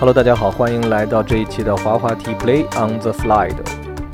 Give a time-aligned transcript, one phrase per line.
[0.00, 3.54] Hello，大家好，欢迎来到这一期的滑滑梯 Play on the Slide。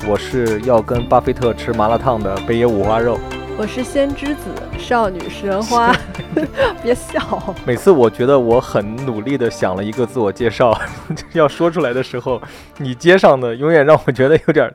[0.05, 3.17] 我是要跟巴菲特吃麻辣烫的北野五花肉。
[3.57, 5.95] 我是先知子，少女食人花。
[6.83, 7.55] 别笑。
[7.65, 10.77] 每次我觉得我很努力的想了一个自我介绍，
[11.31, 12.41] 要说出来的时候，
[12.79, 14.69] 你接上的永远让我觉得有点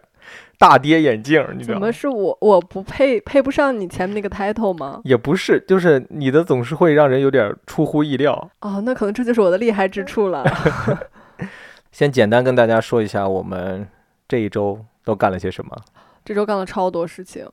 [0.62, 1.44] 大跌眼镜。
[1.54, 5.00] 你知道怎么是我我不配配不上你前面那个 title 吗？
[5.02, 8.48] 也不是，就是你的总是会让人有点出乎意料。
[8.60, 10.44] 哦，那可能这就是我的厉害之处了。
[11.90, 13.88] 先简单跟大家说一下，我们
[14.28, 15.76] 这一周都干了些什么。
[16.24, 17.44] 这周干了超多事情。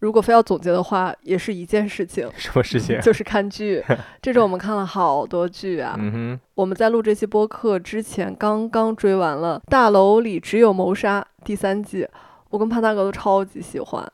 [0.00, 2.28] 如果非要总结的话，也是一件事情。
[2.34, 2.98] 什么事情？
[3.02, 3.84] 就是看剧。
[4.20, 5.94] 这周我们看了好多剧啊。
[5.98, 6.40] 嗯哼。
[6.54, 12.08] 我们在录这期播客之前，刚刚追完了《大楼里只有谋杀》第三季，
[12.50, 14.04] 我跟潘大哥都超级喜欢。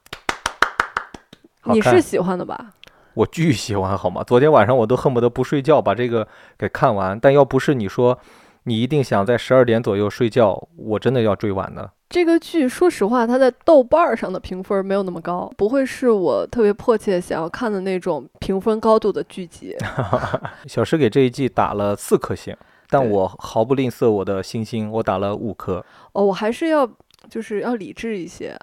[1.65, 2.73] 你是喜欢的吧？
[3.15, 4.23] 我巨喜欢，好吗？
[4.23, 7.19] 昨天晚上我都恨不得不睡觉把这个给看完。
[7.19, 8.19] 但要不是你说
[8.65, 11.91] 你一定想在十二点左右睡觉，我真的要追完的。
[12.11, 19.75] 这个剧，说实话，它在豆瓣上的评分没有那么高，不会是我特别迫切想要看的那种评分高度的剧集。
[20.69, 22.55] 小石给这一季打了四颗星，
[22.91, 25.85] 但我毫不吝啬我的星星，我打了五颗。
[26.13, 26.89] 哦，我还是要
[27.29, 28.57] 就是要理智一些。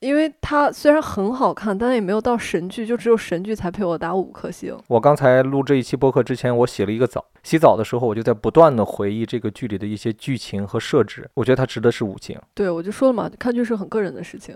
[0.00, 4.76] 因为它虽然很好看，但也没有到神剧，就只有神剧才配我打五颗星。
[4.88, 12.36] 我刚才录这一期播客之前，我洗了一个澡，洗澡的时候我就在不断的回忆这个剧里的一些剧情和设置，我觉得它值得是五星。
[12.52, 14.52] 对，我就说了嘛，看剧是很个人的事情，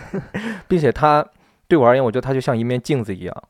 [0.66, 1.22] 并且它
[1.66, 3.42] 对我而言，我觉得它就像一面镜子一样。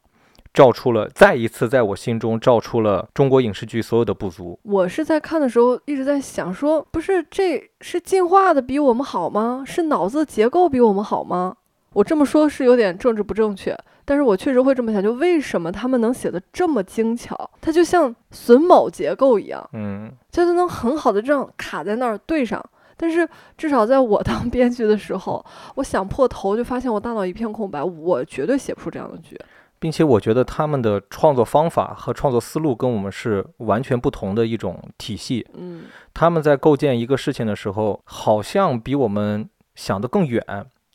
[0.52, 4.58] 照出了，再一次在我心中照出了中国影视剧所有的不足。
[4.62, 9.62] 我是在看的时候一直在想，说不是这是进化的比我们好吗？
[9.66, 11.56] 是脑子结构比我们好吗？
[11.94, 15.02] 我这么说，是有点政治不正确，但是我确实会这么想。
[15.02, 17.50] 就为什么他们能写的这么精巧？
[17.60, 22.62] 它就像榫卯结构一样，嗯，就是能很好的这样卡在那儿对上。
[22.96, 23.26] 但是
[23.56, 25.44] 至少在我当编剧的时候，
[25.76, 29.38] 我想破头就发现我大脑一片空白，我绝对写不出这样的剧。
[29.78, 35.46] 并且我觉得他们的创作方法和创作思路跟我们是完全不同的一种体系。
[35.54, 40.42] 嗯，他们在构建一个事情的时候，好像比我们想的更远、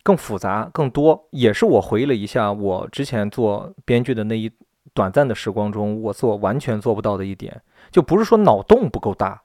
[0.03, 1.27] 更复杂、更多。
[1.31, 4.51] 也是我回忆了一下，我之前做编剧的那一
[4.93, 7.61] 短暂的时光中，我做完全做不到的一点，
[7.91, 9.41] 就不是说脑洞不够大。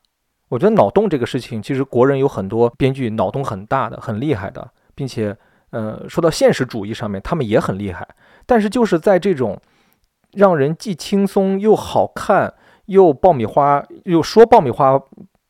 [0.48, 5.36] 我觉得脑洞这个事情，其实国人有很多编剧脑洞很大的、很厉害的，并且，
[5.70, 8.08] 呃，说到现实主义上面，他们也很厉害。
[8.46, 9.60] 但是就是在这种
[10.32, 12.54] 让人既轻松又好看
[12.86, 14.98] 又爆米花又说爆米花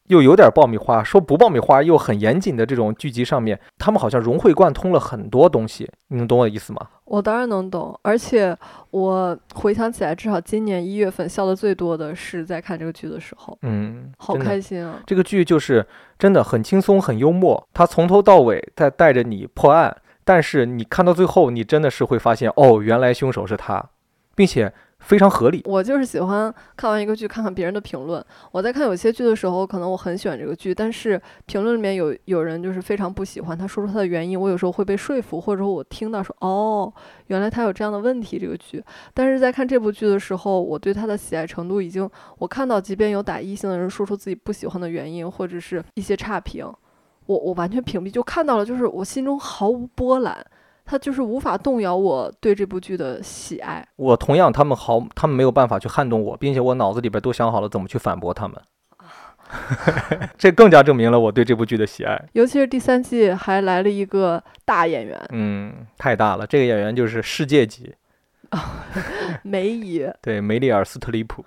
[0.08, 5.88] 又有点爆米花说不爆米花又很严谨的这种剧集上面，他们好像融会贯通了很多东西。
[6.08, 6.80] 你能懂我的意思吗？
[7.04, 8.56] 我当然能懂，而且
[8.90, 13.56] 我回想起来，至少今年一月份笑的最多的是在看这个剧的时候。
[13.62, 15.00] 嗯，好开心啊！
[15.06, 15.86] 这个剧就是
[16.18, 19.94] 真的很轻松很幽默，它从头到尾在带着你破案。
[20.28, 23.82] 但是你看到最后，你真的是会发现，哦，原来凶手是他，
[24.34, 25.62] 并且非常合理。
[25.64, 28.22] 我就是喜欢看完一个剧，看看别人的评论。
[28.52, 36.92] 我在看有些剧的时候，可能我很喜欢这个剧，但是评论里面有有人就是非常不喜欢，他说出他的原因，我有时候会被说服，或者说我听到说，哦，
[37.28, 38.84] 原来他有这样的问题，这个剧。
[39.14, 42.06] 但是在看这部剧的时候，我对他的喜爱程度已经，
[42.36, 46.70] 我看到即便有打一星的人说出自己不喜欢的原因，或者是一些差评。
[47.28, 50.34] 我我完全屏蔽，就看到了，就是我心中毫无波澜，
[50.86, 53.86] 他就是无法动摇我对这部剧的喜爱。
[53.96, 58.58] 我同样，他们毫他们没有办法去撼动我，并且我脑子里边都想好了怎么去反驳他们。
[60.38, 62.18] 这更加证明了我对这部剧的喜爱。
[62.32, 67.94] 尤其是第三季还来了一个大演员，嗯，太大了，这个演员就是世界级，
[69.42, 71.44] 梅姨， 对，梅丽尔·斯特里普。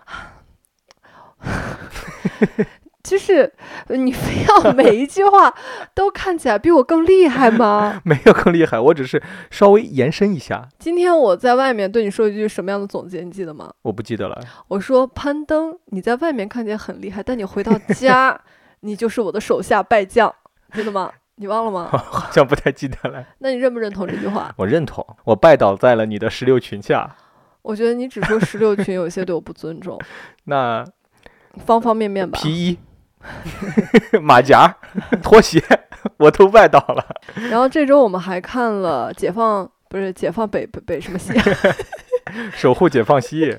[3.03, 3.51] 就是
[3.89, 5.53] 你非要 每一句话
[5.93, 8.01] 都看起来比我更厉害吗？
[8.05, 10.67] 没有更厉害，我只是稍微延伸一下。
[10.79, 13.71] 今天我在外面对你说一句什么样的总结，你记得吗？
[13.81, 14.39] 我不记得了。
[14.67, 18.39] 我说攀登，你在外面看起来很厉害，但你回到家，
[18.81, 20.33] 你就是我的手下败将，
[20.71, 21.11] 真的吗？
[21.35, 21.89] 你忘了吗？
[21.91, 23.25] 好像不太记得了。
[23.39, 24.53] 那你认不认同这句话？
[24.57, 27.15] 我认同，我拜倒在了你的石榴裙下。
[27.63, 29.99] 我觉得你只说石榴裙，有些对我不尊重。
[30.43, 30.85] 那
[31.65, 32.39] 方方面面吧。
[32.41, 32.77] 皮衣。
[34.21, 34.75] 马甲、
[35.21, 35.61] 拖鞋，
[36.17, 37.05] 我都拜倒了。
[37.49, 41.33] 然后这周我们还看了《解放》，不是《解放北北北什么西》？
[42.53, 43.57] 守护解放西。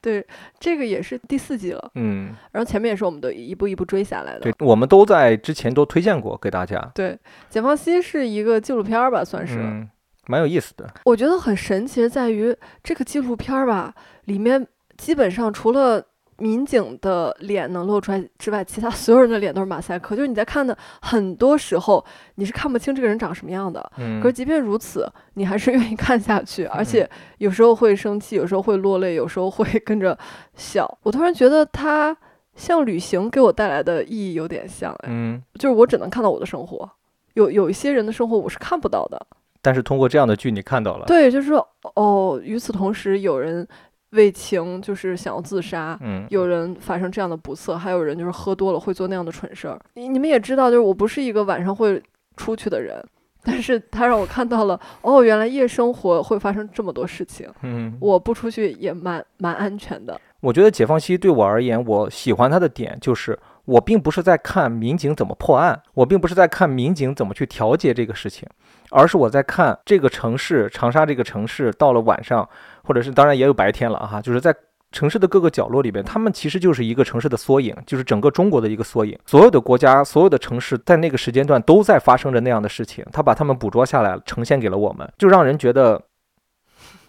[0.00, 0.24] 对，
[0.60, 1.90] 这个也是第四季了。
[1.96, 2.34] 嗯。
[2.52, 4.40] 然后前面也是我们都一步一步追下来的。
[4.40, 6.78] 对，我们都在之前都推荐过给大家。
[6.94, 7.10] 对，
[7.48, 9.58] 《解放西》是一个纪录片吧，算是。
[9.58, 9.88] 嗯。
[10.26, 10.88] 蛮有意思的。
[11.04, 13.92] 我觉得很神奇的在于这个纪录片吧，
[14.26, 14.64] 里面
[14.96, 16.06] 基本上除了。
[16.40, 20.16] 民警的脸能露出来之外，其他所有人的脸都是马赛克。
[20.16, 22.04] 就是你在看的很多时候，
[22.36, 23.92] 你是看不清这个人长什么样的。
[23.98, 27.08] 嗯可是即便如此，你还是愿意看下去，而且
[27.38, 30.18] 有时候会生气，有时候会落泪，有时候会跟着
[30.54, 30.98] 笑。
[31.02, 32.16] 我突然觉得它
[32.54, 36.90] 像旅行给我带来的意义有点像，哎，嗯，就是我只能看到我的生活，
[37.34, 39.26] 有有一些人的生活我是看不到的。
[39.62, 43.66] 但是通过这样的剧你看到了，对，就是说哦，与此同时，有人
[44.12, 49.78] 为情就是想要自杀，嗯，有人发生这样的不测，还有人就是喝多了会做那样的蠢事儿。
[49.94, 52.02] 你你们也知道，就是我不是一个晚上会
[52.36, 53.00] 出去的人，
[53.42, 60.20] 但是他让我看到了，哦，原来夜生活会发生这么多事情，嗯，我不出去也蛮蛮安全的。
[60.40, 68.48] 我觉得解放西对我而言，我喜欢他的点就是，我并不是在看民警怎么破案，我并不是在看民警怎么去调解这个事情，
[68.90, 72.48] 而是我在看这个城市长沙这个城市到了晚上，
[72.84, 74.54] 或者是当然也有白天了哈，就是在
[74.92, 79.16] 城市的各个角落里边，他们其实就是一个城市的缩影，就是整个中国的一个缩影。
[79.24, 86.02] 所有的国家、所有的城市在那个时间段都在发生着那样的事情，他把他们捕捉下来，呈现给了我们，就让人觉得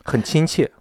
[0.03, 0.71] 很亲切。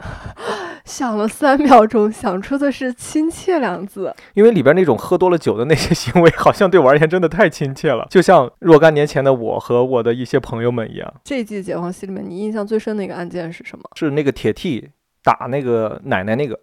[0.90, 4.12] 想了三秒钟，想出的是“亲切”两字。
[4.34, 11.14] 因为里边那种喝多了酒的那些行为， 好像对我而言真的太亲切了，就像若干年前的我和我的一些朋友们一样。
[11.22, 13.84] 这一季《解放西》里面，你印象最深的一个案件是什么？
[13.94, 14.90] 是那个铁 T
[15.22, 16.58] 打那个奶奶那个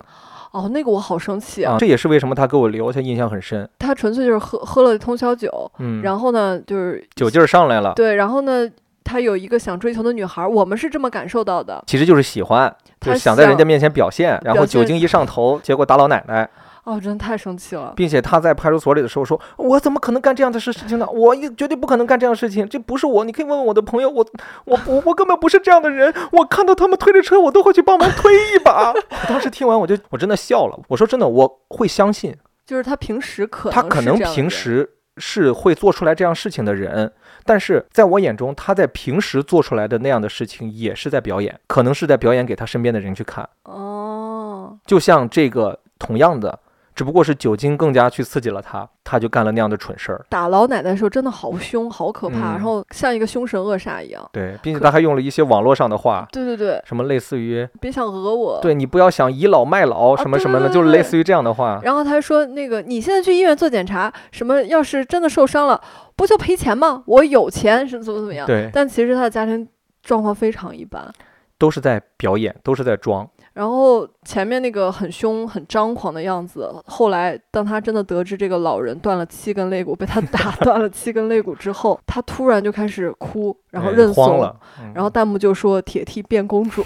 [0.52, 1.74] 哦，那个我好生气啊！
[1.74, 3.70] 啊，这也是为什么他给我留下印象很深。
[3.80, 8.68] 他纯粹就是喝喝了通宵酒，嗯，然后呢，就是酒劲儿上来了，对，然后呢，
[9.08, 11.82] 他有一个想追求的女孩儿，我们是这么感受到的。
[11.88, 16.50] 其实就是喜欢，就是想在人家面前表现，然后酒精一上头，结果打老奶奶，
[16.84, 17.94] 哦，真的太生气了。
[17.96, 21.08] 并且他在派出所里的时候说：“我怎么可能干这样的事事情呢？
[21.10, 23.24] 我一绝对不可能干这样的事情，这不是我。
[23.24, 24.26] 你可以问问我的朋友，我
[24.66, 26.14] 我我我根本不是这样的人。
[26.32, 28.92] 我看到他们推着车，我都会去帮忙推一把。
[29.10, 30.80] ”我当时听完，我就我真的笑了。
[30.90, 37.12] 我说真的，我会相信就是他平时可他可能平时是会做出来这样事情的人，
[37.48, 43.48] 但是在我眼中，他在平时做出来的那样的事情也是在表演，可能是在表演给他身边的人去看。
[43.64, 46.60] 哦，就像这个同样的，
[46.98, 50.26] 只不过是酒精更加去刺激了他，他就干了那样的蠢事儿。
[50.30, 54.28] 打老奶奶的时候真的好凶，好可怕，嗯然后像一个凶神恶煞一样。
[54.34, 58.60] 对，并且他还用了一些网络上的话，对对对，什么类似于别想讹我。。
[58.64, 61.80] 对你不要想倚老卖老什么什么的，对对对就是类似于这样的话。
[61.84, 65.80] 然后他还说那个你现在去医院做检查，什么要是真的受伤了，
[66.16, 67.04] 不就赔钱吗？
[67.06, 68.48] 我有钱，是怎么怎么样？
[68.48, 69.68] 对，但其实他的家庭
[70.02, 71.14] 状况非常一般。
[71.60, 73.28] 都是在表演，都是在装。
[73.58, 86.86] 然后前面那个很凶、很张狂的样子，后来当他真的得知这个老人断了七根肋骨，被他打 断了七根肋骨之后，他突然就开始哭，然后哎认怂，慌了，嗯然后弹幕就说“铁 T 变公主”。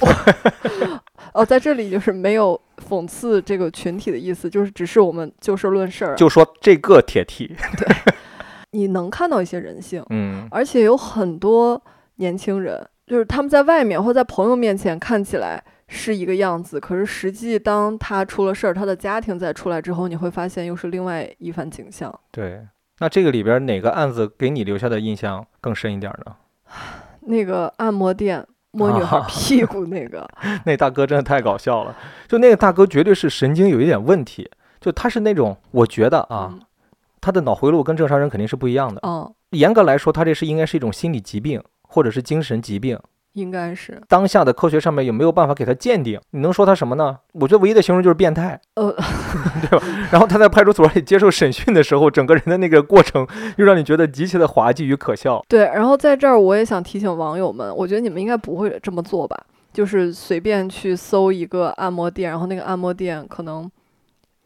[1.35, 2.59] 哦，在这里就是没有
[2.89, 6.13] 讽刺这个群体的意思，就是只是我们就事论事。
[6.15, 7.53] 就说这个铁 T，
[8.71, 11.81] 你能看到一些人性，嗯，而且有很多
[12.15, 15.62] 年轻人，就是他们在外面或在朋友面前看起来
[15.93, 22.17] 是一个样子，可是实际当他出了事儿，他的家庭再出来之后，你会发现又是另外一番景象。
[22.31, 22.65] 对。
[22.99, 26.35] 那这个里边哪个案子给你留下的印象更深一点呢？
[27.25, 30.27] 那个按摩店摸女孩啊 屁股那个，
[30.66, 31.95] 那大哥真的太搞笑了，
[32.27, 34.49] 就那个大哥绝对是神经有一点问题，
[34.80, 36.61] 就他是那种，我觉得啊，嗯
[37.19, 38.99] 他的脑回路跟正常人肯定是不一样的。
[39.01, 42.99] 哦，严格来说，他这是应该是一种心理疾病或者是精神疾病。
[43.33, 46.19] 应该是，当下的科学上面也没有办法给他鉴定？
[46.31, 47.18] 你能说他什么呢？
[47.33, 48.59] 我觉得唯一的形容就是变态。
[48.76, 48.92] 呃，
[49.61, 53.26] 对吧 然后他在派出所里接受审讯的时候，整个人的那个过程
[53.57, 55.42] 又让你觉得极其的滑稽与可笑。
[55.47, 55.64] 对。
[55.66, 59.38] 然后在这儿我也想提醒网友们，我觉得你们应该不会这么做吧？
[59.71, 63.69] 就是随便去搜一个按摩店，然后那个按摩店可能。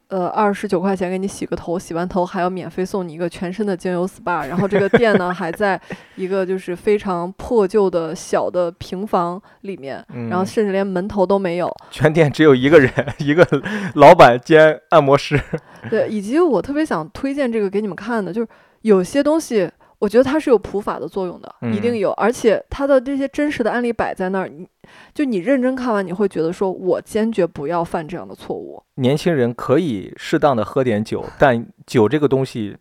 [0.07, 5.79] 呃，二十九块钱给你洗个头，洗完头还要免费送你一个全身的精油 SPA，然后这个店呢 还在
[6.15, 11.75] 一个就是非常破旧的小的平房里面，嗯，然后甚至连门头都没有。
[11.89, 13.47] 全店只有一个人，一个
[13.95, 15.41] 老板兼按摩师。
[15.89, 18.47] 对，以及我特别想推荐这个给你们看的，就是
[18.81, 19.69] 有些东西，
[19.99, 24.67] 我觉得它是有普法的作用的，一定嗯有，而且它的这些真实的案例摆在那儿，你
[25.13, 28.81] 就你认真看完，你会觉得说，我坚决不要犯这样的错误。
[28.95, 32.75] 年轻人可以适当的喝点酒，但酒这个东西，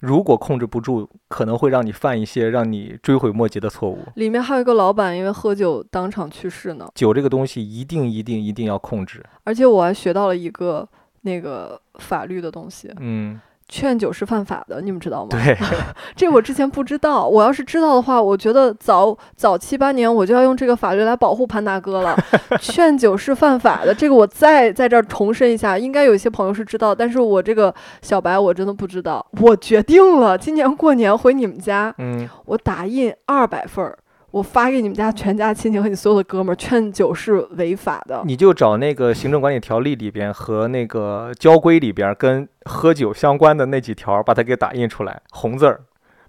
[0.00, 3.98] 如果控制不住，可能会让你犯一些让你追悔莫及的错误。
[4.16, 9.24] 里面还有一个老板因为喝酒当场去世呢，酒这个东西一定一定一定要控制。
[9.44, 10.86] 而且我还学到了一个
[11.22, 15.28] 那个法律的东西，嗯劝酒是犯法的，你们知道吗？
[15.30, 15.56] 对，
[16.16, 17.26] 这我之前不知道。
[17.26, 22.16] 我要是知道的话，我觉得早早七八年我就要用这个法律来保护潘大哥了。
[22.60, 25.76] 劝酒是犯法的，这个我再在这儿重申一下。
[25.76, 29.24] 应该有一些朋友是知道，但是我这个小白我真的不知道。
[29.40, 33.98] 我决定了，今年过年回你们家，嗯，我打印二百份儿。
[34.30, 38.22] 我发给你们家全家亲戚和你所有的哥们儿，劝酒是违法的。
[38.26, 45.80] 你就找那个行政管理条例里边和那个交规里边跟喝酒相关的那几条，把它给打印出来，红字儿。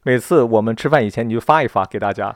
[0.04, 2.34] 每次我们吃饭以前，你就发一发给大家。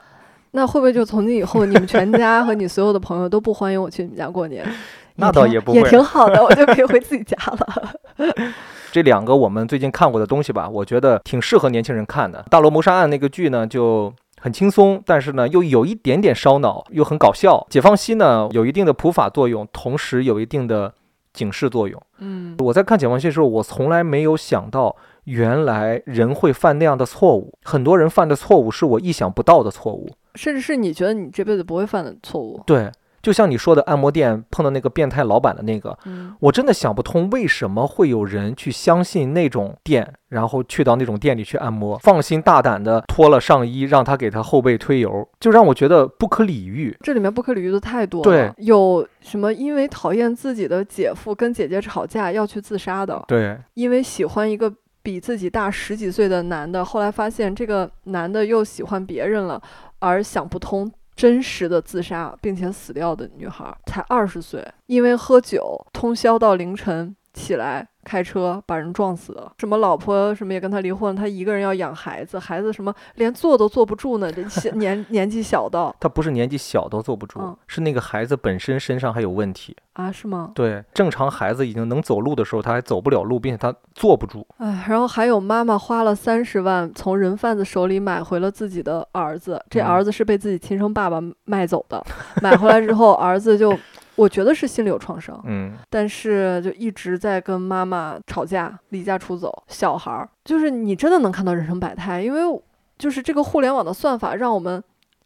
[0.51, 4.67] 那会不会就从今以后，你们全家和你所有的朋友都不欢迎我去你们家过年？
[5.15, 7.93] 那倒也不会，也挺好的，我就可以回自己家了。
[8.91, 12.39] 这两个我们最近看过的东西吧，我觉得挺适合年轻人看的。
[12.49, 14.13] 《大楼谋杀案》那个剧呢，就。
[14.43, 17.65] 很轻松，但是呢，又有一点点烧脑，又很搞笑。
[17.69, 20.93] 解放西呢，有一定的普法作用，同时有一定的
[21.31, 22.01] 警示作用。
[22.17, 27.57] 嗯，我在看解放西的时候，我从来没有想到，原来人会犯那样的错误。
[27.63, 32.61] 很多人犯的错误是我意想不到的错误，甚至是你觉得你这辈子不会犯的错误。
[32.65, 32.91] 对。
[33.23, 46.95] 就像你说的，按摩店碰到那个变态老板的那个，嗯，我真的想不通为什么会有人去相信那种店，然后去到那种店里去按摩，放心大胆的脱了上衣，让他给他后背推油，就让我觉得不可理喻。
[47.01, 48.23] 这里面不可理喻的太多了。
[48.23, 53.23] 对，有什么因为讨厌自己的姐夫跟姐姐吵架要去自杀的？
[53.25, 54.69] 对，因为喜欢一个
[55.01, 59.61] 比自己大十几岁的男的，后来发现这个男的又喜欢别人了，
[59.99, 60.91] 而想不通。
[61.15, 67.87] 真实的自杀并且死掉的女孩才二十岁，因为喝酒通宵到凌晨起来。
[68.05, 80.11] 开车把人撞死了，什么老婆什么也跟他离婚，他一个人要养孩子，孩子什么连坐都坐不住呢，这年年纪小的，他不是年纪小都坐不住，是那个孩子本身身上还有问题啊？
[80.11, 80.51] 是吗？
[80.53, 84.45] 对，正常孩子已经能走路的时候，他还走不了路，并且他坐不住。
[84.57, 92.05] 哎，然后还有妈妈花了三十万从人贩子手里买回了自己的儿子，这儿子是被自己亲生爸爸卖走的，
[92.41, 93.73] 买回来之后儿子就。
[94.15, 99.63] 我觉得是心里有创伤，嗯，但是就一直在跟妈妈吵架，离家出走。
[99.67, 102.61] 小孩儿就是你真的能看到人生百态，因为
[102.97, 104.81] 就是这个互联网的算法让我们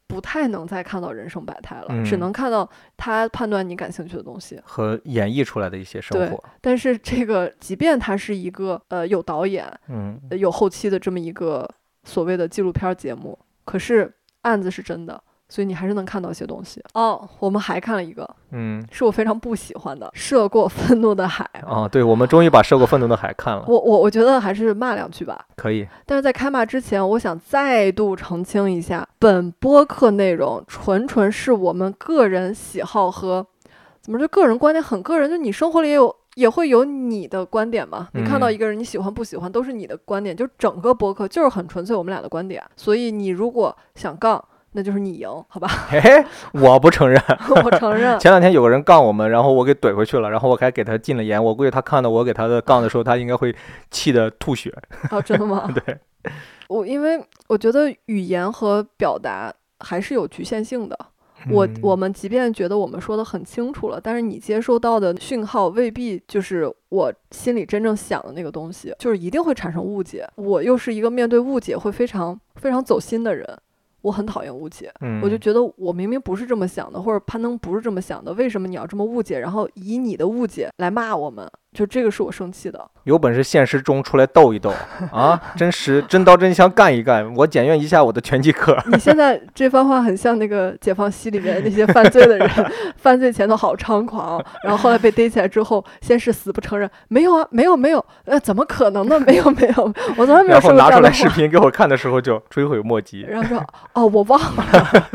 [0.08, 6.42] 不太能再看到人生百态了，只能看到他判断你感兴趣的东西和演绎出来的一些生活。
[6.62, 11.70] 但是这个即便他是一个呃有导演，嗯，有后期的这么一个
[12.06, 14.14] 所谓的纪录片节目，可是
[14.44, 15.22] 案子是真的。
[15.50, 17.28] 所以你还是能看到一些东西哦。
[17.40, 21.88] 我们还看了一个，嗯，是我非常不喜欢的《涉过愤怒的海》啊。
[21.88, 23.64] 对，我们终于把《涉过愤怒的海》看了。
[23.68, 25.46] 我我我觉得还是骂两句吧。
[25.56, 25.88] 可以。
[26.06, 33.46] 但是在开骂之前，我想再度澄清一下，本播客内容纯纯是我们个人喜好和
[34.02, 35.30] 怎么就个人观点，很个人。
[35.30, 38.10] 就你生活里也有也会有你的观点嘛？
[38.14, 40.36] 你看到一个人，你喜欢不喜欢都是你的观点。
[40.36, 42.62] 就整个播客就是很纯粹我们俩的观点。
[42.76, 44.44] 所以你如果想杠。
[44.74, 45.68] 那就是你赢，好吧？
[45.90, 47.20] 嘿，我不承认，
[47.64, 48.20] 我承认。
[48.20, 51.44] 前两天有个人杠我们，然后我给怼回去了，然后我还给他禁了言。
[51.44, 53.56] 我估计他看到我给他的杠的时候，他应该会
[53.90, 54.74] 气得吐血。
[55.10, 55.68] 哦，真的吗？
[55.74, 55.98] 对，
[56.68, 60.98] 我因为我觉得语言和表达还是有局限性的。
[61.52, 70.28] 我我们即便觉得我们说的很清楚了，但是你接收到的讯号未必就是我心里真正想的那个东西，就是一定会产生误解。
[70.36, 73.48] 我又是一个面对误解会非常非常走心的人。
[74.08, 81.46] 我很讨厌误解，我就觉得我明明不是这么想的，或者攀登不是这么想的，为什么你要这么误解，然后以你的误解来骂我们？
[81.78, 82.84] 就这个是我生气的。
[83.04, 84.74] 有本事现实中出来斗一斗
[85.14, 85.40] 啊！
[85.56, 88.76] 真实真刀真枪干一干，我检验一下我的拳击课。
[88.92, 92.50] 你现在这番话很像那个解放西里面那些犯罪的人，
[92.98, 99.20] 犯罪前头好猖狂，然后后来被逮起来之后，先是死不承认，没有啊，没有没有，呃，怎么可能呢？
[99.20, 103.22] 没有没有，我从来没有说过然后拿出来视频给我看的时候就追悔莫及。
[103.22, 105.08] 然后说哦，我忘了，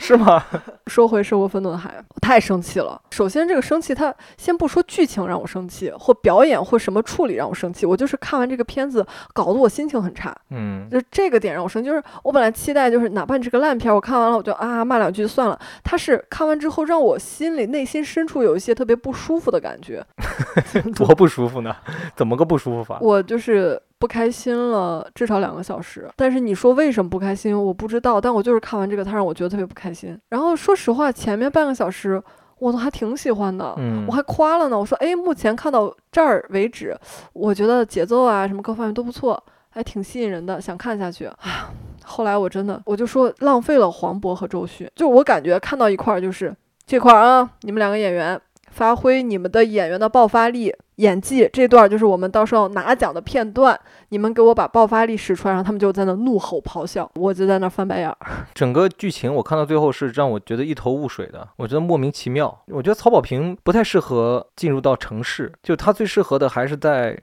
[0.00, 0.42] 是吗？
[0.88, 3.00] 说回《生活愤怒的海》，我太生气了。
[3.10, 5.92] 首先这个生气，他先不说剧情让我生气。
[6.08, 10.34] 或表演或什么处理让我生气，我就是看完这个片子搞得我心情很差。
[10.48, 15.60] 嗯，就这个点让我生气，就是我本来期待就是哪怕你是个烂片，我看完了我就啊骂两句就算了。
[15.84, 20.02] 他是看完之后让我心里内心深处有一些特别不舒服的感觉。
[20.96, 21.76] 多不舒服呢？
[22.16, 22.98] 怎么个不舒服法？
[23.02, 26.08] 我就是不开心了至少两个小时。
[26.16, 28.18] 但是你说为什么不开心，我不知道。
[28.18, 30.18] 但我就是看完这个，他让我觉得特别不开心。
[30.30, 32.22] 然后说实话，前面半个小时。
[32.58, 33.74] 我都还挺喜欢的，
[34.06, 34.78] 我还夸了呢。
[34.78, 36.96] 我说，哎，目前看到这儿为止，
[37.32, 41.26] 我觉得节奏啊什么各方面都不错，还挺吸引人的，想看下去。
[41.26, 41.70] 啊，
[42.04, 46.54] 后来我真的我就说浪费了黄渤和周迅，就我感觉看到一块儿就是
[46.86, 53.78] 这块儿啊，你们两个演员发挥你们的演员的爆发力，演技这段就是我们到时候拿奖的片段，
[54.10, 58.16] 你们给我把爆发力使出来，然后他们就在那怒吼咆哮，我就在那翻白眼儿。
[58.54, 62.62] 整个剧情我看到最后是让我觉得一头雾水的，我觉得莫名其妙。
[62.68, 67.18] 我觉得曹保平不太适合进入到城市，就他最适合的还是在。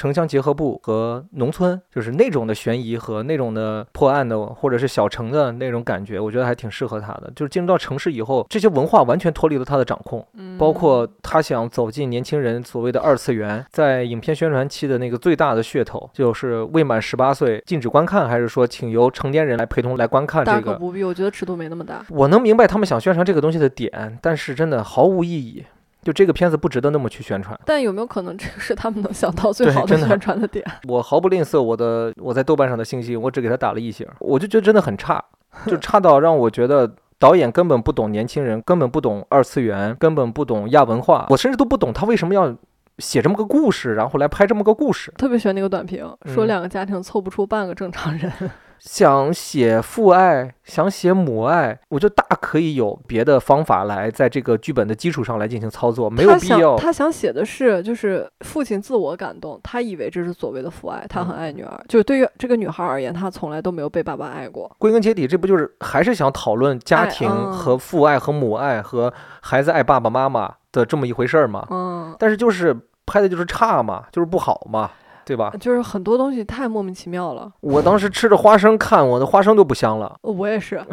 [0.00, 7.30] 城乡结合部和农村，就是那种的悬疑和那种的破案的，或者是小城的那种感觉，我觉得还挺适合他的。
[7.36, 10.26] 就是进入到城市以后，这些文化完全脱离了他的掌控，
[10.56, 20.42] 包括他想走进年轻人所谓的二次元，在影片宣传期的那个最大的噱头，就是未满十八岁禁止观看，还是说请由成年人来陪同来观看？
[20.42, 22.02] 这个大可不必，我觉得尺度没那么大。
[22.08, 25.62] 我能明白他们想宣传这个东西的点，但是真的毫无意义。
[26.02, 30.64] 就这个片子不值得那么去宣传，但有没有可能这个是他们能想到最好的宣传的点？
[30.88, 35.22] 我毫不吝啬我的我在豆瓣上的信息，我只给他打了一星，我就觉得真的很差，
[35.66, 42.56] 就差到让我觉得导演根本不懂年轻人，根本不懂二次元，根本不懂亚文化，我甚至都不懂他为什么要
[42.98, 45.12] 写这么个故事，然后来拍这么个故事。
[45.18, 48.32] 特别喜欢那个短评，说两个家庭凑不出半个正常人。
[48.80, 56.76] 想写父爱，想写母爱，我就大可以有别的方法来在这个剧本的基础上来进行操作，没有必要。
[56.76, 61.78] 他想写的是，就是父亲自我感动，他以为这是所谓的父爱，他很爱女儿。
[61.88, 64.74] 就是对于这个女孩而言，她从来都没有被爸爸爱过。
[64.78, 71.66] 归根结底，这不就是还是想讨论家庭和父爱和母爱和孩子爱爸爸妈妈的这么一回事儿吗？
[71.70, 72.16] 嗯。
[72.18, 74.90] 但是就是拍的就是差嘛，就是不好嘛。
[75.24, 75.52] 对吧？
[75.60, 77.50] 就是很多东西太莫名其妙了。
[77.60, 80.16] 我当时吃着花生看，我的花生都不香了。
[80.22, 80.84] 我也是。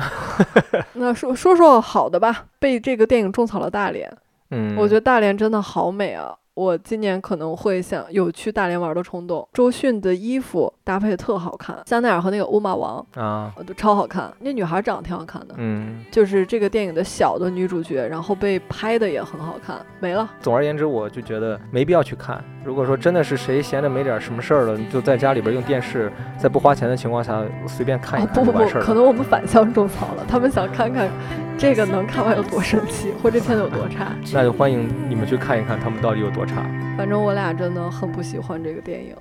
[0.94, 4.12] 那说说说好的吧，被这个电影种草了大连。
[4.52, 6.34] 嗯，我觉得大连真的好美啊。
[6.58, 9.48] 我今年可能会想有去大连玩的冲动。
[9.54, 14.34] 周迅的衣服搭配的特好看，香奈儿和那个欧玛王啊，都超好看。
[14.40, 19.86] 那女孩长得挺好看的，嗯，就是这个电影的小的女主角，然后被拍的也很好看。
[20.00, 20.28] 没了。
[20.42, 22.44] 总而言之，我就觉得没必要去看。
[22.66, 31.08] 如果说真的是谁闲着没点什么事儿了，你就在家里边用电视，在不花钱的情况下随便看一看不不不，可能我们反向种草了，他们想看看。
[31.58, 34.16] 这个能看完有多生气，或这片子有多差？
[34.32, 36.64] 那就欢迎你们去看一看，他们到底有多差。
[36.96, 39.16] 反正我俩真的很不喜欢这个电影。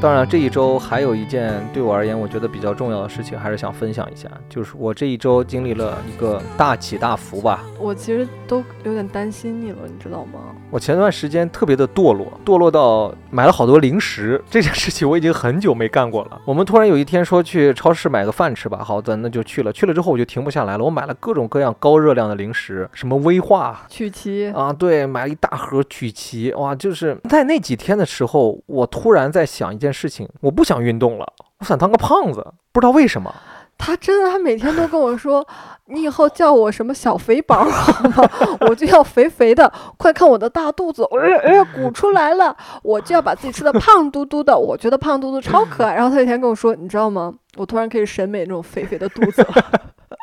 [0.00, 7.62] 当然，这一周还有一件对我而言我觉得比较重要的事情，还是想分享一下，就是我这一周经历了一个大起大伏吧。
[7.78, 10.40] 我其实都有点担心你了，你知道吗？
[10.70, 14.42] 我前段时间特别的堕落，堕落到买了好多零食。
[14.48, 16.40] 这件事情我已经很久没干过了。
[16.46, 19.70] 我们突然有一天说去超市买个饭吃吧，好的，那就去了。
[19.70, 26.54] 去了之后我就停不下来了，我买了各种各样高热量的零食，什么威化、曲奇啊，对，买了一大盒曲奇。
[26.54, 29.89] 哇，就是在那几天的时候，我突然在想一件。
[29.92, 31.26] 事情我不想运动了，
[31.58, 33.34] 我想当个胖子，不知道为什么。
[33.82, 35.46] 他真的，他每天都跟我说
[35.88, 38.30] ：“你以后叫我什么小肥宝好吗？
[38.68, 44.54] 我就要肥肥的，快看我的大肚子，哎哎鼓出来了，我就要把自己吃的胖嘟嘟的。
[44.54, 47.32] 我觉得胖嘟嘟超可爱。”然后他有一天跟我说：“你知道吗？
[47.56, 49.42] 我突然可以审美那种肥肥的肚子。”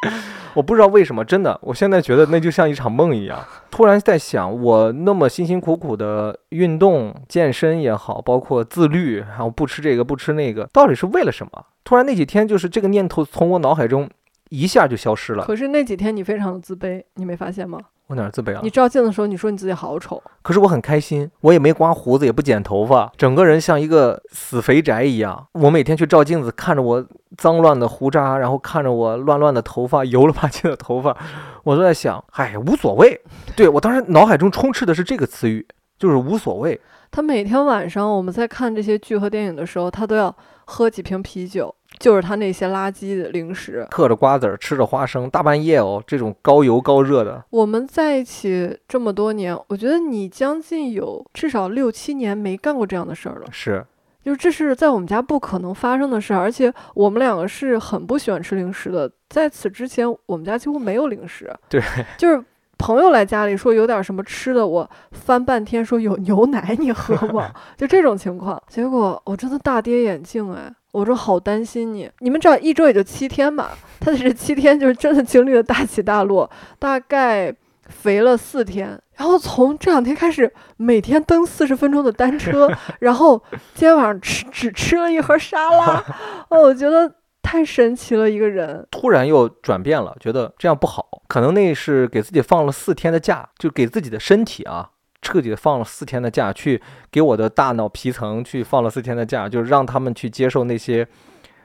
[0.53, 3.39] 我不知道为什么，真的，我现在觉得那就像一场梦一样。
[3.69, 11.65] 突然在想，我那么辛辛苦苦的运动、健身也好，包括自律，然后不吃这个不吃那个，到底是为了什么？
[11.83, 14.09] 突然那几天，就是这个念头从我脑海中
[14.49, 15.45] 一下就消失了。
[15.45, 17.79] 可是那几天你非常的自卑，你没发现吗？
[18.07, 18.61] 我哪自卑了？
[18.63, 20.21] 你照镜子的时候，你说你自己好丑。
[20.41, 25.47] 可是我很开心，我也没刮胡子，也不剪头发，整个人像一个死肥宅一样。
[25.51, 27.05] 我每天去照镜子，看着我
[27.37, 31.17] 脏乱的胡渣，然后看着我乱乱的头发，油了吧唧的头发，
[31.63, 33.19] 我都在想，哎，无所谓。
[33.55, 35.67] 对我当时脑海中充斥的是这个词语，
[35.99, 36.79] 就是无所谓。
[37.11, 40.33] 他每天晚上我们在看这些剧和电影的时候，他都要
[40.65, 41.73] 喝几瓶啤酒。
[41.99, 47.43] 就是他那些垃圾的零食，嗑着瓜子儿，吃着花生，大半夜哦，这种高油高热的。
[47.49, 53.47] 我们在一起这么多年，我觉得你将近有至少六七年没干过这样的事儿了。
[53.51, 53.83] 是，
[54.23, 59.11] 就是这是在我们家不可能发生的事，而且我们两个是很不喜欢吃零食的。
[59.29, 61.51] 在此之前，我们家几乎没有零食。
[61.67, 61.81] 对，
[62.17, 62.43] 就是
[62.77, 67.51] 朋友来家里说有点什么吃的，我翻半天说有牛奶你喝吗？
[67.75, 70.71] 就这种情况，结果我真的大跌眼镜哎。
[70.97, 76.49] 我说好担心你，你们知道一周也就七天嘛，他的这七天就是真的经历了大起大落。
[76.79, 77.53] 大概
[77.87, 82.67] 肥了四天，然后从这两天开始每天蹬四十分钟的单车，
[82.99, 83.37] 然后
[83.75, 86.03] 今天晚上吃只吃了一盒沙拉，
[86.49, 88.83] 哦，我觉得太神奇了，一个人。
[88.89, 94.89] 突然又转变了，觉得这样不好，可能那是给自己放了四天的假，就给自己的身体啊
[95.21, 101.07] 彻底的放了四天的假，去给我的大脑皮层去放了四天的假，就是让他们去接受那些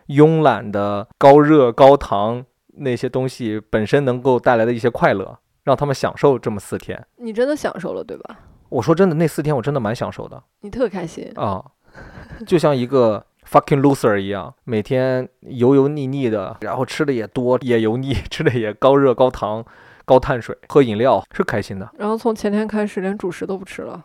[0.09, 2.45] 慵懒的高热高糖
[2.79, 7.07] 那些东西本身能够带来的一些快乐，让他们享受这么四天。
[7.17, 8.41] 你真的享受了，对吧？
[8.71, 11.31] 我说真的，那四天我真的蛮享受的你特开心。
[11.37, 11.63] 啊，
[12.47, 19.63] 就像一个 fucking loser 一样，每天油油腻腻的，然后吃的也多也油腻， 吃的也高热高糖
[20.05, 21.89] 高碳水，喝饮料是开心的。
[21.97, 24.05] 然后从前天开始连主食都不吃了，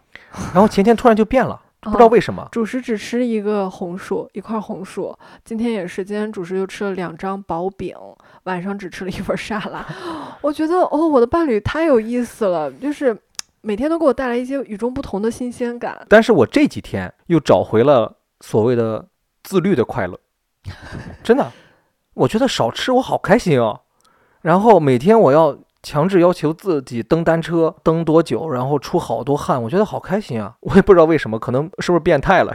[0.53, 2.47] 然后前天突然就变了， 不知道哦为什么。
[2.51, 5.17] 主食只吃一个红薯，一块红薯。
[5.43, 7.95] 今天也是，今天主食又吃了两张薄饼，
[8.43, 9.85] 晚上只吃了一份沙拉。
[10.41, 13.17] 我觉得哦，我的伴侣太有意思了，就是
[13.61, 16.05] 每天都给我带来一些与众不同的新鲜感。
[16.07, 19.05] 但是我这几天又找回了所谓的
[19.43, 20.19] 自律的快乐，
[21.23, 21.51] 真的，
[22.13, 23.81] 我觉得少吃我好开心哦。
[24.41, 30.53] 然后每天我要强制要求自己蹬单车，蹬多久，然后出好多汗，我觉得好开心啊！
[30.61, 32.53] 我也不知道为什么，可能是不是变态了？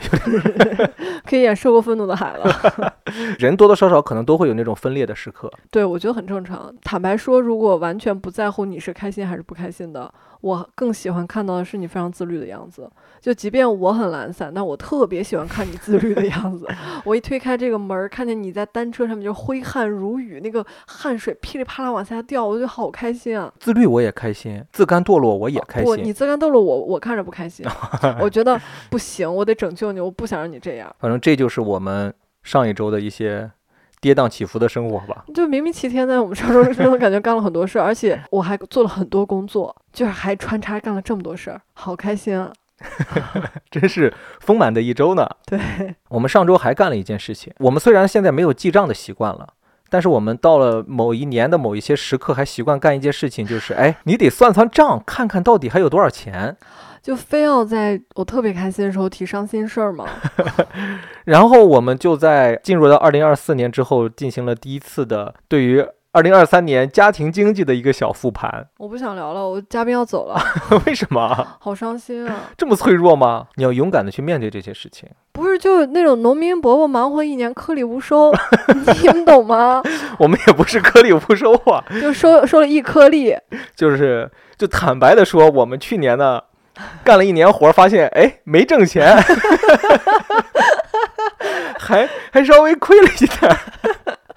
[1.25, 2.95] 可以演受过愤怒的海了。
[3.39, 5.51] 人多多少少可能都会有那种分裂的时刻。
[5.71, 6.75] 对，我觉得很正常。
[6.83, 12.91] 坦白说，如果完全不在乎你是开心还是不开心的，我更喜欢看到的是你非常自律的样子。
[13.23, 16.67] 就即便我很懒散，但我特别喜欢看你自律的样子。
[17.07, 23.53] 我一推开这个门儿，看见你在单车上面就挥汗如雨，那个汗水噼里啪啦往下掉，我就好开心啊！
[23.61, 26.13] 自律我也开心，自甘堕落我也开心不，你。
[26.13, 27.65] 自甘堕落，我我看着不开心。
[28.19, 30.93] 我觉得不行，我得拯救你，我不想让你这样。
[30.99, 33.49] 反正这就是我们上一周的一些
[34.01, 35.25] 跌宕起伏的生活吧。
[35.33, 42.53] 就明明齐天在我们上周真的感觉干了很多事儿，而且我还做了很多工作，就是还穿插干了这么多事儿，好开心啊！
[43.71, 45.29] 真是丰满的一周呢。
[45.47, 45.59] 对，
[46.09, 47.53] 我们上周还干了一件事情。
[47.59, 49.55] 我们虽然现在没有记账的习惯了，
[49.89, 56.57] 但是我们到了某一年的某一些时刻，还习惯干一件事情，就是哎，你得算算账，看看到底还有多少钱。
[57.03, 60.07] 就非要在我特别开心的时候提伤心事儿嘛。
[61.27, 68.67] 然后我们就在进入到二零二四年之后，进行了第一次的对于二零二三年家庭经济的一个小复盘。
[68.77, 70.39] 我不想聊了，我嘉宾要走了，
[70.85, 71.27] 为什么
[71.59, 72.51] 好伤心啊！
[72.55, 73.47] 这么脆弱吗？
[73.55, 75.09] 你要勇敢的去面对这些事情。
[75.33, 78.31] 不是，就那种农民伯伯忙活一年颗粒无收，
[79.01, 79.83] 你们懂吗？
[80.19, 83.35] 我们也不是颗粒无收啊，就收收了一颗粒，
[83.75, 86.43] 就是就坦白的说，我们去年呢
[87.03, 89.17] 干了一年活儿，发现哎没挣钱，
[91.79, 93.57] 还还稍微亏了一点儿，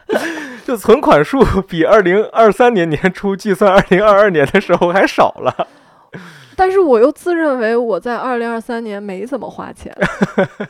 [0.65, 5.67] 就存款数比二零二三年年初计算二零二二年的时候还少了。
[6.55, 9.95] 但是我又自认为我在二零二三年没怎么花钱。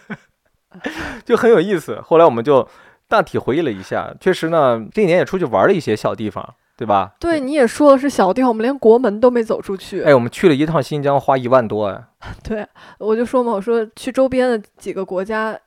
[1.23, 2.01] 就很有意思。
[2.01, 2.67] 后来我们就
[3.07, 7.13] 大体回忆了一下，确实呢，这一年也出去玩了一些小地方，对吧？
[7.19, 10.01] 对，你也说的是小地方，我们连国门都没走出去。
[10.01, 12.03] 哎，我们去了一趟新疆，花一万多，哎，
[12.43, 12.67] 对，
[12.97, 15.57] 我就说嘛，我说去周边的几个国家，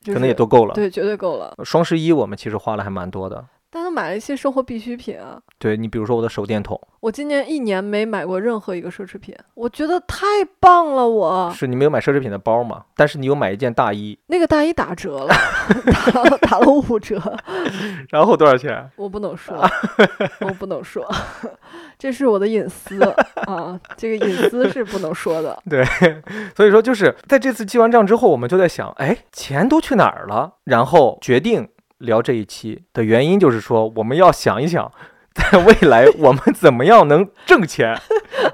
[0.00, 0.74] 就是、可能也都够了。
[0.74, 1.54] 对，绝对够了。
[1.64, 3.44] 双十一我们其实花了还蛮多的。
[3.70, 5.38] 但他买了一些生活必需品啊。
[5.58, 10.24] 对你比如说我的手电筒，我今年一年没买过任何一个奢侈品，我觉得太
[10.60, 11.50] 棒了我。
[11.52, 12.84] 是你没有买奢侈品的包吗？
[12.96, 15.34] 但是你有买一件大衣，那个大衣打折了，
[16.12, 17.20] 打了打了五折，
[18.10, 18.88] 然后多少钱？
[18.96, 19.56] 我不能说，
[20.40, 21.04] 我不能说，
[21.98, 23.02] 这是我的隐私
[23.46, 25.60] 啊，这个隐私是不能说的。
[25.68, 25.84] 对，
[26.56, 30.54] 所以说就是在这次记完账之后，我们就在想，哎，钱都去哪儿了？
[30.64, 34.90] 然后决定聊这一期的原因就是说，我们要想一想，
[35.34, 37.96] 在未来我们怎么样能挣钱。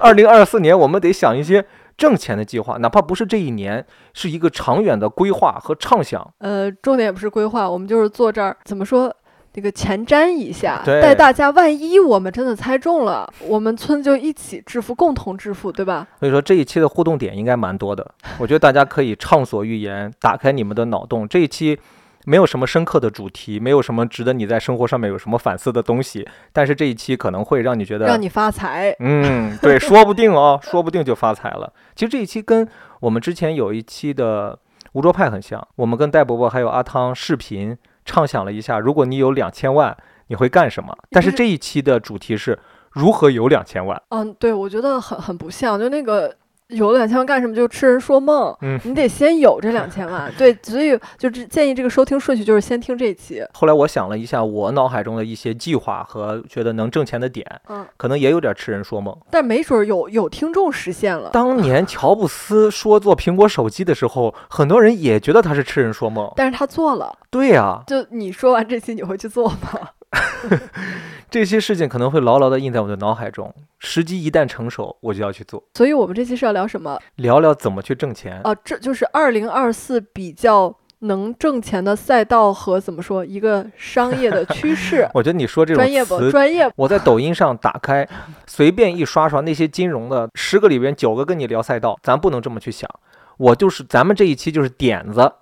[0.01, 1.65] 二零二四年我们得想一些
[1.97, 6.33] 挣钱的计划，哪怕不是这一年，是一个长远的规划和畅想。
[6.39, 9.15] 呃，重点也不是规划，我们就是坐这儿，怎么说？
[9.53, 16.09] 这个前瞻一下，带大家，万一我们真的猜中了，我们村就一起致富，共同致富，对吧？
[16.19, 18.05] 所以说这一期的互动点应该蛮多的，
[18.39, 21.29] 我觉得大家可以畅所欲言，打开你们的脑洞。
[21.29, 21.79] 这一期
[22.25, 28.95] 没有什么深刻的主题，没有什么值得你在生活上面有什么反思的东西，但是这一期可能会让你觉得，让你发财。
[28.99, 31.73] 嗯，对， 说不定哦，说不定就发财了。
[31.95, 32.67] 其实这一期跟
[33.01, 34.59] 我们之前有一期的
[34.93, 39.97] 吴卓派很像，我们跟戴伯伯还有阿汤视频畅想了一下，如果你有两千万，
[40.29, 40.97] 你会干什么？
[41.11, 42.59] 但是这一期的主题是
[42.93, 44.01] 如何有两千万。
[44.11, 46.35] 嗯，对，我觉得很很不像，就那个
[46.75, 47.55] 有了两千万干什么？
[47.55, 48.57] 就痴人说梦。
[48.63, 50.33] 嗯你得先有这两千万。
[50.37, 53.45] 对，所以就是建议这个收听顺序就是先听这一期。
[53.53, 59.17] 后来我想了一下，我脑海中的一些计划和觉得能挣钱的点，嗯，可能也有点痴人说梦。
[59.31, 61.31] 但没准儿有有听众实现了。
[61.33, 66.31] 当年 乔布斯说做苹果手机的时候，很多人也觉得他是痴人说梦。
[66.37, 69.91] 但是他做了，对呀、就你说完这期，你会去做吗？
[71.35, 75.61] 这些事情可能会牢牢地印在我的脑海中，时机一旦成熟，我就要去做。
[75.75, 76.97] 所以我们这期是要聊什么？
[77.17, 78.41] 聊聊怎么去挣钱。
[78.45, 85.09] 啊，这就是二零二四比较能挣钱的赛道和怎么说一个商业的趋势。
[85.13, 86.71] 我觉得你说这种专业不，专业？
[86.77, 88.09] 我在抖音上打开，
[88.47, 92.89] 随便一刷刷那些金融的，十个里边九个跟你聊赛道，咱不能这么去想。
[93.39, 95.33] 我就是咱们这一期就是点子，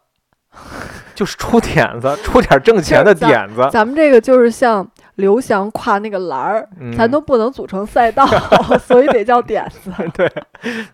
[1.14, 3.68] 就是出点子，出点挣钱的点子。
[3.70, 8.26] 咱们这个就是像刘翔跨那个栏儿，嗯，咱都不能组成赛道，
[8.86, 9.90] 所以得叫点子。
[10.14, 10.30] 对，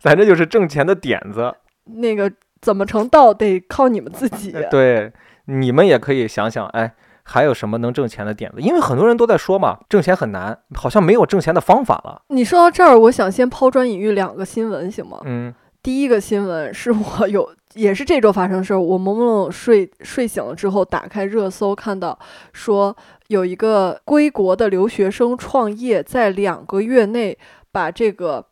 [0.01, 1.55] 咱这就是挣钱的点子。
[1.85, 4.55] 那个怎么成道得靠你们自己。
[4.71, 5.13] 对，
[5.47, 8.61] 你们也可以想想，哎，还有什么能挣钱的点子？
[8.61, 12.23] 因为很多人都在说嘛，挣钱很难，好像没有挣钱的方法了。
[12.29, 15.21] 你说到这儿，我想先抛砖引玉两个新闻，行吗？
[15.25, 18.81] 嗯第一个新闻是我有，也是这周发生的事儿。
[18.81, 22.19] 我朦胧睡睡醒了之后，打开热搜，看到
[22.53, 22.95] 说
[23.29, 27.39] 有一个归国的留学生创业，在两个月内
[27.71, 28.45] 把这个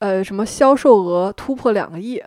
[0.00, 2.22] 呃什么销售额突破两个亿。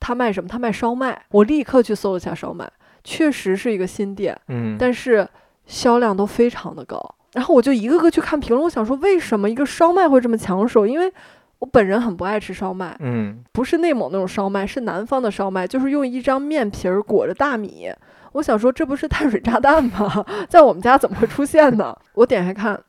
[0.00, 0.48] 他卖什么？
[0.48, 1.26] 他卖烧麦。
[1.30, 2.70] 我立刻去搜了一下烧麦，
[3.04, 5.28] 确实是一个新店，嗯，但是
[5.66, 7.14] 销量都非常的高。
[7.34, 10.86] 然后我就一个个去看评论，我想说为什么一个烧麦会这么抢手？
[10.86, 11.12] 因为
[11.58, 17.92] 我本人很不爱吃烧麦，嗯不是内蒙那种烧麦，是南方的烧麦，就是用一张面皮儿裹着大米。
[18.32, 20.24] 我想说，这不是碳水炸弹吗？
[20.48, 21.96] 在我们家怎么会出现呢？
[22.14, 22.82] 我点开看，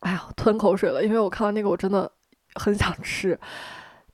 [0.00, 2.10] 哎呀，吞口水了，因为我看到那个我真的
[2.54, 3.38] 很想吃。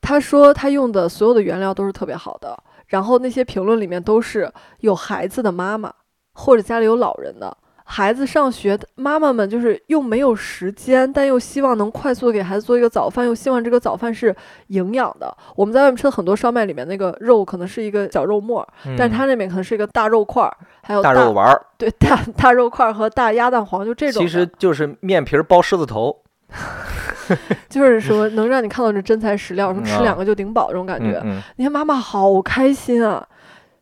[0.00, 5.92] 他说他用的所有的原料都是特别好的，然后那些评论里面都是有孩子的妈妈
[6.32, 7.56] 或者家里有老人的。
[7.90, 14.34] 孩子上学，妈妈们就是又没有时间，但又希望能快速的给孩子做一个早饭，又希望这个早饭是
[14.66, 15.34] 营养的。
[15.56, 18.66] 我们在外面吃的很多烧麦里面，那个肉可能是一个小肉末，
[18.98, 24.22] 但是它那边可能是一个大肉块儿，还有嗯大肉丸儿，对大大肉块儿和大鸭蛋黄，就这种。
[24.22, 26.14] 其实就是面皮儿包狮子头。
[27.68, 31.20] 就是说能让你看到这真材实料，说嗯啊吃两个就顶饱这种感觉。
[31.24, 33.26] 嗯那些妈妈好开心啊，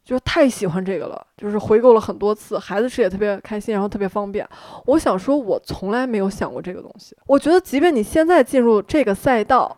[0.06, 4.48] 就是太喜欢这个了，就是回购了很多次，孩子吃也特别开心，然后特别方便。
[4.84, 7.16] 我想说，我从来没有想过这个东西。
[7.26, 9.76] 我觉得，即便你现在进入这个赛道，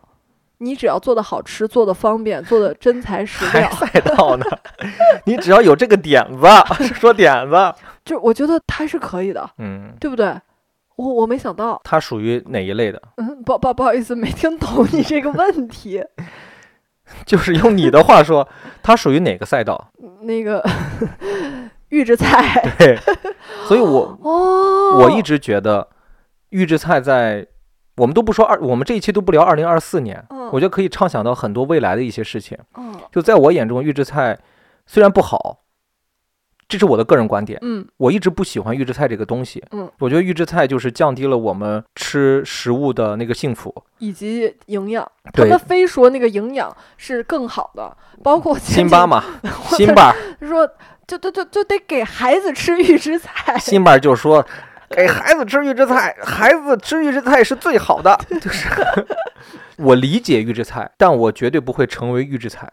[0.59, 4.45] 你只要做的好吃，做的方便，做的真材实还料，赛道呢？
[5.25, 6.45] 你只要有这个点子，
[6.93, 7.73] 说点子，
[8.05, 10.39] 就我觉得它是可以的，嗯，对不对？
[10.95, 13.01] 我我没想到，它属于哪一类的？
[13.17, 16.03] 嗯，不不不好意思，没听懂你这个问题。
[17.25, 18.47] 就是用你的话说，
[18.83, 19.89] 它属于哪个赛道？
[20.21, 20.63] 那个
[21.89, 22.97] 预制菜对，
[23.67, 25.87] 所以我哦，我一直觉得
[26.49, 27.45] 预制菜在
[27.97, 32.57] 我们都不说二，我们这一期都不聊二零二四年，嗯我觉得可以畅想到很多未来的一些事情。
[32.77, 34.37] 嗯就在我眼中，预制菜
[34.85, 35.58] 虽然不好，
[36.69, 39.61] 这是我的个人观点，嗯我一直不喜欢预制菜这个东西。
[39.71, 43.73] 嗯，我觉得预制菜就是降低了我们吃食物的那个幸福。
[43.97, 49.23] 以及营养，他们，非说那个营养是更好的，包括辛巴嘛，
[49.75, 50.65] 辛巴，他说
[51.07, 54.45] 就就就就得给孩子吃预制菜， 辛巴就说。
[54.89, 58.19] 给孩子吃预制菜，孩子吃预制菜是最好的。
[58.41, 58.67] 就是
[59.77, 62.67] 我理解预制菜，但我绝对不会成为预制菜。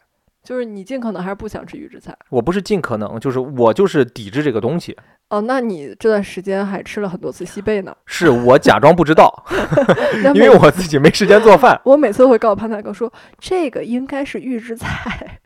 [0.46, 2.16] 就是你尽可能还是不想吃预制菜。
[2.28, 4.96] 我不是尽可能，就是我就是抵制这个东西，
[5.30, 7.92] 哦，那你这段时间还吃了很多次西贝呢？
[8.06, 9.44] 是我假装不知道，
[10.34, 11.80] 因为我自己没时间做饭。
[11.84, 15.40] 我每次都会告诉潘大哥说，这个应该是预制菜。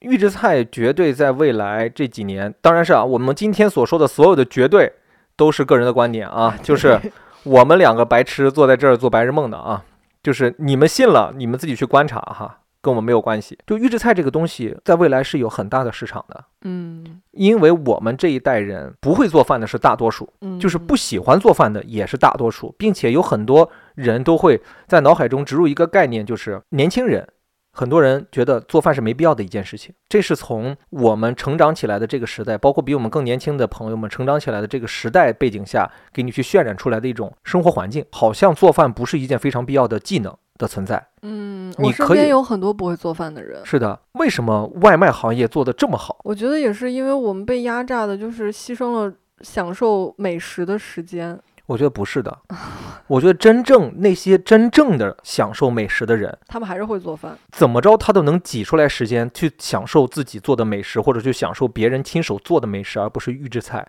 [0.00, 4.92] 预制菜绝对在未来这几年，当然是啊，我们今天所说的所有的绝对
[5.34, 7.00] 都是个人的观点啊，就是
[7.42, 9.82] 我们两个白痴坐在这儿做白日梦的啊，
[10.22, 13.58] 就是你们信了，你们自己去观察哈，跟我们没有关系。
[13.66, 27.26] 就预制菜这个东西，在未来是有很大的市场的，嗯因为我们这一代人不会做饭的是大多数，嗯，就是不喜欢做饭的也是大多数，并且有很多人都会在脑海中植入一个概念，就是年轻人。
[27.76, 41.04] 很多人觉得做饭是没必要的一件事情，这是从我们成长起来的这个时代，包括比我们更年轻的朋友们成长起来的这个时代背景下，给你去渲染出来的一种生活环境，好像做饭不是一件非常必要的技能的存在。
[41.22, 43.60] 嗯，你我身边有很多不会做饭的人。
[43.64, 46.18] 是的，为什么外卖行业做得这么好？
[46.24, 51.38] 我觉得也是因为我们被压榨的，就是牺牲了享受美食的时间。
[51.66, 52.38] 我觉得不是的，
[53.06, 57.34] 我觉得真正那些真正的享受美食的人，他们还是会做饭。
[57.52, 63.86] 怎么着他都能挤出来时间去享受自己做的美食，或者去享受别人亲手做的美食，而不是预制菜。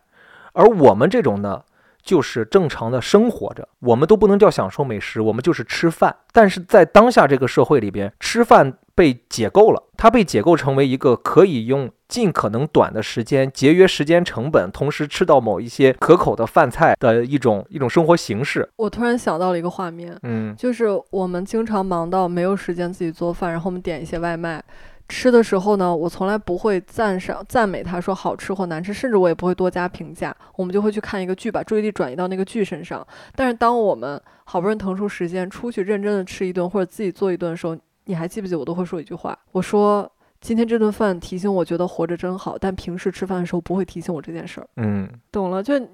[0.54, 1.62] 而我们这种呢，
[2.06, 6.16] 就是正常的生活着，我们都不能叫享受美食，我们就是吃饭。
[6.32, 18.70] 但是在当下这个社会里边，吃饭被解构了，它被解构成为一个可以用尽可能短的时间节约时间成本，同时吃到某一些可口的饭菜的一种一种生活形式。
[18.76, 24.64] 我突然想到了一个画面，嗯就是我们经常忙到没有时间自己做饭，然后我们点一些外卖。
[25.08, 30.36] 吃的时候呢，我从来不会赞赏赞美他说好吃或难吃，甚至我也不会多加评价。
[30.56, 33.06] 我们就会去看一个剧，把注意力转移到那个剧身上。
[33.36, 39.38] 但是当我们好不容易腾出时间出去认真的吃一顿或者自己做一顿的时候，你还记不记得我都会说一句话？
[39.52, 44.68] 我说今天这顿饭提醒我觉得活着真好，但平时吃饭的时候不会提醒我这件事儿。
[44.78, 45.88] 嗯，懂了，就你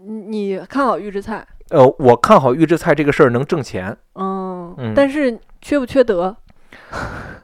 [0.55, 6.35] 你看好预制菜，呃，我看好预制菜这个事儿能挣钱，嗯，嗯但是缺不缺德？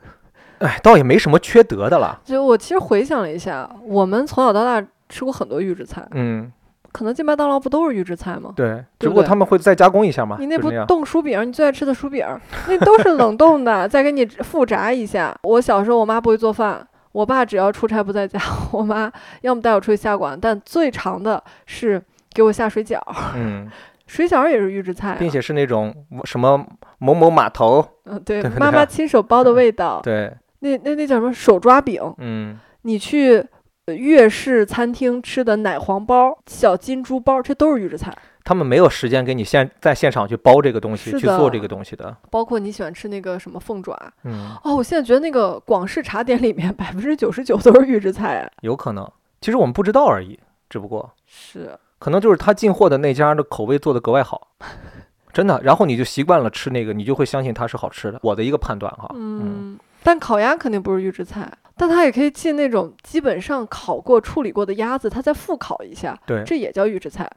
[0.59, 2.19] 哎，倒也没什么缺德的了。
[2.23, 6.51] 就我其实回想了一下，我们从小到大吃过很多预制菜，嗯，
[6.91, 8.51] 肯德基、麦当劳不都是预制菜吗？
[8.55, 10.71] 对，对只不过他们会再加工一下嘛，你那不。
[10.85, 12.25] 冻薯饼，你最爱吃的薯饼，
[12.67, 15.37] 那都是冷冻的， 再给你复炸一下。
[15.43, 18.39] 我小时候我妈不会做饭，我爸只要出差不在家，
[18.71, 22.01] 我妈要么带我出去下馆，但最长的是
[22.33, 22.99] 给我下水饺，
[23.35, 23.69] 嗯，
[24.07, 25.93] 水饺也是预制菜、啊，并且是那种
[26.23, 26.65] 什么
[26.97, 30.01] 某某码头，嗯，对，对对妈妈亲手包的味道。
[30.01, 32.01] 对，那那那叫什么手抓饼？
[32.17, 33.45] 嗯，你去
[33.85, 38.15] 呃粤式餐厅吃的奶黄包、小金猪包，这都是预制菜。
[38.43, 42.15] 他们没有时间给你现在现场去包这个东西，去做这个东西的。
[42.31, 43.93] 包括你喜欢吃那个什么凤爪
[44.23, 49.05] 嗯，哦，我现在觉得那个广式茶点里面 百分之九十九都是预制菜，哎有可能，
[49.41, 50.39] 其实我们不知道而已，
[50.69, 54.47] 只不过是可能就是他进货的那家的口味做的格外好，
[55.33, 55.59] 真的。
[55.61, 58.19] 然后你就习惯了吃那个，你就会相信它是好吃的。
[58.23, 67.29] 我的一个判断哈，嗯，但烤鸭肯定不是预制菜，但它也可以进那种基本上烤过、处理过的鸭子，它再复烤一下，对，这也叫预制菜。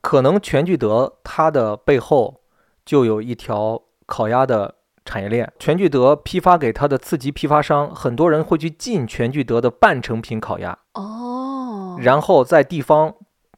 [0.00, 2.42] 可能全聚德它的背后
[2.84, 5.52] 就有一条烤鸭的产业链。
[5.58, 13.14] 全聚德批发给它的次级批发商，很多人会去进全聚德的半成品烤鸭，哦，然后在地方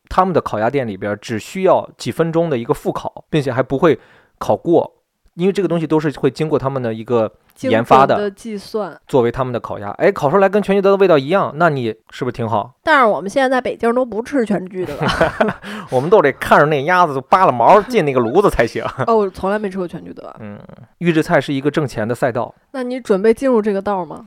[0.09, 4.01] 他们的烤鸭店里边只需要几分钟的一个复烤，并且还不会
[4.39, 4.98] 烤过。
[5.39, 9.01] 因为这个东西都是会经过他们的一个研发的的计算。
[9.07, 12.75] 作为他们的烤鸭，哎，烤出来跟全聚德的味道一样，那你是不是挺好？
[12.83, 15.61] 但是我们现在在北京都不吃全聚德了。
[15.91, 18.85] 我们都得看着那鸭子扒了毛进那个炉子才行。
[19.07, 20.35] 哦，我从来没吃过全聚德。
[20.41, 20.59] 嗯，
[20.99, 24.27] 预制菜是一个挣钱的赛道，那你准备进入这个道吗？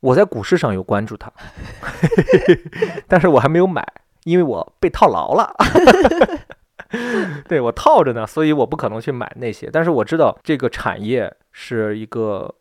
[0.00, 1.32] 我在股市上有关注它，
[3.08, 3.82] 但是我还没有买，
[4.24, 5.54] 因为我被套牢了。
[7.48, 9.68] 对我套着呢，所以我不可能去买那些。
[9.72, 12.54] 但是我知道这个产业是一个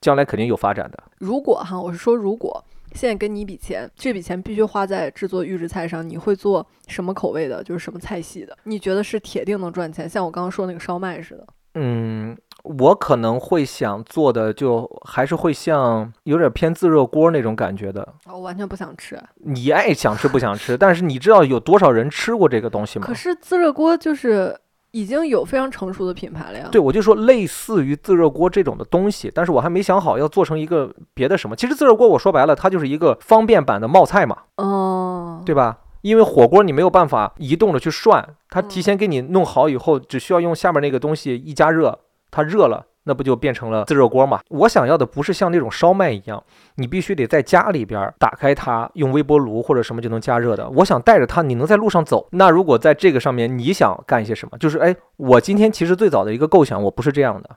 [0.00, 1.02] 将来肯定有发展的。
[1.18, 2.62] 如果哈，我是说如果
[2.94, 7.62] 现在给你一笔钱，这笔钱必须花在制作预制菜上，你会做什么口味的？
[7.62, 8.56] 就是什么菜系的？
[8.64, 10.08] 你觉得是铁定能赚钱？
[10.08, 11.46] 像我刚刚说那个烧麦似的。
[11.74, 18.02] 嗯，我可能会想做的就还是会像有点偏自热锅那种感觉的。
[18.26, 19.20] 哦我完全不想吃。
[19.36, 23.14] 你爱想吃不想吃，但是你知道有多少人吃过这个东西吗可？
[23.14, 24.58] 是自热锅就是
[24.92, 26.68] 已经有非常成熟的品牌了呀。
[26.70, 31.54] 对，我就说类似于自热锅这种的东西，但是我还没想好要做成一个别的什么。
[31.56, 35.78] 其实自热锅我说白了，它就是一个方便版的冒菜嘛，哦，对吧？
[36.02, 41.98] 因为火锅你没有办法移动的去涮，它提嗯前给你弄好以后，只需要用下面那个东西一加热，
[42.30, 42.86] 它热了。
[43.04, 44.40] 那不就变成了自热锅嘛？
[44.50, 46.40] 我想要的不是像那种烧麦一样，
[46.74, 50.68] 你必须得在家里边儿打开它，用微波炉或者什么就能加热的。
[50.68, 52.28] 我想带着它，你能在路上走。
[52.32, 54.58] 那如果在这个上面你想干一些什么？
[54.58, 57.48] 就是哎，我今天其实最早的一个构想，我不是这样的，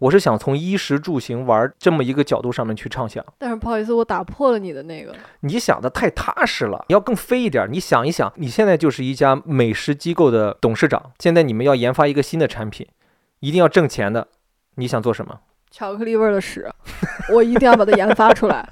[0.00, 3.24] 我是想从衣食住行玩儿这么一个角度上面去畅想。
[3.38, 5.14] 但是不好意思，我打破了你的那个。
[5.42, 7.68] 你想的太踏实了，你要更飞一点儿。
[7.68, 12.86] 你想一想，你现在就是一家美食机构的董事长，现在你们要研发一个新的产品，
[13.40, 14.28] 一定要挣钱的，
[14.76, 15.40] 你想做什么？
[15.70, 16.68] 巧克力味儿的屎，
[17.32, 18.68] 我一定要把它研发出来。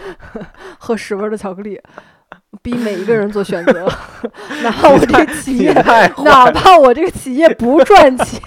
[0.78, 1.80] 喝屎味儿的巧克力，
[2.62, 3.86] 逼每一个人做选择。
[4.64, 8.42] 哪怕我这个企业，哪，怕我这个企业不赚钱，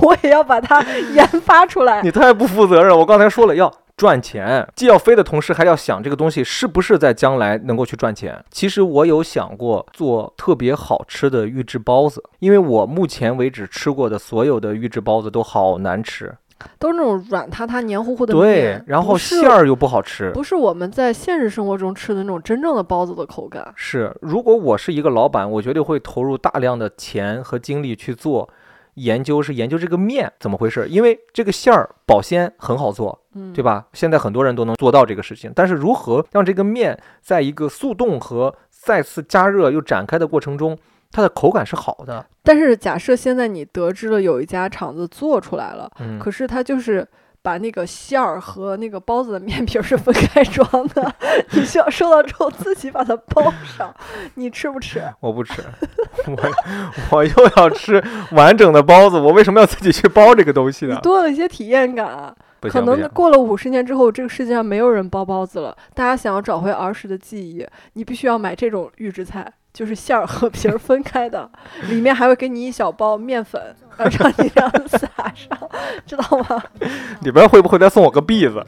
[0.00, 0.80] 我也要把它
[1.12, 2.00] 研发出来。
[2.02, 2.96] 你太不负责任了。
[2.96, 8.42] 我刚才说了要赚钱，既要飞的同时还要想这个东西是不是在将来能够去赚钱。
[8.48, 16.32] 其实我有想过做特别好吃的预制包子，因为我目前为止吃过的所有的预制包子都好难吃。
[16.78, 20.32] 都是那种软塌塌、黏糊糊的对面，，然后馅儿又不好吃。
[20.32, 23.72] 不是我们在现实生活中吃的那种真正的包子的口感。
[23.76, 28.48] 是，如果我是一个老板，我绝对会投入大量的钱和精力去做
[28.94, 33.86] 研究，是研究这个面怎么回事，因为这个馅儿保鲜很好做，嗯，对吧？
[33.92, 40.76] 现在很多人都能做到这个事情，但是如何让这个面在一个速冻和再次加热又展开的过程中，
[41.10, 42.26] 它的口感是好的？
[42.42, 47.06] 但是假设现在你得知了有一家厂子做出来了，嗯，可是它就是
[47.42, 51.14] 把那个馅儿和那个包子的面皮儿是分开装的，
[51.52, 53.94] 你需要收到之后自己把它包上，
[54.34, 55.02] 你吃不吃？
[55.20, 55.62] 我不吃，
[56.26, 60.98] 我我又要吃完整的包子，我为什么要自己去包这个东西呢？
[61.02, 62.34] 多了一些体验感啊。
[62.62, 71.48] 可能过了五十年之后，这个世界上没有人包包子了，大家想要找回儿时的记忆，你必须要买这种预制菜，就是馅儿和皮儿分开的，
[71.88, 73.60] 里面还会给你一小包面粉，
[73.96, 75.70] 然后让你这样撒上，
[76.04, 76.62] 知道吗？
[77.22, 78.64] 里边会不会再送我个篦子？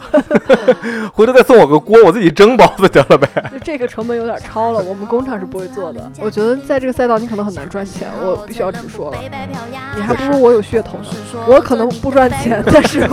[1.12, 3.28] 回头再送我个锅，我自己蒸包子得了呗。
[3.53, 6.11] 就这个成本有点超了，我们工厂是不会做的。
[6.20, 9.18] 我觉得在这个赛道你可能很难赚钱，我必须要直说了。
[9.96, 11.05] 你还不如我有噱头呢，
[11.48, 13.09] 我可能不赚钱，但是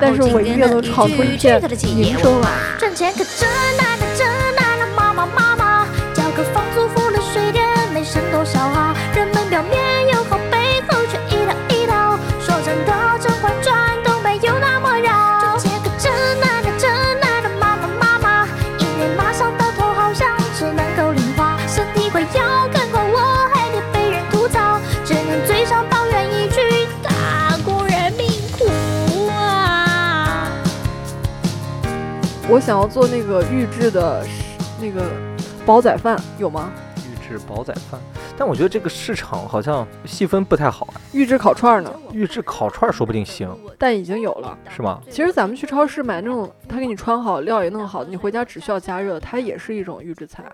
[0.00, 1.60] 但是我一定能闯出一片
[1.96, 2.50] 名声来。
[2.78, 4.26] 赚钱可真难，真
[4.56, 4.67] 难
[8.48, 8.94] 没剩多少啊。
[9.14, 12.18] 人们表面友好，背后却一刀一刀。
[12.40, 15.40] 说真的，《甄嬛传》都没有那么绕。
[15.40, 16.90] 赚钱可真难的，真
[17.20, 30.50] 难了，妈妈妈妈，一年马上到头，好像只能够零花，身体快要干垮，我还得被人吐槽，只能嘴上抱怨一句：打工人命苦啊。
[32.48, 34.24] 我想要做那个预制的
[34.80, 35.02] 那个
[35.66, 36.70] 煲仔饭，有吗？
[37.04, 38.00] 预制煲仔饭，
[38.38, 40.94] 但我觉得这个市场好像细分不太好啊。
[41.12, 41.92] 预制烤串呢？
[42.12, 44.56] 预制烤串儿说不定行，但已经有了。
[44.68, 45.00] 是吗？
[45.10, 50.44] 其实咱们去超市买那种，他给你穿好，料也弄好，你回家只需要加热，它也是一种预制菜。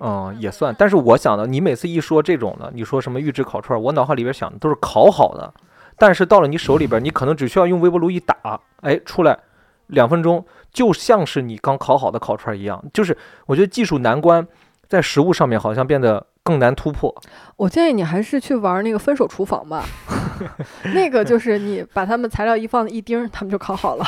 [0.00, 0.74] 嗯，也算。
[0.76, 5.54] 但是我想的，你每次一说这种的，你说什么预制烤串儿，我脑海里边想的都是烤好的，
[5.96, 9.38] 但是到了你手里边，你可能只需要用微波炉一打，哎，出来
[9.86, 12.82] 两分钟，就像是你刚烤好的烤串儿一样。
[12.92, 13.16] 就是
[13.46, 14.44] 我觉得技术难关
[14.88, 17.14] 在食物上面好像变得更难突破。
[17.56, 19.84] 我建议你还是去玩那个分手厨房吧，
[20.92, 24.04] 那个就是你把他们材料一放一叮儿，它们就烤好了。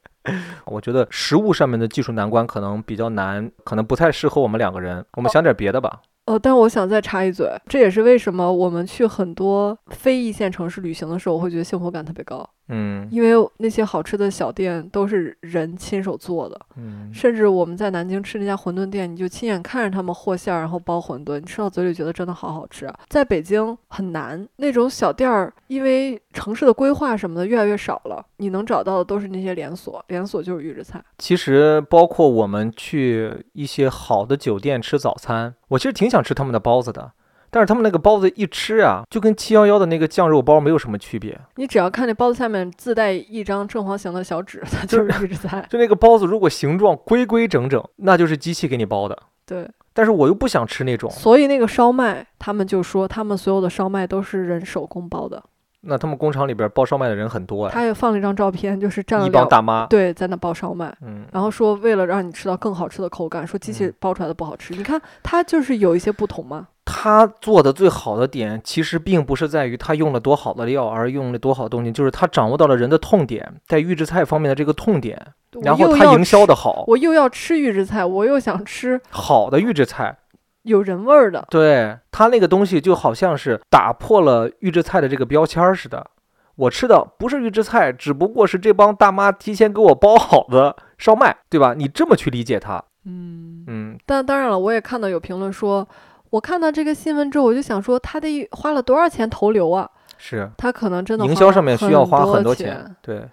[0.66, 5.02] 我觉得食物上面的技术难关可能比较难，可能不太适合我们两个人。
[5.16, 6.02] 我们想点别的吧。
[6.26, 22.98] 哦，但我想再插一嘴，这也是为什么我们去很多非一线城市旅行的时候，我会觉得幸福感特别高，嗯因为那些好吃的小店都是人亲手做的，嗯，甚至我们在南京吃那家馄饨店，你就亲眼看着他们和馅儿，然后包馄饨，你吃到嘴里觉得真的好好吃啊。
[23.08, 31.02] 在北京很难，那种小店儿，因为城市的规划什么的越来越少了，你能找到的都是那些连锁，连锁就是预制菜。
[31.18, 37.12] 其实包括我们去一些好的酒店吃早餐，我其实挺想吃他们的包子的，
[37.50, 41.38] 但是他们那个包子一吃啊，就跟七幺幺的那个酱肉包没有什么区别。
[41.56, 45.66] 你只要看那包子下面自带一张正方形的小纸，它就是预制菜。
[45.68, 49.18] 就那个包子如果形状规规整整，那就是机器给你包的。
[49.44, 55.42] 对，但是我又不想吃那种，所以那个烧麦，他们就说他们所有的烧麦都是人手工包的。
[55.82, 59.86] 那他们工厂里边包烧麦的人很多哎，他也放了一张照片，就是站了一帮大妈。
[59.86, 60.94] 对在那包烧麦。
[61.00, 64.74] 嗯，然后说为了让你吃到更好吃的口感，说机器嗯包出来的不好吃。
[64.74, 66.68] 你看它就是有一些不同嘛。
[66.92, 75.16] 他做的最好的点，其实并不是在于他用了多好的料，而用了多好的东西，就是他掌握到了人的痛点，在预制菜方面的这个痛点，
[75.62, 80.18] 然后他营销的好，我又要吃预制菜，我又想吃好的预制菜。
[80.62, 81.46] 有人味儿的。
[81.48, 86.10] 对他那个东西就好像是打破了预制菜的这个标签儿似的。
[86.56, 91.72] 我吃的不是预制菜，只不过是这帮大妈提前给我包好的烧麦，对吧？
[91.74, 95.88] 你这么去理解它，嗯，嗯，但当然了，我也看到有评论说，
[96.30, 99.88] 我看到这个新闻之后，我就想说，他得花了多少钱投流啊？
[100.16, 102.94] 是他可能真的营花销上面需要花很很多钱。
[103.00, 103.26] 对，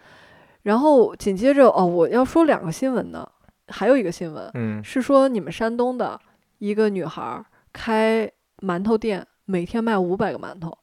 [0.63, 3.27] 然后紧接着哦，我要说两个新闻呢，
[3.67, 6.19] 还有一个新闻嗯，是说你们山东的
[6.59, 10.77] 一个女孩儿开馒头店，每天卖五百个馒头，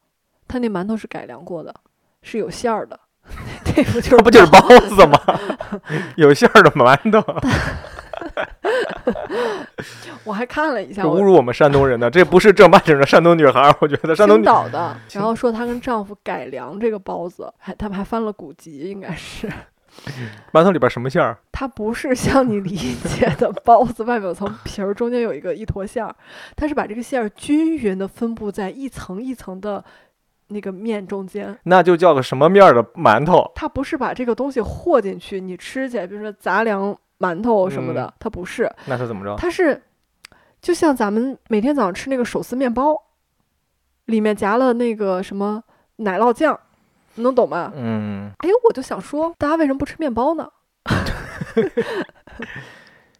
[0.46, 1.74] 她那馒头是改良过的，
[2.22, 3.00] 是有馅儿的，
[3.64, 4.60] 这不就是这不就是包
[4.90, 5.18] 子吗？
[6.16, 7.20] 有馅儿的馒头，
[10.24, 19.50] 我还看了一下，侮辱我们山东人的，这不是正八经的山东女孩儿，我觉得山东岛的， 然后说她跟丈夫改良这个包子，还他们还翻了古籍，应该是。
[20.52, 21.38] 馒头里边什么馅儿？
[21.52, 26.12] 它不是像你理解的包子外面有层皮儿，中间有一个一坨馅儿，
[26.56, 29.84] 它是把这个馅儿均匀的分布在一层一层的
[30.48, 31.56] 那个面中间。
[31.62, 33.48] 那就叫个什么面儿的馒头？
[33.54, 39.36] 它不是把这个东西和进去，你吃起来，比如说杂粮馒头什么的，它不是，那是怎么着？
[39.36, 39.82] 它是
[40.60, 42.94] 就像咱们每天早上吃那个手撕面包，
[44.06, 45.62] 里面夹了那个什么
[45.96, 46.58] 奶酪酱，
[47.14, 47.72] 你能懂吗？
[47.74, 50.48] 嗯，哎，我就想说，大家为什么不吃面包呢？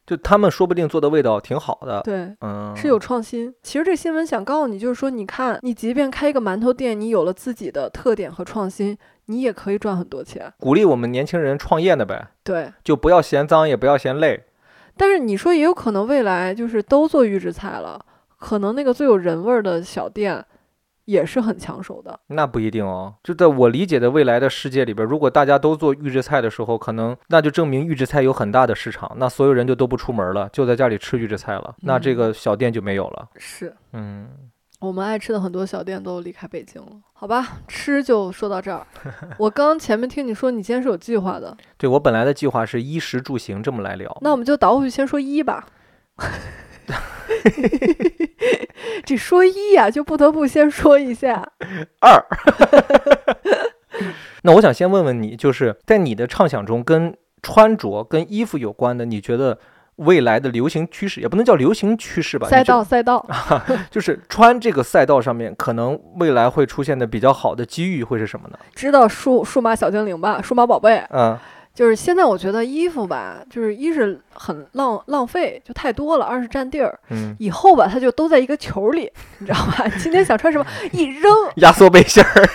[0.06, 2.02] 就他们说不定做的味道挺好的。
[2.02, 3.54] 对，嗯，是有创新。
[3.62, 10.52] 其实这新闻想告诉你，就是说，你看，你即便开一个馒头店，你有了自己的特点和创新，你也可以赚很多钱。
[10.58, 14.44] 鼓励我们年轻人创业的呗，对，就不要嫌脏，也不要嫌累。
[14.96, 18.04] 但是你说也有可能未来就是都做预制菜了，
[18.38, 20.44] 可能那个最有人味儿的小店
[21.06, 22.20] 也是很抢手的。
[22.28, 23.14] 那不一定哦。
[23.22, 33.28] 就在我理解的未来的世界里边，如果大家都做预制菜的时候，可能那就证明预制菜有很大的市场，那所有人就都不出门了，就在家里吃预制菜了，那这嗯个小店就没有了。
[33.36, 34.28] 是嗯，
[34.84, 36.90] 我们爱吃的很多小店都离开北京了。
[37.12, 38.86] 好吧，吃就说到这儿。
[39.38, 45.66] 我刚前面听你说你今天是有计划的，对我本来的计划是衣食住行这么来聊，那我们就倒回去先说衣吧。
[49.04, 51.52] 这说一呀、就不得不先说一下。
[52.00, 52.24] 二。
[54.42, 59.58] 那我想先问问你，就是在你的畅想中，跟穿着、跟衣服有关的，你觉得
[59.96, 62.48] 未来的流行趋势，也不能叫流行趋势吧？
[62.48, 63.24] 赛道赛道，
[63.90, 68.58] 就是穿这个赛道上面，可能未来会出现的比较好的机遇会是什么呢？
[68.74, 70.40] 知道数数码小精灵吧？
[70.42, 71.38] 数码宝贝，嗯，
[71.72, 76.98] 就是现在我觉得衣服吧，就是一是很浪浪费，就太多了；二是占地儿。
[77.10, 79.86] 嗯，以后吧，它就都在一个球里，你知道吧？
[79.98, 82.48] 今天想穿什么， 一扔，压缩背心儿，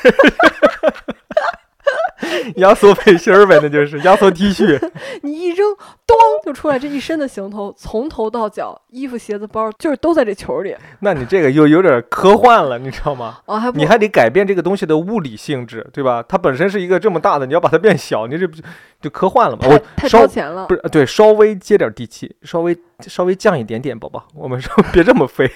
[2.58, 4.80] 压缩背心儿呗，那就是压缩 T 恤。
[5.24, 6.16] 你一扔，咚
[6.46, 10.76] 就出来这一身的行头，从头到脚，衣服、鞋子、包，就是都在这球里。
[11.00, 13.40] 那你这个又有点科幻了，你知道吗？
[13.46, 16.24] 哦，还你还得改变这个东西的物理性质，对吧？
[16.28, 18.64] 它本身是一个这么大的，你要把它变小，你这不就
[19.02, 19.62] 就科幻了吗？
[19.62, 20.76] 太我太稍超前了不。
[20.76, 25.50] 是对，稍微接点地气，稍微稍微降一点点，宝宝，我们说别这么飞。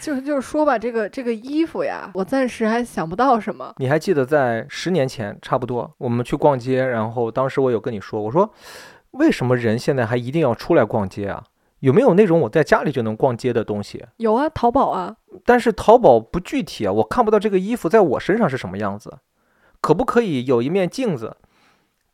[0.00, 3.72] 就是就是说吧，这个这个衣服呀，我暂时还想不到什么。
[3.78, 8.52] 你还记得在十年前差不多，我们去逛街，然后当时我有跟你说，我说
[9.12, 11.42] 为什么人现在还一定要出来逛街啊？
[11.80, 14.04] 有没有那种我在家里就能逛街的东西？
[14.16, 19.18] 有啊，淘宝啊，但是淘宝不具体啊，我看不到这个衣服在我身上是什么样子。
[19.82, 21.36] 可不可以有一面镜子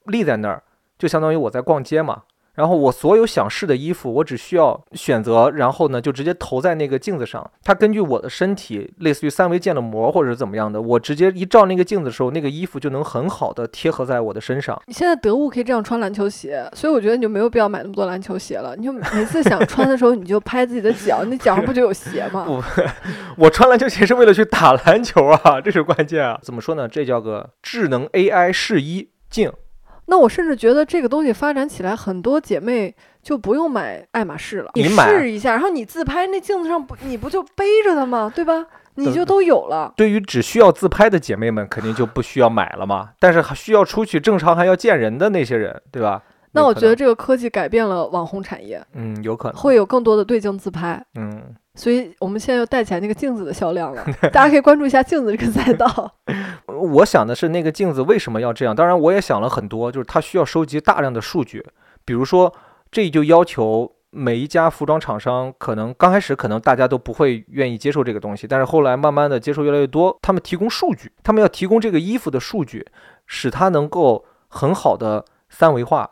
[0.05, 0.65] 立在那儿，
[0.99, 2.25] 就相当于我在逛街嘛？
[2.55, 7.51] 然后我所有想试的衣服，我只需要选择，然后呢就直接投在那个镜子上。
[7.65, 14.81] 它根据我的身体，类似于三维建的模或者是怎么样的，我直接一照那个镜子的时候，那个衣服就能很好的贴合在我的身上。
[14.87, 18.77] 你现在得物可以这样穿篮球鞋，所以我觉得你就没有必要买那么多篮球鞋了。
[18.77, 22.45] 你就每次想穿的时候，你就拍自己的脚，你脚上不就有鞋吗？
[22.45, 22.63] 不
[23.37, 26.39] 我穿篮球鞋是为了去打篮球啊，这是关键啊！
[26.43, 26.87] 怎么说呢？
[26.87, 29.51] 这叫个智能 AI 试衣镜。
[30.13, 38.31] 那我甚至觉得这个东西发展起来，很多姐妹就不用买爱马仕了，你试一下，然后你自拍，那镜子上不你不就背着的吗？
[38.35, 38.67] 对吧？
[38.97, 39.91] 你就都有了。
[39.97, 43.09] 对于只需要自拍的姐妹们，肯定就不需要买了嘛。
[43.19, 46.23] 但是还需要出去正常还要见人的那些人，对吧？
[46.51, 54.05] 那我觉得这个科技改变了网红产业，嗯，有可能，会有更多的对镜自拍，嗯，所以我们现在又带起来那个镜子的销量了。
[54.33, 56.15] 大家可以关注一下镜子这个赛道。
[56.67, 58.75] 我想的是那个镜子为什么要这样？
[58.77, 61.65] 当然，我也想了很多，就是它需要收集大量的数据，
[62.05, 62.53] 比如说，
[62.91, 72.87] 这就要求每一家服装厂商，可能刚开始可能大家都不会愿意接受这个东西，但是后来慢慢的接受越来越多，他们提供数据，他们要提供这个衣服的数据，
[73.27, 76.11] 使它能够很好的三维化，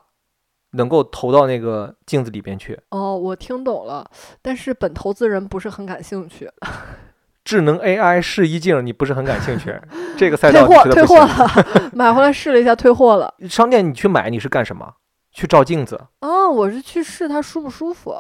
[0.73, 2.79] 能够投到那个镜子里边去。
[2.91, 4.09] 哦，我听懂了，
[4.43, 6.51] 但是本投资人不是很感兴趣，
[7.45, 9.75] 智能 AI 试衣镜你不是很感兴趣，
[10.17, 11.17] 这个赛退道你货退货。
[11.19, 13.35] 了，买回来试了一下，退货了。
[13.49, 14.95] 商店你去买你是干什么？
[15.33, 16.01] 去照镜子。
[16.21, 18.17] 哦，我是去试它舒不舒服。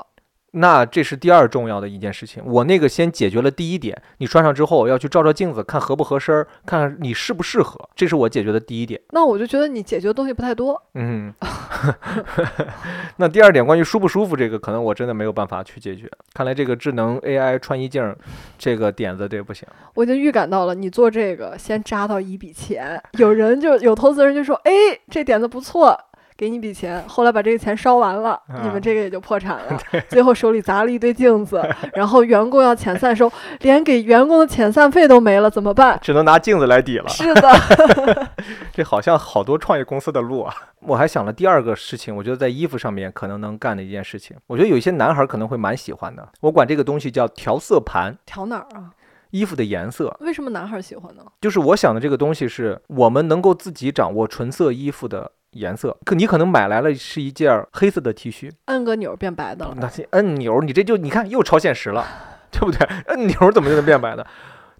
[0.52, 2.42] 那这是第二重要的一件事情。
[2.44, 9.00] 我那个先解决了第一点，你穿上之后要去照照镜子，看合不合身儿，看看你适不适合，这是我解决的第一点。
[9.10, 10.80] 那我就觉得你解决的东西不太多。
[10.94, 11.32] 嗯，
[13.16, 16.10] 那第二点关于舒不舒服这个，可能我真的没有办法去解决。
[16.34, 18.16] 看来这个智能 AI 穿衣镜儿
[18.58, 19.66] 这个点子这不行。
[19.94, 24.72] 我已经预感到了，你做这个先扎到一笔钱，有人就有投资人就说，哎，
[25.10, 25.98] 这点子不错。
[26.40, 29.78] 给你笔钱，后来把这个钱烧完了，你啊们这个也就破产了。
[30.08, 31.62] 最后手里砸了一堆镜子，
[31.92, 33.30] 然后员工要遣散收，
[33.60, 35.98] 连给员工的遣散费都没了，怎么办？
[36.00, 38.28] 只能拿镜子来抵了，是的，
[38.72, 40.54] 这好像好多创业公司的路啊。
[40.80, 46.26] 我还想了第二个事情，我觉得在衣服上面可能能干的一件事情，我觉得有一些男孩可能会蛮喜欢的。
[46.40, 48.92] 我管这个东西叫调色盘，调哪儿啊？
[49.30, 50.16] 衣服的颜色。
[50.20, 51.22] 为什么男孩儿喜欢呢？
[51.42, 55.96] 就是我想的这个东西是我们能够自己掌握纯色衣服的颜色。
[56.04, 59.74] 可你可能买来了是一件黑色的 T 恤，按个钮变白的了。
[59.80, 62.06] 那些按钮你这就你看又超现实了，
[62.50, 62.86] 对不对？
[63.06, 64.26] 按钮怎么就能变白的？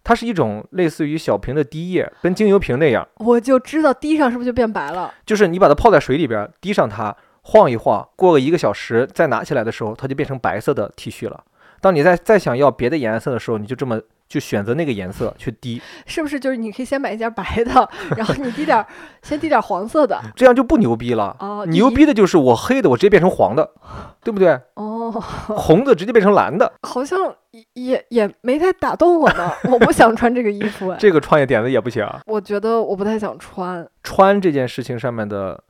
[0.03, 5.13] 它是一种类似于小瓶的滴液，跟精油瓶那样，我就知道滴上是不是就变白了？
[5.27, 11.45] 就是你把它泡在水里边儿，滴上它，晃一晃，过个一个小时，再拿起来的时候，它就变成白色的 T 恤了。
[11.81, 18.87] 当你再再想要别的颜色的时候，你就这么就选择那个颜色去滴， 是不是就是你可以先买一件白的，然后你滴点儿，
[19.23, 20.21] 先滴点儿黄色的。
[20.37, 21.37] 这样就不牛逼了。
[21.41, 23.71] 哦，牛逼的就是我黑的，我直接变成黄的，
[24.23, 24.61] 对不对？
[24.75, 27.19] 哦，红的直接变成蓝的，好像
[27.51, 29.51] 也也也没太打动我呢。
[29.65, 32.21] 我不想穿这个衣服哎，这个创业点子也不行啊。
[32.27, 33.87] 我觉得我不太想穿。
[34.03, 35.61] 穿这件事情上面的，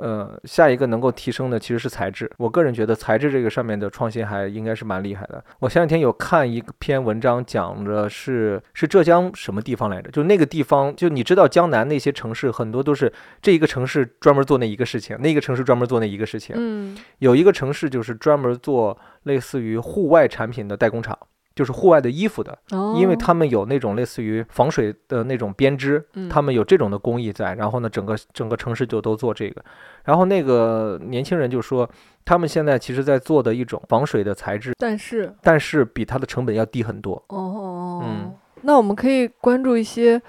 [0.00, 2.30] 呃，下一个能够提升的其实是材质。
[2.38, 5.44] 我个人觉得材质这个上面的创新还应该是蛮厉害的。
[5.58, 10.10] 我前两天有看一篇文章，讲的是是浙江什么地方来着？
[10.10, 16.56] 就那个地方，就你知道江南那些城市很多都是这一个城市专门做那一个事情，那个城市专门做那一个事情。
[16.58, 21.18] 嗯有一个城市就是专门做类似于户外产品的代工厂，
[21.60, 22.56] 就是户外的衣服的。
[22.70, 29.62] 哦，因为他们有那种类似于防水的那种编织，嗯他们有这种的工艺在，然后呢，整个整个城市就都做这个。
[30.04, 31.86] 然后那个年轻人就说，
[32.24, 37.22] 他们现在其实在做的一种防水的材质，但是但是比它的成本要低很多。
[37.28, 38.32] 哦，嗯
[38.62, 40.20] 那我们可以关注一些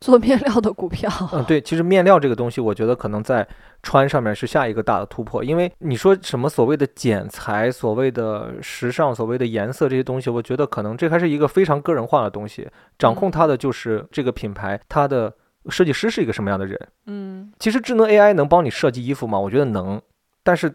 [0.00, 1.10] 做面料的股票。
[1.32, 3.46] 嗯，对，其实面料这个东西，我觉得可能在
[3.82, 15.32] 穿上面是下一个大的突破，因为你说什么所谓的剪裁、所谓的时尚、所谓的颜色这些东西，我觉得可能这还是一个非常个人化的东西，掌控它的就是这个品牌，它的
[15.68, 16.78] 设计师是一个什么样的人。
[17.06, 19.38] 嗯其实智能 AI 能帮你设计衣服吗？
[19.38, 20.00] 我觉得能，
[20.42, 20.72] 但是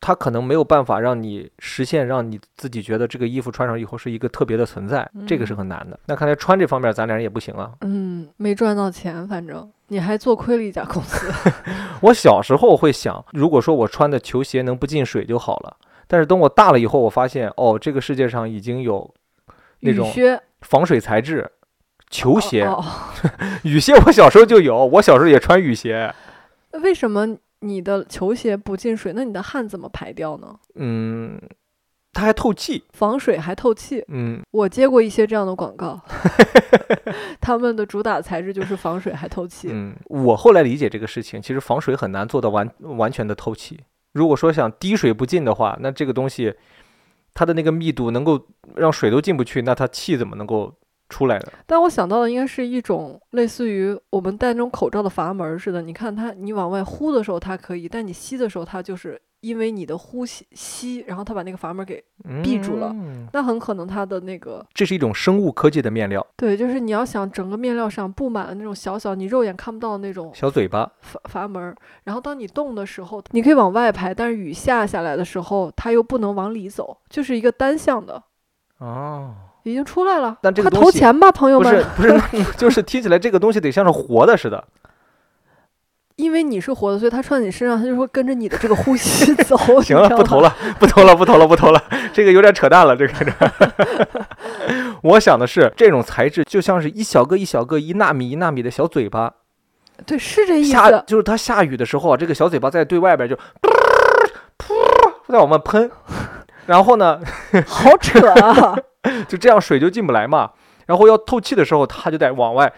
[0.00, 5.98] 它可能没有办法让你实现，让你自己觉得这个衣服穿上以后是一个特别的存在，这个是很难的。
[6.06, 7.72] 那看来穿这方面咱俩人也不行啊。
[7.80, 11.30] 嗯，没赚到钱，反正你还做亏了一家公司。
[12.02, 15.76] 我小时候会想，如果说我穿的球鞋能不进水就好了，
[16.06, 19.12] 但是等我大了以后，我发现哦，这个世界上已经有
[19.80, 20.10] 那种、
[20.60, 21.50] 防水材质。
[22.10, 22.82] 球鞋、哦
[23.64, 26.10] 雨鞋，我小时候就有，我小时候也穿雨鞋。
[26.72, 27.26] 哦为什么
[27.60, 29.12] 你的球鞋不进水？
[29.14, 30.58] 那你的汗怎么排掉呢？
[30.76, 31.40] 嗯，
[32.12, 32.84] 它还透气。
[32.92, 34.04] 防水还透气。
[34.08, 36.00] 嗯，我接过一些这样的广告，
[37.40, 39.68] 他们的主打材质就是防水还透气。
[39.70, 43.80] 嗯，我后来理解这个事情，其实防水很难做到完完全的透气。
[44.12, 46.54] 如果说想滴水不进的话，那这个东西
[47.34, 48.46] 它的那个密度能够
[48.76, 50.74] 让水都进不去，那它气怎么能够
[51.08, 51.52] 出来的？
[51.66, 55.82] 但我想到的应该是一种类似于我们戴那种口罩的阀门儿似的。
[55.82, 62.02] 你看它，你往外呼的时候它可以，但你吸的时候它就是因为你的呼吸吸，然后它把那个阀门儿给，
[62.42, 70.90] 闭住了嗯那很可能它的那个这是一种生物科技的面料，对，就是你要想整个面料上布满了那种小小你肉眼看不到的那种小嘴巴。
[71.00, 78.20] 阀阀门儿，然后当你动的时候，你可以往外排，但是雨下下来的时候，它又不能往里走，就是一个单向的，
[78.78, 79.34] 哦，
[79.68, 80.30] 已经出来了。
[80.32, 82.02] 快但这个东西投钱吧，朋友不是们，不
[82.36, 84.62] 是， 就是听起来这个东西得像是活的似的。
[86.16, 89.56] 因为你是活的，所以他穿在你身上，他就会跟着你的这个呼吸 走。
[89.80, 90.52] 行了，不投了。
[90.80, 91.80] 不投了，不投了，不投了，
[92.12, 93.14] 这个有点扯淡了，这个。
[95.02, 99.32] 我想的是，这种材质就像是一小个一小个、一纳米一纳米的小嘴巴，
[100.04, 101.04] 对，是这意下思。
[101.06, 103.40] 就是它下雨的时候啊，这个小嘴巴在对外边就噗
[104.58, 104.74] 噗
[105.28, 105.88] 在往外喷，
[106.66, 107.20] 然后呢，
[107.64, 108.76] 好扯啊！
[109.28, 110.50] 就这样水就进不来嘛。
[110.86, 112.72] 然后要透气的时候，它就得往外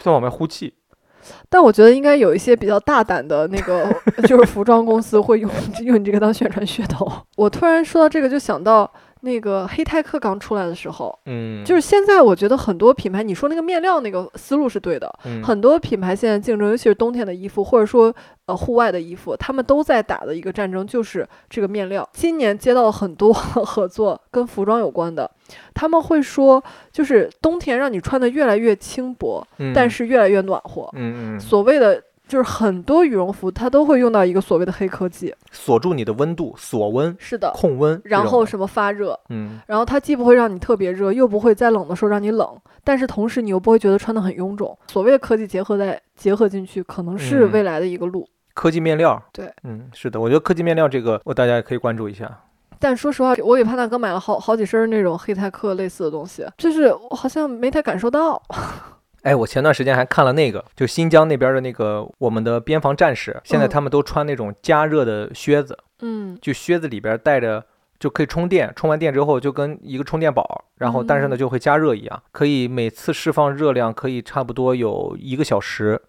[0.00, 0.74] 再往外呼气。
[1.48, 3.90] 但我觉得应该有一些比较大胆的那个，
[4.28, 5.50] 就是服装公司会用
[5.80, 7.10] 用你这个当宣传噱头。
[7.36, 8.90] 我突然说到这个，就想到
[9.24, 15.42] 那个黑泰克刚出来的时候，嗯，就是现在我觉得很多品牌，你说那个面料那个思路是对的，嗯。
[15.42, 18.14] 很多品牌现在竞争，尤其是冬天的衣服，或者说
[18.46, 22.08] 呃户外的衣服，他们都在打的一个战争就是这个面料。
[22.12, 25.30] 今年接到了很多 合作跟服装有关的，
[25.72, 26.62] 他们会说，
[26.92, 30.88] 就是冬天让你穿的越来越轻薄，但嗯是越来越暖和。
[30.92, 37.52] 嗯嗯，所谓的就是很多羽绒服它都会用到一个所谓的黑科技，锁住你的温度，锁温、是的。
[37.54, 44.76] 控温，然后什么发热，嗯然后它既不会让你特别热，又不会在冷的时候让你冷，但是同时你又不会觉得穿的很臃肿。
[44.88, 48.26] 所谓的科技结合在结合进去，可能是嗯未来的一个路。
[48.54, 52.30] 科技面料，对，嗯，是的，我觉得科技面料这个，我大家也可以关注一下。
[52.78, 58.40] 但说实话，我给潘大哥买了好好几身那种黑泰克类似的东西，就是我好像没太感受到。
[59.24, 63.68] 哎，我前段时间还看了那个，就新疆那边的那个我们的边防战士，现在嗯。
[63.68, 67.64] 他们都穿那种加热的靴子，嗯，就靴子里边带着
[67.98, 71.38] 就可以充电，充完电之后就跟一个充电宝，然后但是呢嗯。
[71.38, 76.00] 就会加热一样，可以每次释放热量可以差不多有一个小时。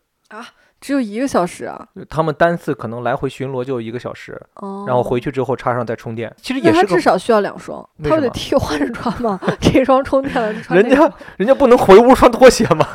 [0.85, 1.83] 只有一个小时啊。
[2.07, 9.39] 他们单次可能来回巡逻就一个小时，哦，然后回去之后插上再充电，其实也是个他至少需要两双，他不得替换着穿嘛？
[9.59, 12.87] 这双充电了，穿人家人家不能回屋穿拖鞋吗？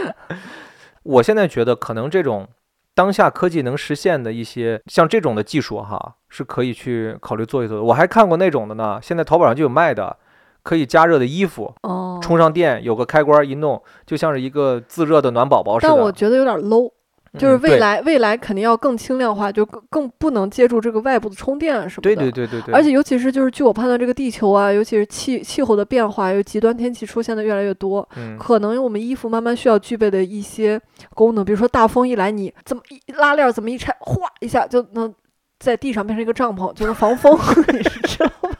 [1.04, 2.46] 我现在觉得可能这种
[2.94, 7.82] 当下科技能实现的一些像这种的技术哈，是可以去考虑做一做的。
[7.82, 10.14] 我还看过那种的呢，现在淘宝上就有卖的，
[10.62, 15.88] 可以加热的衣服，哦，充上电有个开关一弄，就像是一个自热的暖宝宝似的。
[15.94, 16.92] 但我觉得有点 low。
[17.36, 22.14] 就是未来，未来肯定要更轻量化，就更更不能借助这个外部的充电啊什么的。
[22.14, 30.80] 对对对对对，而且尤其是就是据我判断，这个地球啊，尤其是气气候的变化，有极端天气出现的越来越多，嗯，可能我们衣服慢慢需要具备的一些
[31.14, 35.14] 功能，比如说大风一来，你怎么一拉链儿怎么一拆，哗一下就能
[35.58, 37.36] 在地上变成一个帐篷，就是防风，
[37.72, 38.50] 你是知道吗？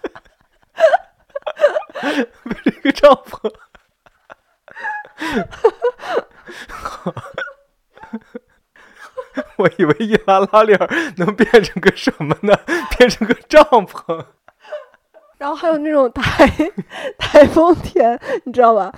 [2.65, 3.51] 这个帐篷。
[9.59, 10.79] 我以为一拉拉链
[11.17, 12.59] 能变成个什么呢？
[12.97, 14.25] 变成个帐篷。
[15.39, 16.49] 然后还有那种台
[17.19, 18.93] 台风天，你知道吧？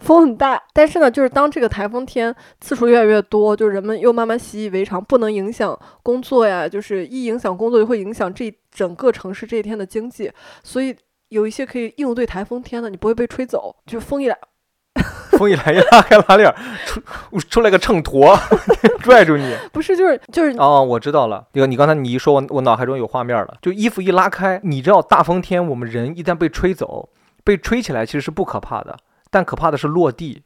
[0.00, 10.30] 风很大，但是呢，就是当这个台风天次数越来越多，就人们又慢慢习以为常，不能影响工作呀，就是一影响工作就会影响这整个城市这一天的经济，
[10.64, 10.94] 所以
[11.28, 14.36] 有一些可以应对台风天的，你不会被吹走，就风一来，
[15.38, 16.54] 风一来一拉开拉链儿，
[16.86, 17.00] 出
[17.50, 18.38] 出来个秤砣，
[19.02, 19.56] 拽住你。
[19.72, 21.44] 不是就是就是哦，我知道了。
[21.52, 23.56] 这个你刚才你一说，我我脑海中有画面了。
[23.60, 27.08] 就衣服一拉开，你知道大风天我们人一旦被吹走，
[27.42, 28.96] 被吹起来其实是不可怕的，
[29.30, 30.42] 但可怕的是落地。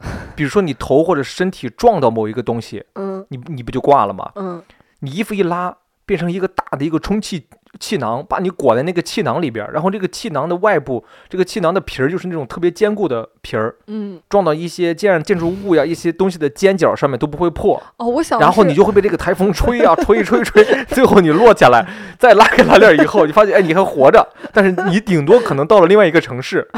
[0.34, 4.30] 比如说你头或者身体撞到某一个东西，嗯你你不就挂了吗？
[4.36, 4.62] 嗯
[5.00, 5.76] 你衣服一拉，
[6.06, 7.46] 变成一个大的一个充气
[7.78, 21.86] 气囊，把你裹在那个气囊里边，然后这个气囊的外部，这个气囊的皮儿就是那种特别坚固的皮儿，嗯撞到一些建建筑物呀、一些东西的尖角上面都不会破，哦，我想然后你就会被这个台风吹啊、吹吹吹，最后你落下来，
[22.18, 26.68] 再拉开拉链以后，你发现哎你还活着，但是你顶多可能到了另外一个城市，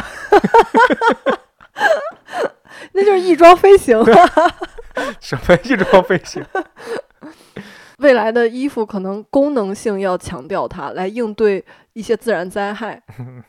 [2.93, 4.05] 那就是翼装飞行。
[5.21, 6.45] 什么翼装飞行？
[8.03, 13.01] 未来的衣服可能功能性要强调它，来应对一些自然灾害。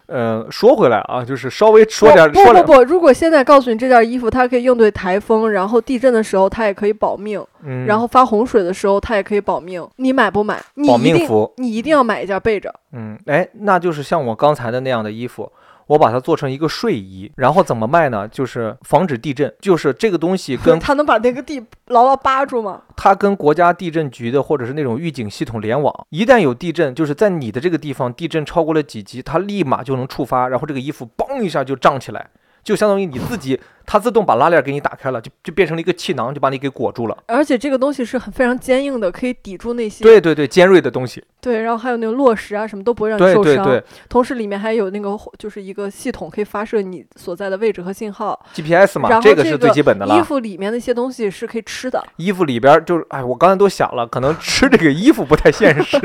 [0.08, 10.62] 嗯， 说回来啊，就是稍微说点儿不不不不，如果现在告诉你这件衣服它可以应对台风，然后地震的时候它也可以保命，嗯，然后发洪水的时候它也可以保命，你买不买？
[10.76, 12.74] 你保命服，你一定要买一件备着。
[12.92, 15.52] 嗯，哎，那就是像我刚才的那样的衣服，
[15.88, 18.28] 我把它做成一个睡衣，然后怎么卖呢？
[18.28, 22.82] 就是防止地震，就是这个东西跟 它能把那个地牢牢扒住吗？
[22.96, 32.30] 它跟国家地震局的或者是那种预警系统联网，一旦有地震，就是在你的这个地方地震超过了几级，它立马就能触发，然后这个衣服嘣一下就胀起来，
[32.64, 37.18] 就相当于你自己，它自动把拉链给你打开了，就就变成了一个气囊，就把你给裹住了。
[37.28, 43.44] 而且这个东西是很非常坚硬的，可以抵住那些对对对，尖锐的东西，对然后还有那个落石啊什么都不会让你受伤。
[43.44, 48.40] 对对对同时里面还有那个就是一个系统可以发射你所在的位置和信号。
[48.54, 50.18] ，GPS 嘛，这个是最基本的了。
[50.18, 52.02] 衣服里面那些东西是可以吃的。
[52.16, 56.00] 衣服里边儿就是，哎，我刚才都想了，可能吃这个衣服不太现实，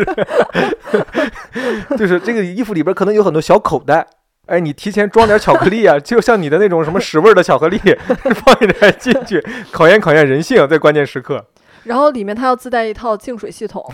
[1.96, 4.04] 就是这个衣服里边儿可能有很多小口袋，
[4.48, 7.78] 哎，你提前装点巧克力啊， 就像你的那种什么 屎味儿的巧克力，
[8.44, 11.44] 放一点进去，考验考验人性，在关键时刻。
[11.84, 13.84] 然后里面它要自带一套净水系统，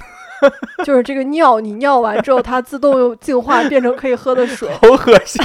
[0.85, 4.69] 就是这个尿你尿完之后，它自动又净化变成可以喝的水。
[4.81, 5.43] 好恶心！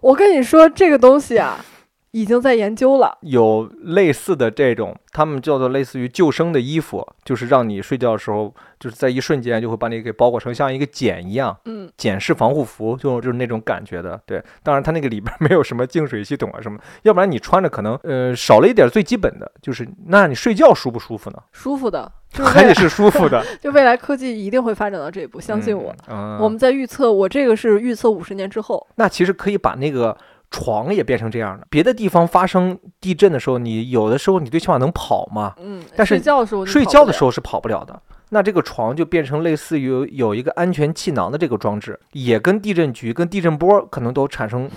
[0.00, 1.64] 我跟你说，这个东西啊，
[2.12, 3.18] 已经在研究了。
[3.22, 11.56] 有类似的这种，他们叫做类似于救生的衣服，就是让你睡觉的时候，就是在一瞬间就会把你给包裹成像一个茧一样。
[11.64, 14.20] 嗯，茧式防护服，就就是那种感觉的。
[14.26, 21.38] 对，当然它那个里边没有什么净水系统啊什么，要不然你穿着可能呃少了一点最基本的，就是那你睡觉舒不舒服呢？
[21.52, 25.94] 舒服的，就是还得是舒服的， 就未来科技一定会发展到这一步，相信我。
[26.08, 26.38] 嗯。
[26.38, 28.86] 我们在预测，我这个是预测五十年之后。
[28.96, 30.16] 那其实可以把那个
[30.52, 31.66] 床也变成这样的。
[31.68, 38.00] 别的地方发生地震的时候，你有的时候你最起码能跑嘛，嗯，但是睡觉的时候，睡觉的时候，是跑不了的。
[38.28, 44.70] 那这个床就变成类似于有一个安全气囊的这个装置，也跟地震局、跟地震波可能都产生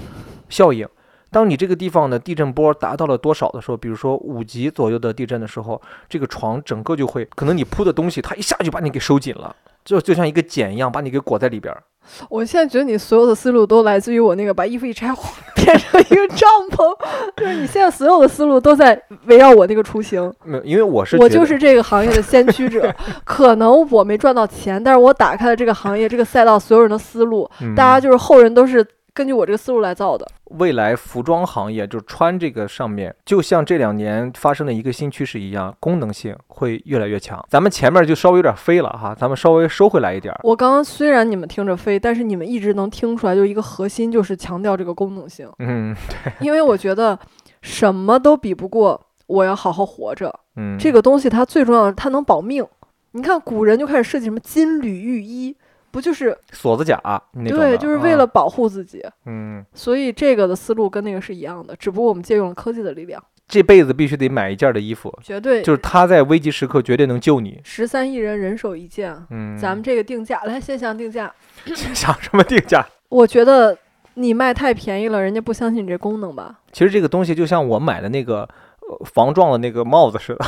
[0.50, 0.88] 效应。
[1.32, 11.84] 当你这个地方的地震波达到了多少的时候，比如说五级左右的地震的时候，这个床整个就会，可能你铺的东西它一下就把你给收紧了，就就像一个茧一样把你给裹在里边儿。
[12.30, 15.14] 我现在觉得你所有的思路都来自于我那个把衣服一拆，
[15.56, 16.96] 变成一个帐篷，
[17.38, 20.32] 就是你现在所有的思路都在围绕我那个雏形。
[20.44, 22.94] 没有，因为我是我就是这个行业的先驱者，
[23.24, 28.86] 可能我没赚到钱，但是我打开了这个行业这个赛道所有人的思路，大家嗯就是后人都是
[29.16, 30.30] 根据我这个思路来造的。
[30.58, 37.44] 未来服装行业就穿这个上面，就像这两年发生的一个新趋势一样，功能性会越来越强。
[37.50, 40.40] 咱们前面就稍微有点飞了哈，咱们稍微收回来一点儿。
[40.44, 47.18] 我刚刚虽然你们听着飞，但是你们一直能听出来，就一个核心就是强调这个功能性，嗯对因为我觉得
[47.62, 50.38] 什么都比不过我要好好活着。
[50.58, 52.68] 嗯，这个东西它最重要的，它能保命。
[53.12, 55.56] 你看古人就开始设计什么金缕玉衣，
[55.96, 57.00] 不就是锁子甲
[57.32, 59.02] 那种对，就是为啊了保护自己。
[59.26, 67.62] 嗯，所以这个的思路跟那个是一样的，只不过我们借用了科技的力量，这辈子必须得买一件的衣服，绝对就是他在危急时刻绝对能救你。
[67.64, 69.26] 十三亿人人手一件啊。
[69.30, 71.34] 嗯，咱们这个定价，来先想定价。
[71.64, 72.86] 想什么定价？
[73.08, 73.78] 我觉得
[74.16, 76.60] 你卖太便宜了，人家不相信你这功能吧？
[76.74, 78.42] 其实这个东西就像我买的那个
[78.82, 80.46] 呃防撞的那个帽子似的。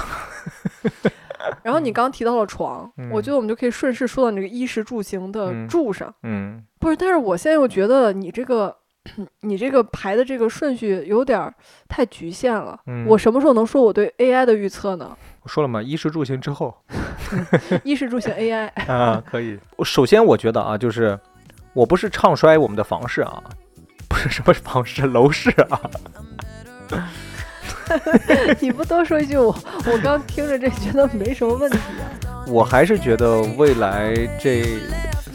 [1.63, 6.13] 然后你刚提到了床，我嗯觉得我们就可以顺势说到你这个衣食住行的嗯住上。
[6.23, 8.75] 嗯，不是，但是我现在又觉得你这个。
[9.39, 11.49] 你这个排的这个顺序有点
[11.87, 12.77] 太局限了。
[12.87, 15.17] 嗯我什么时候能说我对 AI 的预测呢？
[15.43, 16.75] 我 说了嘛，衣食住行之后
[17.85, 19.57] 衣食住行 AI，啊，可以。
[19.77, 21.17] 我首先我觉得啊，就是
[21.71, 23.41] 我不是唱衰我们的房市啊，
[24.09, 25.79] 不是什么房市楼市啊，
[28.59, 29.55] 你不多说一句，我
[29.91, 32.43] 我刚听着这觉得没什么问题啊。
[32.47, 34.79] 我还是觉得未来这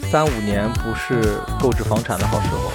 [0.09, 2.71] 三五年不是购置房产的好时候。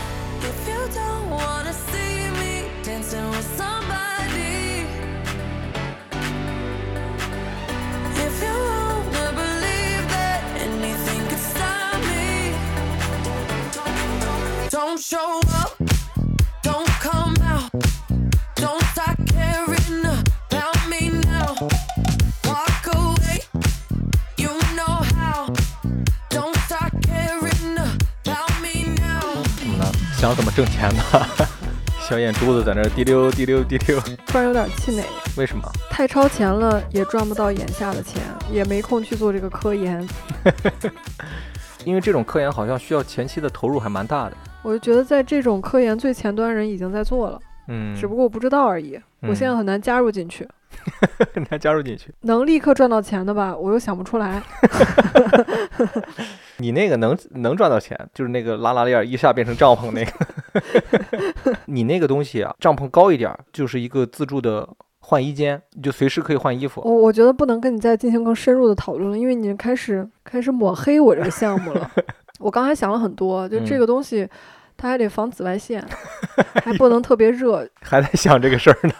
[30.18, 31.02] 想怎么挣钱呢？
[32.02, 35.04] 小眼珠子在那滴溜滴溜滴溜，突然有点气馁，
[35.36, 35.62] 为什么？
[35.88, 40.04] 太超前了，也赚不到眼下的钱，也没空去做这个科研。
[41.86, 44.36] 因为这种科研好像需要前期的投入还蛮大的。
[44.62, 47.38] 我就觉得在这种科研最前端人已经在做了，
[47.68, 48.98] 嗯，只不过我不知道而已。
[49.20, 50.50] 我现在很难加入进去，跟
[51.48, 52.12] 他加入进去。
[52.22, 54.42] 能立刻赚到钱的吧，我又想不出来。
[56.58, 60.12] 你那个能能赚到钱，就是那个拉拉链儿一下变成帐篷那个。
[61.66, 64.68] 你那个东西啊，帐篷高一点儿，就是一个自助的
[65.00, 66.82] 换衣间，你就随时可以换衣服。
[66.84, 71.90] 我我觉得不能跟你再进行更深入的讨论了，因为你开始开始抹黑我这个项目了。
[72.40, 74.28] 我刚才想了很多，就这嗯个东西，
[74.78, 75.84] 它还得防紫外线，
[76.64, 77.68] 还不能特别热。
[77.82, 78.92] 还在想这个事儿呢，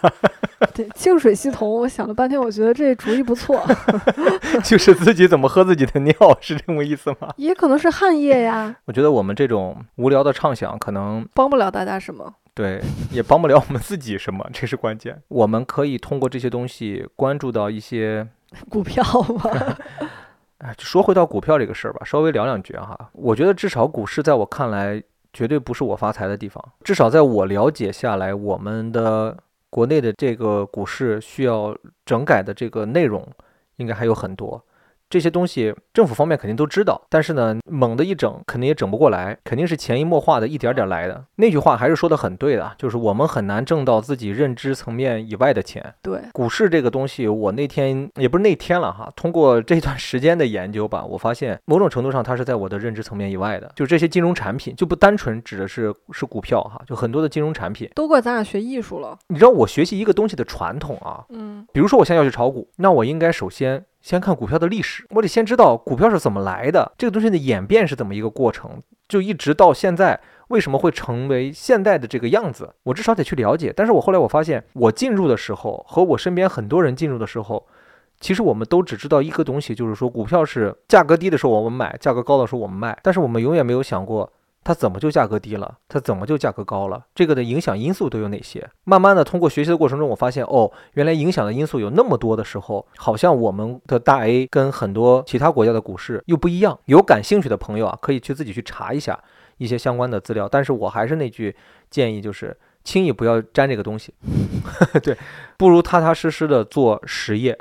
[0.75, 3.65] 对，净水系统，我想了半天，我觉得这主意不错，
[4.63, 7.33] 就是自己怎么喝自己的尿，是这么意思吗？
[7.37, 12.35] 也可能是汗液呀，我觉得我们这种无聊的畅想，可能帮不了大家什么。
[12.53, 15.21] 对也帮不了我们自己什么，这是关键。
[15.29, 18.27] 我们可以通过这些东西关注到一些
[18.67, 19.01] 股票
[19.37, 19.77] 吧，
[20.59, 23.11] 哎，说回到股票这个事儿吧，稍微聊两句哈。
[23.13, 25.01] 我觉得至少股市在我看来，
[25.39, 26.61] 绝对不是我发财的地方。
[26.83, 29.37] 至少在我了解下来，我们的
[29.69, 31.73] 国内的这个股市需要
[32.05, 33.25] 整改的这个内容，
[33.77, 34.61] 应该还有很多。
[35.09, 41.25] 这些东西政府方面肯定都知道，但是呢，猛的一整肯定也整不过来，肯定是潜移默化的一点点来的。
[41.37, 45.93] 那句话还是说的很对的，就是我们很难挣到自己认知层面以外的钱。
[46.01, 57.89] 对，股市这个东西，我那天也不是那天了哈， 通过这段时间的研究吧，我发现某种程度上它是在我的认知层面以外的，就这些金融产品就不单纯指的是是股票哈，就很多的金融产品。
[57.95, 59.17] 都怪咱俩学艺术了。
[59.29, 70.19] 你知道我学习一个东西的传统啊，嗯，比如说我现在要去炒股，那我应该首先先看股票的历史，我得先知道股票是怎么来的，这个东西的演变是怎么一个过程，就一直到现在
[70.49, 73.73] 为什么会成为现在的这个样子，我至少得去了解。
[73.75, 77.67] 但是我后来我发现，我进入的时候和我身边很多人进入的时候。
[78.21, 84.29] 其实我们都只知道一个东西，就是说股票是价格低的时候我们买，价格高的时候我们卖，但是我们永远没有想过
[84.69, 88.69] 它怎么就价格低了，它怎么就价格高了，这个的影响因素都有哪些？
[88.83, 96.77] 慢慢的通过学习的过程中，我发现哦，原来影响的因素有那么多的时候，好像我们的大 A 跟很多其他国家的股市又不一样。
[96.85, 99.19] 有感兴趣的朋友啊，可以去自己去查一下
[99.57, 100.47] 一些相关的资料。
[100.47, 101.55] 但是我还是那句
[101.89, 104.13] 建议，就是轻易不要沾这个东西，
[105.01, 105.17] 对，
[105.57, 107.57] 不如踏踏实实的做实业。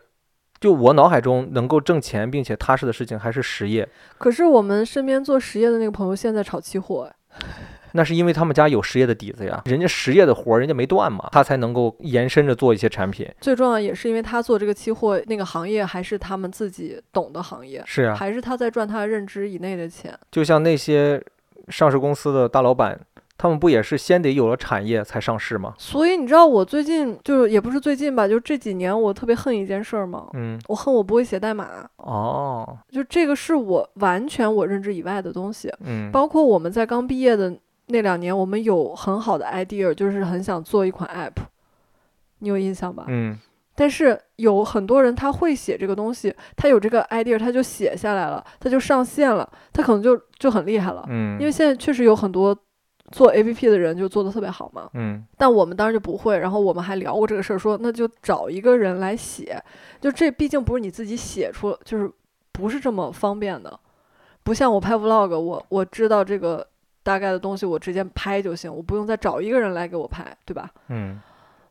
[0.61, 3.89] 就我脑海中能够挣钱并且踏实的事情还是实业，
[4.19, 7.39] 可是我们身边做实业的那个朋友现在炒期货，哎
[7.93, 13.27] 那是因为他们家有实业的底子呀，人家实业的活儿人家没断嘛，他才能够延伸着做一些产品。
[13.41, 20.17] 最重要也是因为他做这个期货那个行业还是他们自己懂的行业，是啊，还是他在赚他认知以内的钱。
[20.31, 21.23] 就像那些
[21.69, 23.01] 上市公司的大老板，
[23.39, 25.73] 他们不也是先得有了产业才上市吗？
[25.79, 30.27] 所以你知道我最近就是也不是最近吧，就这几年我特别恨一件事儿吗？
[30.35, 35.73] 嗯，我恨我不会写代码，哦，就这个是我完全我认知以外的东西。
[35.85, 41.41] 嗯，包括我们在刚毕业的那两年，我们有很好的 idea，就是很想做一款 app，
[42.41, 43.05] 你有印象吧？
[43.07, 43.39] 嗯
[43.81, 51.07] 但是有很多人他会写这个东西，他有这个 idea，他就写下来了，他就上线了，他可能就就很厉害了。
[51.09, 52.59] 嗯，因为现在确实有很多
[53.11, 56.39] 做 A P P 的人就做的特别好嘛，嗯但我们当时就不会。
[56.39, 59.63] 然后我们还聊过这个事儿，说那就找一个人来写，
[60.01, 62.11] 就这毕竟不是你自己写出，就是
[62.53, 63.79] 不是这么方便的，
[64.43, 66.67] 不像我拍 vlog，我我知道这个
[67.03, 70.71] 大概的东西，我直接拍就行，我不用再找一个人来给我拍，对吧？
[70.89, 71.21] 嗯，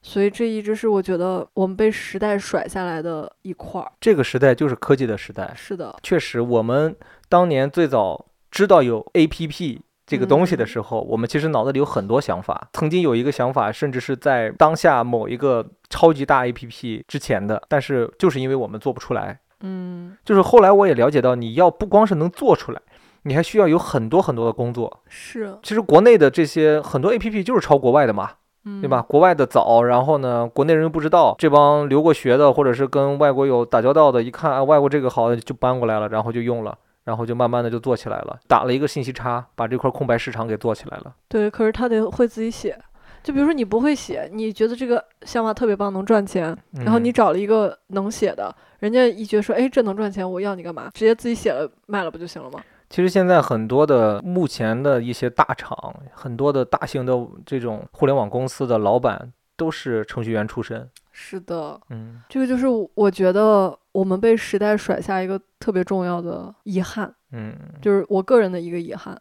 [0.01, 3.91] 所以这一直是我觉得我们被时代甩下来的一块儿。
[3.99, 5.53] 这个时代就是科技的时代。
[5.55, 6.95] 是的，确实，我们
[7.29, 12.70] 当年最早知道有 APP 这个东西的嗯时候，我们其实脑子里有很多想法。
[12.74, 22.82] 曾经有一个想法，甚至是在当下某一个超级大 APP 之前的，但是就是因为我们做不出来，嗯，就是后来我也了解到，你要不光是能做出来，
[23.24, 25.01] 你还需要有很多很多的工作。
[25.10, 28.32] 是，其实国内的这些很多 APP 就是抄国外的嘛，
[28.64, 29.01] 嗯，对吧？？
[29.01, 36.78] 国外的早，然后呢，国内人又不知道，这帮留过学的或者是跟外国有打交道的，一看啊，外国这个好，就搬过来了，然后就用了。
[37.08, 41.16] 然后就慢慢的就做起来了，打了一个信息差，把这块空白市场给做起来了。
[41.30, 42.78] 对，可是他得会自己写。
[43.24, 50.89] 就比如说你不会写，你觉得这个想法特别棒，能赚钱，然后你嗯找了一个能写的，人家一觉得说，哎，这能赚钱，我要你干嘛？
[50.93, 52.60] 直接自己写了卖了不就行了吗？
[52.89, 60.89] 其实现在很多的目前的一些大厂，很多的大型的这种互联网公司的老板都是程序员出身。
[61.12, 69.19] 是的，嗯这个就是我觉得我们被时代甩下一个特别重要的遗憾，嗯就是我个人的一个遗憾。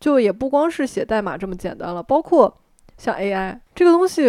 [0.00, 2.52] 就也不光是写代码这么简单了，包括
[2.98, 4.24] 像 AI 这个东西，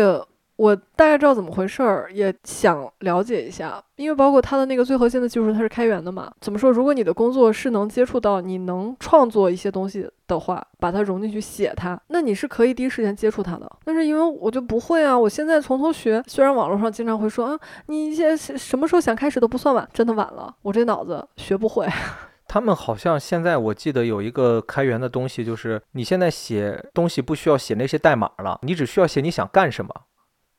[0.63, 6.31] 我大概知道怎么回事儿，也想了解一下，因为包括它的那个最核心的技术，它是开源的嘛。
[6.39, 6.71] 怎么说？
[6.71, 13.69] 如果你的工作是能接触到，你能创作一些东西的话，把它融进去写它，那你是可以第一时间接触它的。
[13.83, 21.85] 但是因为我就不会啊，我现在从头学，虽然网络上经常会说啊，你现在什么时候想开始都不算晚，真的晚了，我这脑子学不会。
[22.47, 29.91] 他们好像现在我记得有一个开源的东西，就是你现在写东西不需要写那些代码了，你只需要写你想干什么，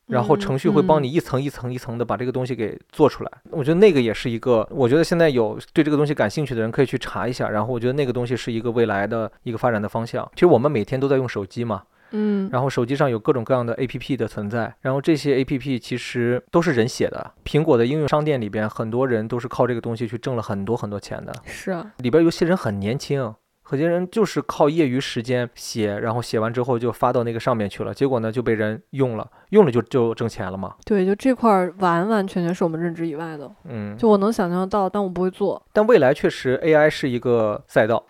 [0.07, 3.31] 然后嗯程序会帮嗯你一层一层一层的把这个东西给做出来。
[3.51, 7.49] 我觉得那个也是一个，我觉得现在有对这个东西感兴趣的人可以去查一下。
[7.49, 10.29] 然后我觉得那个东西是一个未来的一个发展的方向。
[10.35, 17.33] 其实我们每天都在用手机嘛，嗯，然后手机上有各种各样的 APP 的存在，然后这些 APP 其实都是人写的。
[17.45, 21.35] 苹果的应用商店里边，很多人都是靠这个东西去挣了很多很多钱的。
[21.45, 23.35] 是啊，里边有些人很年轻，
[23.71, 30.75] 有些人就是靠业余时间写，然后写完之后就发到那个上面去了，结果呢就被人用了，用了就就挣钱了嘛。
[30.85, 33.51] 对，就这块儿完完全全是我们认知以外的。
[33.65, 35.61] 嗯，就我能想象到，但我不会做。
[35.73, 38.05] 但未来确实 AI 是一个赛道。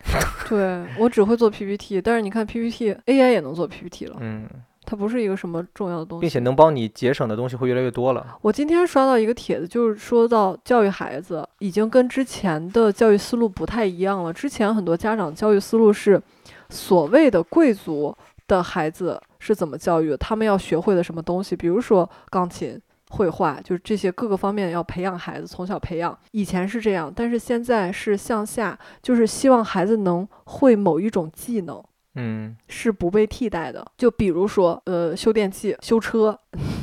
[0.47, 4.47] 对我只会做 PPT，但是你看 PPT，AI 也能做 PPT 了，嗯，
[4.85, 6.21] 它不是一个什么重要的东西。
[6.21, 8.37] 并且能帮你节省的东西会越来越多了。
[8.41, 14.31] 我今天刷到一个帖子，就是说到教育孩子已经跟之前的教育思路不太一样了。
[14.31, 16.21] 之前很多家长教育思路是
[16.69, 18.15] 所谓的贵族
[18.47, 22.79] 的孩子是怎么教育，他们要学会的什么东西，比如说钢琴。
[23.11, 26.17] 绘画就是这些各个方面要培养孩子，从小培养。
[26.31, 31.81] 以前是这样，但是现在是向下，就是希望孩子能会某一种技能。
[32.15, 33.85] 嗯，是不被替代的。
[33.97, 36.37] 就比如说，呃，修电器、修车，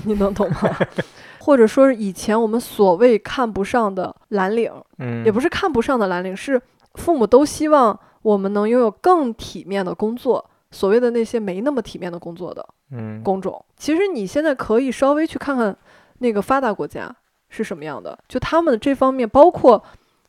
[0.05, 0.59] 你能懂吗？
[1.41, 6.61] 或者说是以前我们所谓看不上的蓝领，嗯，也不是看不上的蓝领，是
[6.95, 10.49] 父母都希望我们能拥有更体面的工作。
[10.71, 15.77] 所谓的那些没那么体面的工作的嗯，工种，其实你现在可以稍微去看看
[16.19, 17.15] 那个发达国家
[17.51, 19.83] 是什么样的，就他们这方面，包括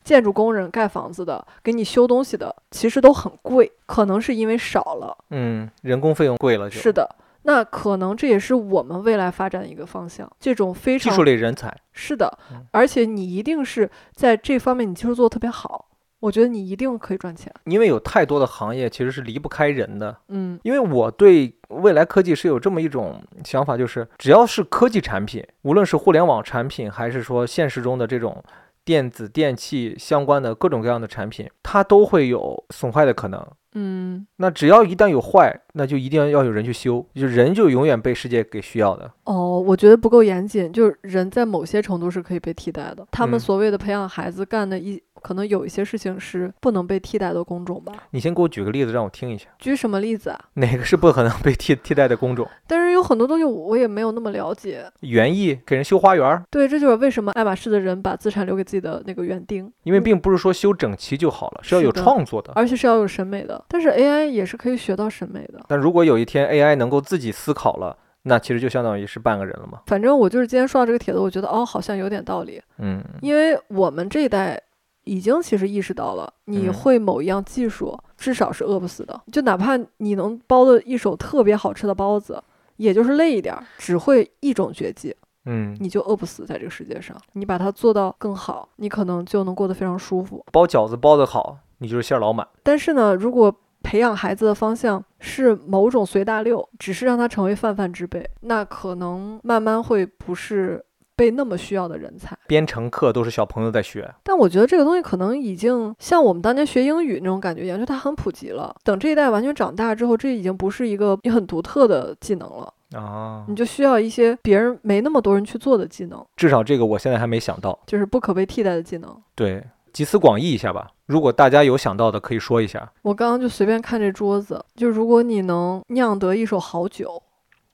[0.03, 5.17] 建筑工人盖房子的，给你修东西的，其实都很贵，可能是因为少了。
[5.29, 10.29] 嗯，人工费用贵了就，是的，那可能这也是我们未来发展的一个方向。
[10.39, 11.75] 这种非常技术类人才。
[11.91, 15.85] 是的嗯，而且你一定是在这方面你技术做的特别好，
[16.19, 17.53] 我觉得你一定可以赚钱。
[17.65, 20.17] 因为有太多的行业其实是离不开人的。
[20.29, 28.43] 嗯因为我对未来科技是有这么一种想法，就是只要是科技产品，无论是互联网产品，还是说现实中的这种
[28.85, 33.45] 电子电器相关的各种各样的产品，它都会有损坏的可能。
[33.75, 39.11] 嗯，那只要一旦有坏，那就一定要有人去修，就人就永远被世界给需要的。
[39.23, 43.07] 哦，我觉得不够严谨，就是人在某些程度是可以被替代的。
[43.09, 47.93] 他们嗯所谓的培养孩子干的一，可能有一些事情是不能被替代的工种吧。
[48.11, 50.39] 你先给我举个例子让我听一下，举什么例子啊？
[50.55, 52.47] 哪个是不可能被替替代的工种？
[52.67, 54.85] 但是有很多东西我也没有那么了解。
[54.99, 62.51] 园艺给人修花园儿，对，这就是为什么爱马仕的人把资产留给自己的那个园丁，因为并不是说修整齐就好了，是要有创作的。
[62.55, 63.63] 而且是要有审美的。
[63.69, 65.61] 但是 AI 也是可以学到审美的。
[65.67, 69.81] 但如果有一天 AI 能够自己思考了，那其实就相当于是半个人了嘛。
[69.87, 72.61] 反正我就是今天刷到这个帖子，我觉得哦，好像有点道理。
[72.77, 74.59] 嗯，因为我们这一代
[75.03, 79.21] 已经其实意识到了，你嗯会某一样技术，至少是饿不死的。
[79.31, 82.41] 就哪怕你能包的一手特别好吃的包子，
[82.77, 87.15] 也就是累一点儿，只会一种绝技，嗯，你就饿不死在这个世界上。
[87.33, 90.43] 你把它做到更好，你可能就能过得非常舒服。
[90.51, 92.47] 包饺子包得好，你就是馅儿老满。
[92.63, 100.83] 但是呢，如果培养孩子的方向是某种随大溜，只是让他成为泛泛之辈，那可能慢慢会不是
[101.23, 102.37] 被那么需要的人才。
[102.47, 108.75] 编程课都是小朋友在学，但我觉得这个东西可能已经像我们当年学英语那种感觉一样，就它很普及了。
[108.83, 117.79] 等这一代完全长大之后，这已经不是一个你很独特的技能了，啊你，就需要一些别人没那么多人去做的技能，至少这个我现在还没想到。
[117.85, 119.15] 就是不可被替代的技能。
[119.33, 119.63] 对，
[119.93, 120.89] 集思广益一下吧。
[121.05, 122.91] 如果大家有想到的，可以说一下。
[123.03, 127.21] 我刚刚就随便看这桌子，就如果你能酿得一手好酒，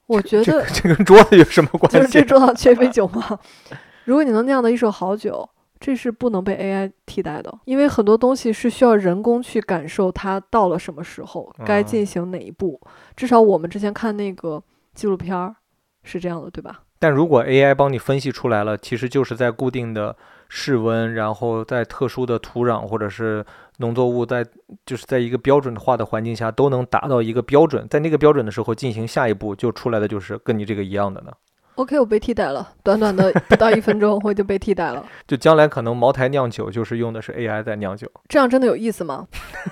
[0.10, 2.00] 我觉得这跟桌子有什么关系？
[2.00, 3.40] 就是这 桌上缺一杯酒吗？
[4.06, 5.48] 如果你能酿的一手好酒，
[5.80, 12.82] 这是不能被 AI 替代的，因为很多东西是需要人工去感受它到了什么时候，该啊进行哪一步。
[13.16, 14.62] 至少我们之前看那个
[14.96, 15.56] 纪录片儿
[16.04, 16.82] 是这样的，对吧？
[16.98, 20.16] 但如果 AI 帮你分析出来了，其实就是在固定的
[20.50, 23.46] 室温，然后在特殊的土壤或者是
[23.78, 24.46] 农作物在
[24.86, 31.32] 就是在一个标准化的环境下都能达到一个标准，在那个标准的时候进行下一步，就出来的就是跟你这个一样的呢。
[31.76, 38.12] OK，我被替代了，短短的不到一分钟我就被替代了，就将来可能茅台酿酒就是用的是 AI 在酿酒。
[38.28, 39.26] 这样真的有意思吗？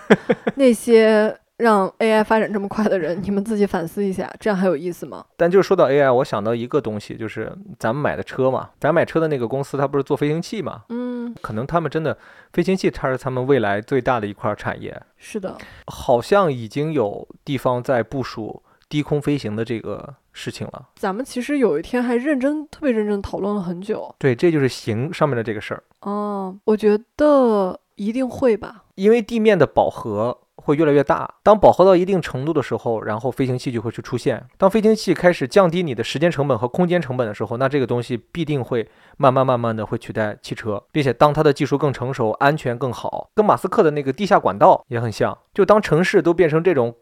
[0.55, 5.25] 那些让 AI 发展这么快的人，你们自己反思一下，这样还有意思吗？
[5.35, 10.83] 但就是说到 AI，我想到一个东西，就是咱们买的车嘛，咱买车的那个公司，它不是做飞行器嘛？
[10.89, 12.15] 嗯，可能他们真的
[12.53, 15.01] 飞行器，它是他们未来最大的一块产业。
[15.17, 20.89] 是的，好像已经有地方在部署低空飞行的这个事情了。
[20.95, 24.13] 咱们其实有一天还认真、特别认真讨论了很久。
[24.19, 28.83] 对，这就是行上面的这个事儿，哦，我觉得一定会吧。
[28.93, 30.37] 因为地面的饱和
[30.67, 31.35] 会越来越大。
[31.41, 34.45] 当饱和到一定程度的时候，然后飞行器就会去出现。
[34.57, 45.35] 当飞行器开始降低你的时间成本和空间成本的时候，那这个东西必定会慢慢慢慢的会取代汽车，并且当它的技术更成熟、安全更好，跟马斯克的那个地下管道也很像。
[45.53, 46.93] 就当城市都变成这种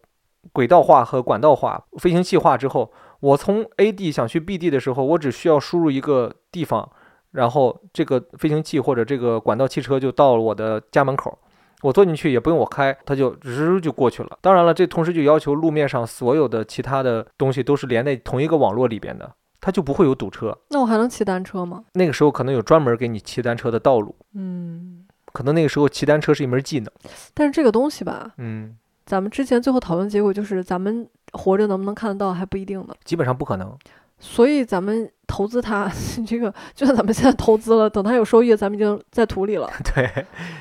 [0.53, 6.87] 轨道化和管道化、飞行器化之后，我从 A 地想去 B 地的时候，我只需要输入一个地方，
[7.31, 11.39] 然后这个飞行器或者这个管道汽车就到了我的家门口。
[11.81, 14.37] 我坐进去也不用我开，它就直就过去了。
[14.41, 20.57] 当然了，这同时就要求路面上所有的其他的东西都是连在同一个网络里边的，它就不会有堵车。
[20.69, 21.83] 那我还能骑单车吗？
[21.93, 26.91] 那个时候可能有专门给你骑单车的道路，嗯，可能那个时候骑单车是一门技能。
[27.33, 32.95] 但是这个东西吧，嗯，咱们之前最后讨论结果就是，咱们活着能不能看得到还不一定呢。
[33.03, 33.77] 基本上不可能。
[34.19, 35.91] 所以咱们投资它，
[36.25, 39.69] 这个就算咱们现在投资了，等它有收益，咱们已经在土里了。
[39.93, 40.09] 对，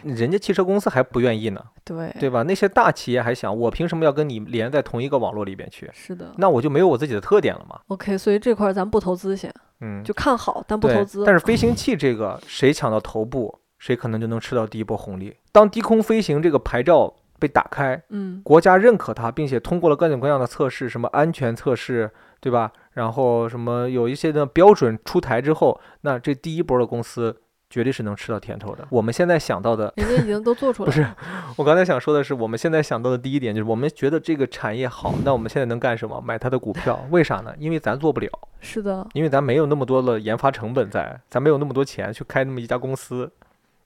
[0.03, 2.43] 人家汽车公司还不愿意呢，对，对吧？
[2.43, 5.89] 那些大企业还想，我凭什么要跟你连在同一个网络里边去？
[5.93, 6.33] 是的。
[6.37, 7.79] 那我就没有我自己的特点了嘛。
[7.89, 11.25] OK，所以这块儿咱不投资先，嗯，就看好但不投资。
[11.25, 15.35] 但是飞行器这个，谁抢到头部，谁可能就能吃到第一波红利。
[15.53, 22.11] 当低空飞行这个牌照被打开，嗯，国家认可它，并且通过了各种各样的测试，什么安全测试，
[22.45, 22.71] 对吧？
[22.93, 27.35] 然后什么有一些的标准出台之后，那这第一波的公司
[27.71, 28.87] 绝对是能吃到甜头的。
[28.91, 30.93] 我们现在想到的，人家已经都做出来了。
[30.93, 36.21] 不是我刚才想说的是，我们现在想到的第一点就是，我们觉得这个产业好，那我们现在能干什么？
[36.21, 37.03] 买它的股票。
[37.11, 37.55] 为啥呢？
[37.59, 38.29] 因为咱做不了，
[38.61, 43.33] 是的，因为咱没有那么多的研发成本在，咱没有那么多钱去开那么一家公司，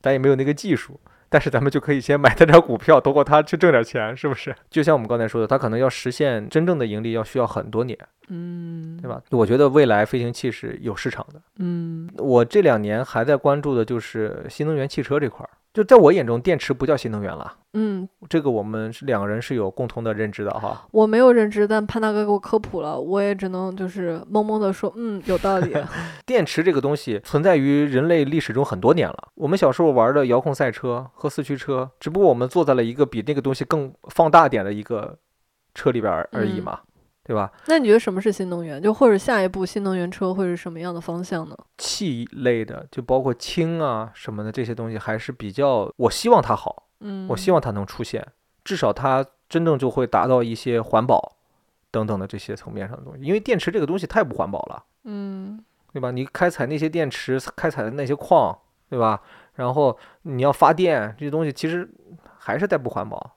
[0.02, 0.98] 咱也没有那个技术。
[1.28, 4.54] 但是咱们就可以先买他点股票，投过他去挣点钱，是不是？
[4.70, 7.98] 就像我们刚才说的，他可能要实现真正的盈利，要需要很多年，
[8.28, 9.20] 嗯，对吧？
[9.30, 11.40] 我觉得未来飞行器是有市场的。
[11.58, 17.54] 嗯，我这两年还在关注的就是新能源汽车这块儿，就在我眼中，电池不叫新能源了。
[17.74, 20.88] 嗯，这个我们是两个人是有共同的认知的哈。
[20.90, 25.72] 我没有认知，但潘大哥给我科普了，我也只能就是懵懵的说，嗯，有道理。
[26.26, 29.28] 电池这个东西存在于人类历史中很多年了。
[29.36, 35.16] 我们小时候玩的遥控赛车和四驱车，只不过我们坐在了一个比那个东西更放大点的一个
[35.76, 36.80] 车里边而已嗯嘛，
[37.28, 37.52] 对吧？
[37.66, 38.80] 那你觉得什么是新能源？
[38.80, 41.54] 就或者下一步新能源车会是什么样的方向呢？
[41.76, 48.26] 气类的，就包括氢啊什么的这些东西，还是比较，我希望它好，嗯，我希望它能出现，
[48.64, 51.36] 至少它真正就会达到一些环保
[51.90, 53.22] 等等的这些层面上的东西。
[53.22, 54.82] 因为电池这个东西太不环保了。
[55.04, 56.10] 嗯对吧？
[56.10, 58.56] 你开采那些电池，开采的那些矿，
[58.88, 59.20] 对吧？
[59.54, 61.86] 然后你要发电这些东西，其实
[62.38, 63.36] 还是在不环保，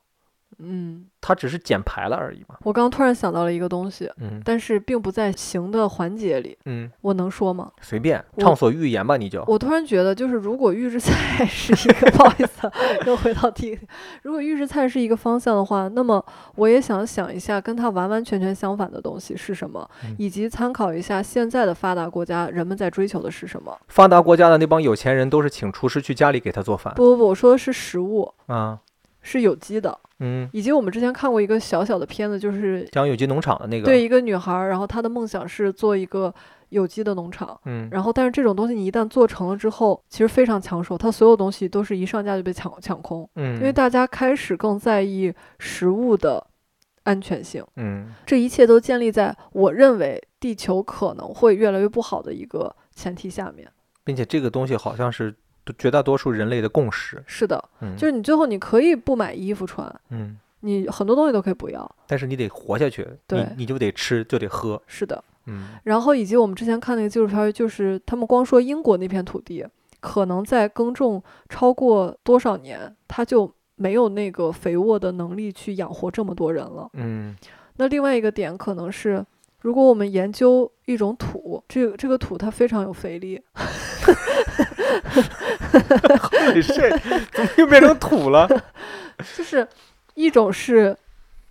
[0.64, 2.56] 嗯，它只是减排了而已嘛。
[2.64, 7.72] 我刚突然想到了一个东西，嗯但是并不在行的环节里，嗯，我能说吗？
[7.82, 9.44] 随便畅所欲言吧，你就。
[9.48, 12.74] 我突然觉得，就是如果预制菜是一个，不好意思啊，
[13.06, 13.86] 又回到第一个，
[14.24, 16.24] 如果预制菜是一个方向的话，那么
[16.56, 23.78] 我也想想一下，跟它完完全全相反的东西是什么，嗯以及参考一下现在的发达国家人们在追求的是什么。
[23.88, 28.80] 发达国家的那帮有钱人都是请厨师去家里给他做饭不不不，我说的是食物，啊，
[29.22, 36.34] 是有机的，嗯，以及我们之前看过一个小小的片子，就是讲有机农场的那个，对，一个女孩儿，然后她的梦想是做一个
[36.70, 37.60] 有机的农场。
[37.66, 46.46] 嗯，然后，但是这种东西你一旦做成了之后，其实非常抢手，它所有东西都是一上架就被抢抢空，嗯，因为大家开始更在意食物的
[47.04, 47.64] 安全性。
[47.76, 53.68] 嗯这一切都建立在我认为地球可能会越来越不好的一个前提下面。
[54.04, 55.36] 并且这个东西好像是
[55.78, 61.96] 绝大多数人类的共识，是的，嗯，就是你最后你可以不买衣服穿，嗯，你很多东西都可以不要。
[62.08, 69.66] 但是你得活下去，对你就得吃，就得喝，是的，嗯然后以及我们之前看那个纪录片，就是他们光说英国那片土地，
[70.00, 76.90] 可能在耕种超过多少年，它就没有那个肥沃的能力去养活这么多人了。
[76.94, 77.36] 嗯
[77.78, 79.26] 那另外一个点可能是，
[79.62, 83.42] 如果我们研究一种土，这个这个土它非常有肥力
[86.62, 87.00] shit，
[87.32, 88.48] 怎么又变成土了？
[89.38, 89.68] 就是
[90.16, 90.96] 一种是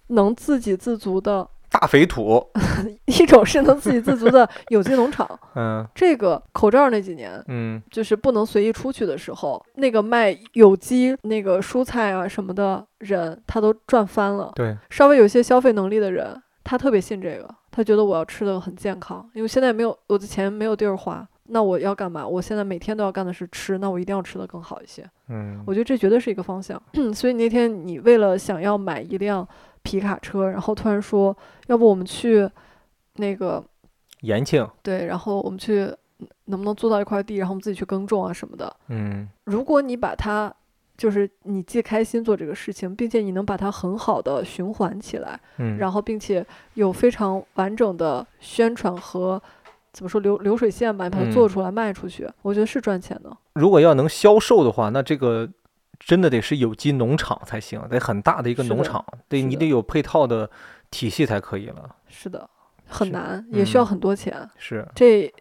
[0.09, 2.45] 能自给自足的，大肥土，
[3.07, 5.29] 一种是能自给自足的有机农场。
[5.55, 14.51] 嗯这个口罩那几年，嗯就是不能随意出去的时候，那个卖有机那个蔬菜啊什么的人，他都赚翻了。
[14.55, 22.27] 对，稍微有些消费能力的人，他特别信这个，他觉得我要吃的很健康，因为现在没有我的钱没有地儿花，那我要干嘛？
[22.27, 25.05] 我现在每天都要干的是吃，那我一定要吃的更好一些。
[25.29, 26.81] 嗯我觉得这绝对是一个方向。
[27.15, 29.47] 所以那天你为了想要买一辆
[29.83, 31.37] 皮卡车，然后突然说，
[31.67, 32.49] 要不我们去
[33.17, 33.63] 那个
[34.21, 35.83] 延庆，对，然后我们去
[36.21, 38.75] 嗯能不能租到一块地，然后我们自己去耕种啊什么的。
[38.89, 40.53] 嗯如果你把它，
[40.97, 46.45] 就是你既开心做这个事情，并且你能把它很好的循环起来，嗯，然后并且
[46.75, 49.43] 有非常完整的宣传和
[49.93, 53.37] 怎么说流流水线吧，你把它做嗯出来卖出去，我觉得是赚钱的。
[53.55, 55.49] 如果要能销售的话，那这个
[55.99, 60.49] 真的得是有机农场才行，得很大的一个农场，对你得有配套的
[60.91, 61.97] 体系才可以了。
[62.09, 62.49] 是的，
[62.87, 64.49] 很难，也需要嗯很多钱。
[64.57, 65.33] 是，这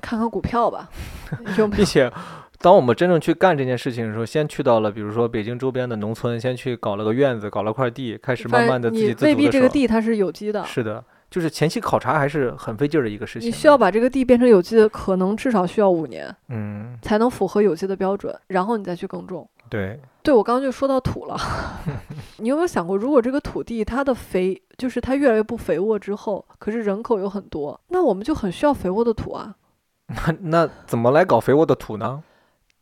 [0.00, 0.88] 看看股票吧，
[1.58, 1.76] 有没有？
[1.76, 2.10] 并且，
[2.58, 13.48] 当我们真正去干这件事情的时候，先去到了比如说北京周边的农村，先去搞了个院子，搞了块地，开始慢慢的自己自未必这个地它是有机的，是的，就是前期考察还是很费劲儿的一个事情。
[13.48, 19.48] 你需要把这个地变成有机的，可能至少需要五年嗯，才能符合有机的标准，然后你再去耕种。
[19.68, 21.38] 对，对，我刚刚就说到土了，
[22.38, 29.54] 你有没有想过，如果这个土地它的肥，就是它越来越不肥沃之后，可是人口有很多，那我们就很需要肥沃的土啊。
[30.08, 32.24] 那那怎么来搞肥沃的土呢？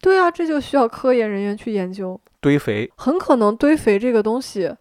[0.00, 4.74] 对啊，这就需要科研人员去研究，堆肥，很可能堆肥这个东西，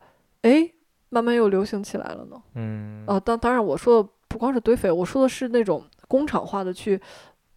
[0.44, 0.72] 哎，
[1.10, 2.42] 慢慢又流行起来了呢。
[2.56, 7.00] 嗯，啊，当当然我说的不光是堆肥，我说的是那种工厂化的去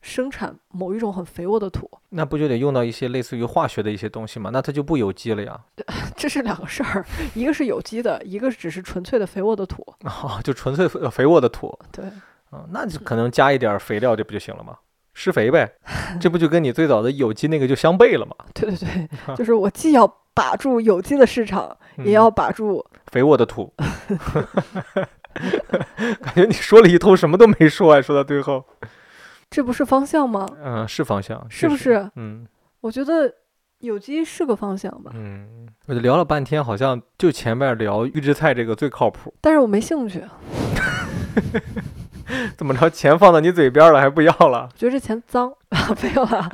[0.00, 4.50] 生产某一种很肥沃的土，那不就得用到一些类似于化学的一些东西吗？
[4.52, 5.60] 那它就不有机了呀。
[6.16, 7.04] 这是两个事儿，
[7.34, 9.82] 一个是有机的，一个只是纯粹的肥沃的土。
[10.04, 12.04] 哦，就纯粹肥肥沃的土，对，
[12.52, 14.76] 嗯，那就可能加一点儿肥料，这不就行了吗？
[15.12, 15.70] 施肥呗，
[16.20, 18.34] 这不就跟你最早的有机那个就相悖了吗？
[18.54, 22.82] 对对对， 就是我既要把住有机的市场，也嗯要把住。
[23.10, 23.72] 肥沃的土。
[26.20, 28.02] 感觉你说了一通，什么都没说啊！
[28.02, 28.64] 说到最后，
[29.48, 30.46] 这不是方向吗？
[30.62, 31.76] 嗯、是方向，是不？
[31.76, 32.10] 是？
[32.16, 32.46] 嗯
[32.80, 33.32] 我觉得
[33.80, 39.32] 有机是个方向吧，嗯，我就聊了半天，好像就前面聊预制菜这个最靠谱。
[39.40, 40.24] 但是我没兴趣，
[42.56, 44.68] 怎么着，钱放到你嘴边了还不要了？
[44.74, 45.52] 觉得这钱脏，
[46.02, 46.50] 没有啦。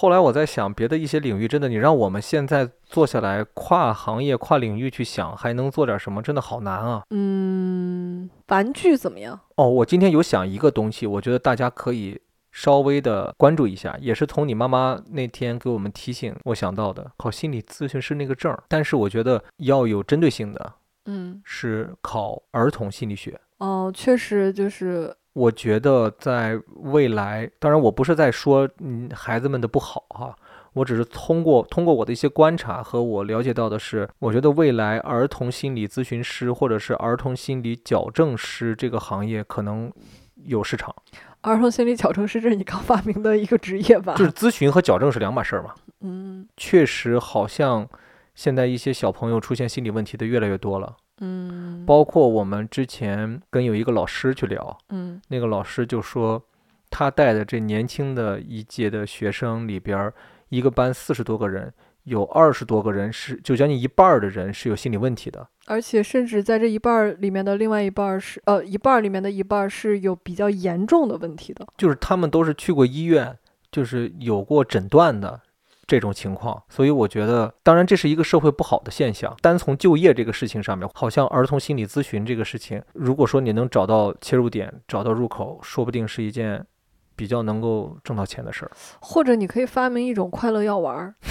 [0.00, 7.02] 后来我在想，别的一些领域，真的，你让我们现在坐下来跨行业、跨领域去想，还能做点什么，真的好难啊。
[7.10, 9.38] 嗯，玩具怎么样？
[9.56, 12.18] 哦，我今天有想一个东西，我觉得大家可以
[12.50, 18.64] 稍微的关注一下，也是从你妈妈那天给我们提醒我想到的，考心理咨询师那个证儿。
[18.68, 20.72] 但是我觉得要有针对性的，
[21.04, 23.38] 嗯，是考儿童心理学。
[23.58, 30.34] 哦，确实就是，我觉得在未来，当然我不是在说嗯孩子们的不好哈，
[30.72, 39.92] 我只是通过通过我的一些观察和我了解到的是，我觉得未来儿童心理咨询师或者是儿童心理矫正师这个行业可能
[40.34, 40.94] 有市场，
[41.42, 44.14] 儿童心理矫正师这是你刚发明的一个职业吧？
[44.14, 45.74] 就是咨询和矫正是两码事儿嘛。
[46.00, 47.86] 嗯确实好像
[48.34, 56.42] 现在一些小朋友出现心理问题的越来越多了，嗯，包括我们之前跟有一个老师去聊，嗯那个老师就说，
[56.90, 60.12] 他带的这年轻的一届的学生里边儿，
[60.48, 61.72] 一个班四十多个人，
[62.04, 65.46] 有二十多个人是，就将近一半儿的人是有心理问题的。
[65.66, 71.66] 而且甚至在这一半儿里面的另外一半儿是呃一半儿里面的一半儿是有比较严重的问题的。
[71.76, 73.38] 就是他们都是去过医院，
[73.70, 75.40] 就是有过诊断的
[75.90, 79.36] 这种情况，所以我觉得，当然这是一个社会不好的现象。
[79.42, 86.64] 单从就业这个事情上面，好像儿童心理咨询这个事情，如果说你能找到切入点，找到入口，说不定是一件
[87.16, 88.70] 比较能够挣到钱的事儿。
[89.02, 91.16] 或者你可以发明一种快乐药丸儿，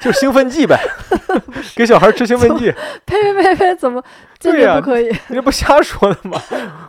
[0.00, 0.76] 就是兴奋剂呗，
[1.76, 2.72] 给小孩吃兴奋剂，
[3.06, 4.02] 呸呸呸呸，怎么
[4.40, 5.08] 坚对呀决不可以？
[5.28, 6.42] 你这不瞎说的吗？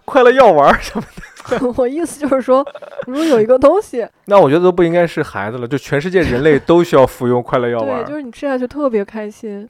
[0.03, 1.21] 快乐药丸儿什么的，
[1.77, 2.65] 我意思就是说，
[3.07, 9.67] 如果有一个东西， 那我觉得都不应该是孩子了，就全世界人类 都需要服用快乐药丸对，就是你吃下去特别开心，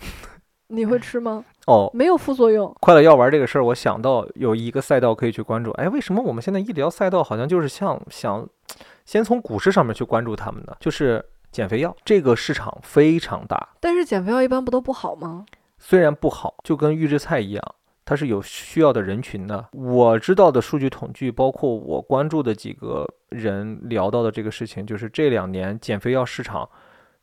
[0.68, 1.43] 你会吃吗？
[1.68, 2.76] 哦，没有副作用。
[2.80, 5.72] 快乐药丸这个事儿，我想到有一个赛道可以去关注。
[5.72, 8.47] 哎，为什么我们现在医疗赛道好像就是像想
[9.03, 10.76] 先从股市上面去关注他们呢？
[10.80, 15.45] 就是减肥药这个市场非常大，但是减肥药一般不都不好吗？
[15.80, 17.76] 虽然不好，就跟预制菜一样，
[18.06, 19.68] 它是有需要的人群的。
[19.73, 26.69] 我知道的数据统计，包括我关注的几个人聊到的这个事情，就是这两年减肥药市场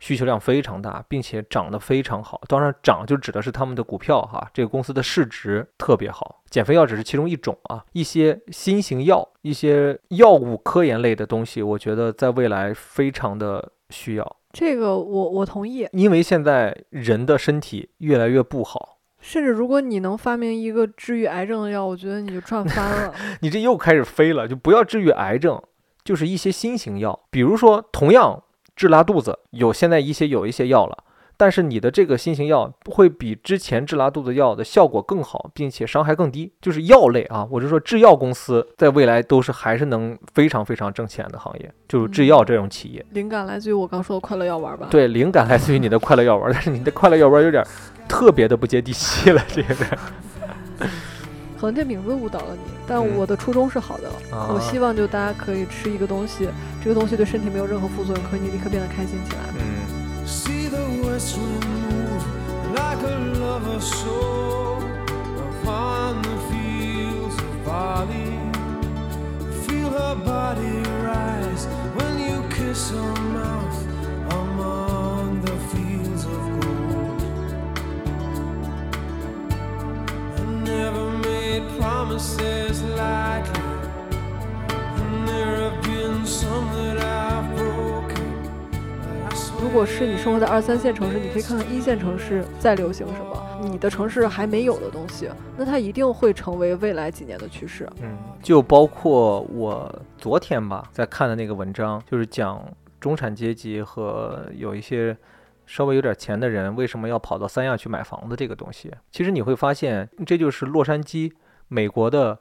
[0.00, 2.40] 需求量非常大，并且涨得非常好。
[2.48, 6.42] 当然，涨就指的是他们的股票哈，这个公司的市值特别好。
[6.50, 15.86] 减肥药只是其中一种啊，一些新型药、一些药物科研类的东西，我觉得在未来非常的需要，这个我我同意。
[15.92, 18.91] 因为现在人的身体越来越不好。
[19.22, 23.14] 甚至如果你能发明一个治愈癌症的药，我觉得你就赚翻了。
[23.40, 25.62] 你这又开始飞了，就不要治愈癌症，
[26.04, 28.42] 就是一些新型药，比如说同样
[28.74, 31.04] 治拉肚子，有现在一些有一些药了，
[31.42, 36.52] 但是你的这个新型药会比之前治拉肚子药的效果更好，并且伤害更低。
[36.60, 43.04] 就是药类啊，我就说制药公司在未来都是还是能非常非常挣钱的行业，就是制药这种企业。
[43.10, 47.60] 灵感来自于我刚说的快乐药丸吧？，对，灵感来自于你的快乐药丸，但是你的快乐药丸有点
[48.08, 49.74] 特别的不接地气了，这个
[51.58, 54.08] 可能这名字误导了你，但嗯我的初衷是好的。
[54.30, 56.48] 啊我希望就大家可以吃一个东西，
[56.80, 59.42] 这个东西对身体没有任何副作用，可以你立刻变得开心起来。
[59.58, 60.61] 嗯。
[61.12, 62.24] The west move
[62.72, 64.78] like a lover soul
[65.46, 68.32] upon the fields of barley.
[69.66, 71.66] Feel her body rise
[71.96, 73.78] when you kiss her mouth
[74.40, 77.22] among the fields of gold.
[80.38, 83.71] I never made promises lightly,
[89.72, 97.88] 如果是你生活在二三线城市，你可以看看一线城市在流行什么，你的城市还没有的东西，那它一定会成为未来几年的趋势。
[98.02, 102.62] 嗯，就包括我昨天吧在看的那个文章，就是讲
[103.00, 105.16] 中产阶级和有一些
[105.64, 108.92] 稍微有点钱的人为什么要跑到三亚去买房子这个东西。
[109.10, 111.32] 其实你会发现，这就是洛杉矶、
[111.68, 112.38] 美国的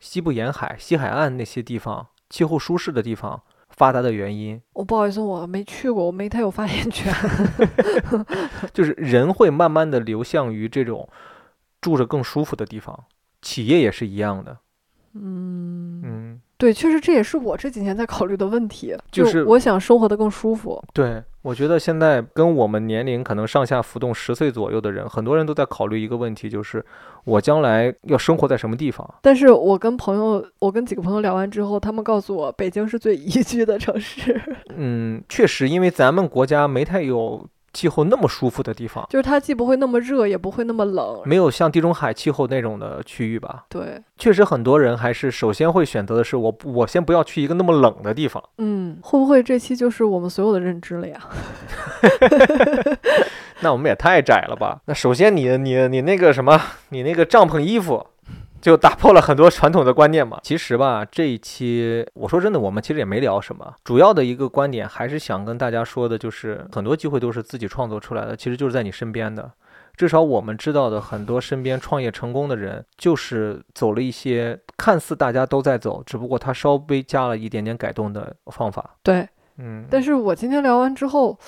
[0.00, 3.40] 西部沿海、西海岸那些地方气候舒适的地方
[3.72, 4.60] 发达的原因。
[4.74, 7.12] 我不好意思，我没去过，我没太有发言权。
[8.72, 11.08] 就是人会慢慢的流向于这种
[11.80, 13.06] 住着更舒服的地方，
[13.40, 14.58] 企业也是一样的。
[15.14, 16.21] 嗯，嗯，
[16.62, 20.80] 对，确实这也是我这几年在考虑的问题，就是我想生活的更舒服。
[20.92, 26.84] 对，我觉得现在跟我们年龄可能上下浮动十岁左右的人，很多人都在考虑一个问题，就是
[27.24, 29.12] 我将来要生活在什么地方。
[29.22, 34.40] 但是我跟朋友，我跟几个朋友聊完之后，他们告诉我，北京是最宜居的城市。
[34.76, 41.22] 嗯，确实，因为咱们国家没太有气候那么舒服的地方，就是它既不会那么热，也不会那么冷。
[41.24, 43.64] 没有像地中海气候那种的区域吧。
[43.68, 48.42] 对，确实，很多人还是首先会选择的是我我先不要去一个那么冷的地方。
[48.58, 51.20] 嗯，会不会这期就是我们所有的认知了呀？
[53.60, 54.80] 那我们也太窄了吧？
[54.86, 58.06] 那首先你你你那个什么，你那个帐篷衣服。
[58.62, 60.40] 就打破了很多传统的观念嘛。
[60.42, 63.74] 其实吧，这一期我说真的，我们其实也没聊什么。
[63.84, 69.50] 主要的一个观点还是想跟大家说的，就是很多机会都是自己创作出来的，其实就是在你身边的。
[69.94, 78.96] 至少我们知道的很多身边创业成功的人，就是走了一些看似大家都在走，只不过他稍微加了一点点改动的方法。
[79.02, 79.28] 对，
[79.58, 81.38] 嗯，但是我今天聊完之后，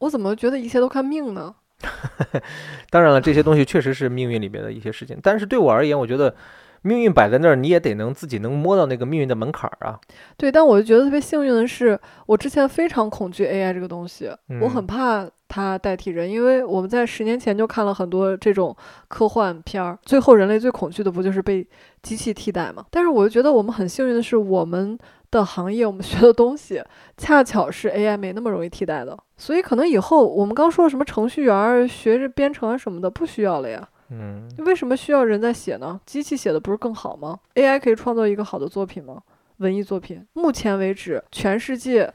[0.00, 1.54] 我怎么觉得一切都看命呢？
[2.90, 6.34] 当然了，这些东西确实是命运里面的一些事情，但是对我而言，我觉得
[6.82, 9.98] 命运摆在那儿，你也得能自己能摸到那个命运的门槛儿啊。
[10.36, 14.26] 对，但我就觉得特别幸运的是，我之前非常恐惧 AI 这个东西，
[14.60, 18.74] 我嗯很怕它代替人，因为我们在十年前就看了很多这种
[19.08, 21.66] 科幻片儿，最后人类最恐惧的不就是被
[22.02, 22.84] 机器替代吗？
[22.90, 24.98] 但是我就觉得我们很幸运的是，我们
[25.30, 26.82] 的行业我们学的东西
[27.16, 33.88] 恰巧是 AI 没那么容易替代的，所以可能以后我们刚说的什么程序员儿学着编程啊什么的不需要了呀。
[34.10, 36.00] 嗯，为什么需要人在写呢？
[36.04, 39.22] 机器写的不是更好吗？AI 可以创作一个好的作品吗？
[39.58, 42.12] 文艺作品，目前为止，全世界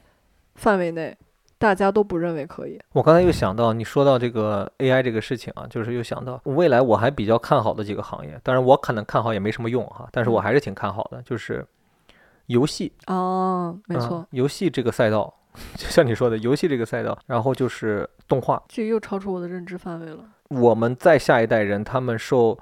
[0.55, 1.15] 范围内，
[1.57, 2.77] 大家都不认为可以。
[2.91, 11.65] 我刚才又想到你说到这个 AI 这个事情啊，就是又想到未来我还比较看好的几个行业，当然我可能看好也没什么用哈，但是我还是挺看好的，就是
[12.47, 15.33] 游戏，哦，没错，嗯游戏这个赛道，
[15.75, 20.19] 就像你说的，游戏这个赛道，然后就是动画，这又超出我的认知范围了。
[20.49, 22.57] 我们在下一代人，他们受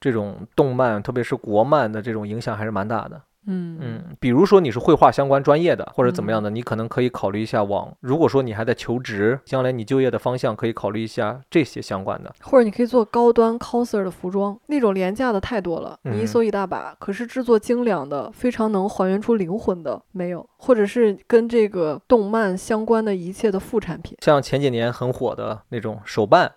[0.00, 3.22] 这种动漫，特别是国漫的这种影响还是蛮大的。
[3.48, 7.92] 嗯嗯，比如说你是绘画相关专业的，或者怎么样的，你可能可以考虑一下往。
[8.00, 12.32] 如果说你还在求职，将来你就业的方向可以考虑一下这些相关的。
[12.42, 16.94] 或者你可以做高端 coser 的服装，那种廉价的太多了，你一嗯搜一大把。
[16.98, 26.52] 可是制作精良的、非常能还原出灵魂的没有，或者是跟这个动漫相关的一切的副产品，像前几年很火的那种手办，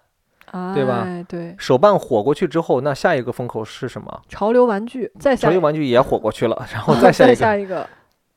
[0.76, 4.22] 对吧哎，对，手办火过去之后，那下一个风口是什么？
[4.28, 7.88] 潮流玩具，再下潮一流玩具也火过去了， 然后再 下一个，下一个，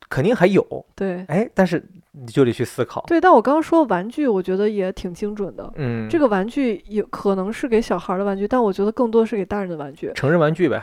[0.09, 0.65] 肯定还有。
[0.95, 3.03] 对哎，但是你就得去思考。
[3.09, 3.21] 对。
[3.21, 5.73] 但我刚刚说玩具，我觉得也挺精准的。
[5.77, 10.13] 嗯，这个玩具也可能是给小孩儿的玩具，但我觉得更多的是给大人的玩具。
[10.15, 10.83] 成人玩具呗。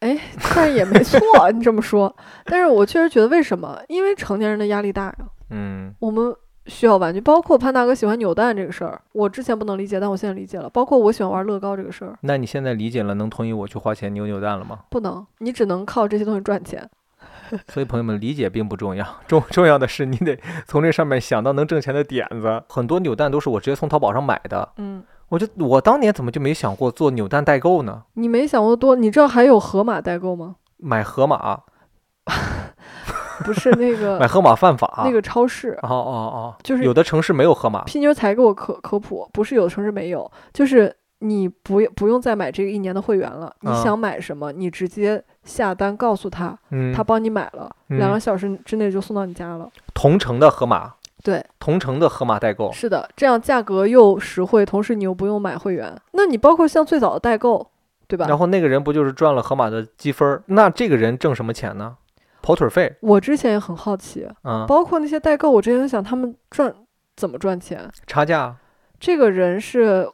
[0.00, 0.16] 哎，
[0.54, 1.18] 但也没错，
[1.52, 2.14] 你这么说。
[2.44, 3.78] 但是我确实觉得，为什么？
[3.88, 5.16] 因为成年人的压力大呀。
[5.50, 6.34] 嗯我们
[6.66, 10.68] 需要玩具，包括潘大哥喜欢扭蛋这个事儿，我之前不能理解，但我现在理解了。
[10.68, 14.80] 包括我喜欢玩乐高这个事儿，那你现在理解了，能同意我去花钱扭扭蛋了吗？
[14.90, 16.88] 不能，你只能靠这些东西赚钱。
[17.68, 20.36] 所以朋友们，理解并不重要，重重要的是你得
[20.66, 22.62] 从这上面想到能挣钱的点子。
[22.68, 28.02] 很多扭蛋都是我直接从淘宝上买的，嗯，我就我当年怎么就没想过做扭蛋代购呢？
[28.14, 30.56] 你没想过多，你知道还有盒马代购吗？
[30.78, 31.60] 买盒马，
[33.44, 35.02] 不是那个 买个盒马犯法。
[35.04, 37.84] 那个超市，哦哦哦，就是有的城市没有盒马。
[37.84, 49.68] 拼妞才给我科科普，不是有的城市没有，就是你不不用再买这个一年的会员了，你啊想买什么，你直接下单告诉他，嗯，他帮你买了，两嗯个小时之内就送到你家了。
[49.94, 50.92] 同城的盒马，
[51.22, 52.70] 对，同城的盒马代购。
[52.72, 55.94] 是的，这样价格又实惠，同时你又不用买会员。
[56.12, 57.70] 那你包括像最早的代购，
[58.06, 58.26] 对吧？
[58.28, 60.42] 然后那个人不就是赚了盒马的积分儿？
[60.46, 61.96] 那这个人挣什么钱呢？
[62.46, 62.94] 跑腿儿费。
[63.00, 66.72] 我之前也很好奇，嗯，包括那些代购，我之前在想他们赚
[67.16, 67.90] 怎么赚钱。
[68.06, 68.54] 差价。
[69.00, 70.08] 这个人是，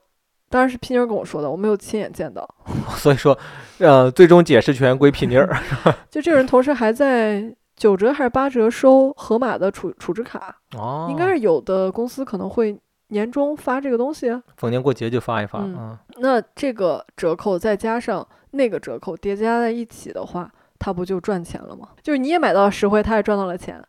[0.48, 2.48] 当然是皮妮儿跟我说的，我没有亲眼见到。
[2.96, 3.38] 所以说，
[3.80, 5.54] 呃，最终解释权归皮妮儿。
[6.09, 14.30] 就这个人同时还在九折还是八折收盒马的储储值卡，哦，应该是有的公司可能会年终发这个东西。
[14.56, 15.59] 逢年过节就发一发。
[15.59, 20.50] 嗯嗯，那这个折扣再加上那个折扣叠加在一起的话，
[20.82, 21.90] 他不就赚钱了吗？
[22.02, 23.80] 就是你也买到了实惠，他也赚到了钱，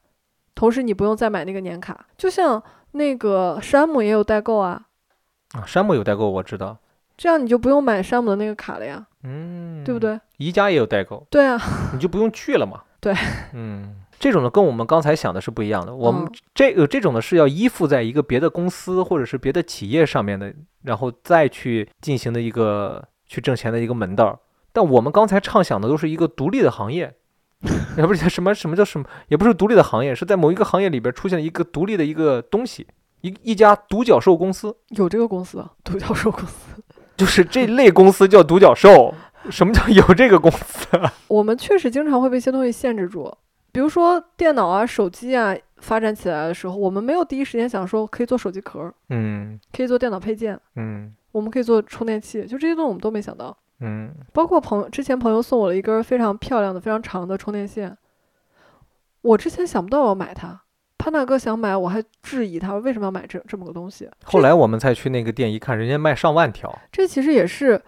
[0.53, 2.05] 同时你不用再买那个年卡。
[2.15, 2.61] 就像
[2.91, 4.79] 那个山姆也有代购啊，
[5.53, 6.77] 啊，山姆有代购，我知道。
[7.17, 9.99] 这样你就不用买山姆的那个卡了呀，嗯，对不？
[9.99, 10.19] 对？
[10.37, 11.59] 宜家也有代购，对啊，
[11.93, 12.83] 你就不用去了嘛。
[13.01, 13.13] 对，
[13.53, 15.95] 嗯，这种的跟我们刚才想的是不一样的。
[15.95, 20.53] 我们嗯这个这种的是要依附在一个别的公司或者是别的企业上面的，
[20.83, 24.39] 然后再去进行的一个去挣钱的一个门道儿。
[24.73, 27.15] 但我们刚才畅想的都是一个独立的行业，
[27.97, 32.85] 也不是什么什么叫什么，也不是独立的行业，是在某一个行业里边出现了一个独立的一个东西，
[33.21, 36.83] 一一家独角兽公司，有这个公司，啊，独角兽公司。
[37.15, 39.13] 就是这类公司叫独角兽。
[39.49, 41.13] 什么叫有这个公司啊？
[41.27, 43.29] 我们确实经常会被一些东西限制住，
[43.73, 53.55] 比如说电脑啊、手机啊发展起来的时候，我们没有第一时间想说可以做手机壳儿，嗯可以做电脑配件，嗯我们可以做充电器，就这些东西我们都没想到。
[53.83, 57.97] 嗯，包括朋友之前朋友送我了一根儿非常漂亮的、非常长的充电线，
[59.21, 60.61] 我之前想不到我要买它。
[60.97, 64.09] 潘大哥想买，我还质疑他为什么要买这这么个东西。
[64.23, 66.73] 后来我们才去那个店一看，人家卖上万条。
[66.93, 67.81] 这其实也是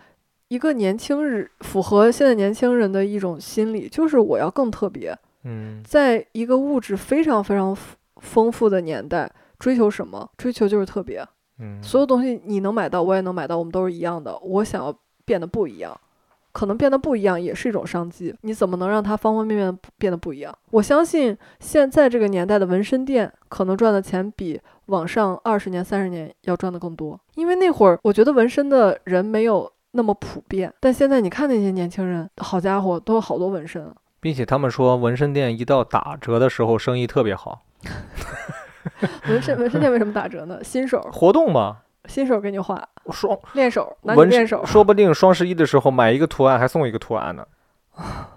[0.50, 5.18] 一个年轻人符合现在年轻人的一种心理，就是我要更特别。
[5.46, 10.30] 嗯在一个物质非常非常丰丰富的年代，追求什么？
[10.38, 11.26] 追求就是特别。
[11.60, 14.38] 嗯，所有东西你能买到，我也能买到，我们都是一样的。
[14.40, 14.94] 我想要
[15.26, 16.00] 变得不一样，
[16.52, 18.34] 可能变得不一样也是一种商机。
[18.42, 20.58] 你怎么能让它方方面面不变得不一样？
[20.72, 33.94] 我相信现在这个年代的纹身店可能赚的钱比往上二十年、三十年要赚的更多，因为那会儿我觉得纹身的人没有那么普遍，但现在你看那些年轻人，好家伙，都有好多纹身啊。
[34.20, 37.64] 并且他们说纹身店一到打折的时候生意特别好，
[39.30, 40.64] 纹身纹身店为什么打折呢？
[40.64, 44.66] 新手活动嘛，新手给你画，双练手男女练手。
[44.66, 47.46] 说不定双十一的时候买一个图案还送一个图案呢。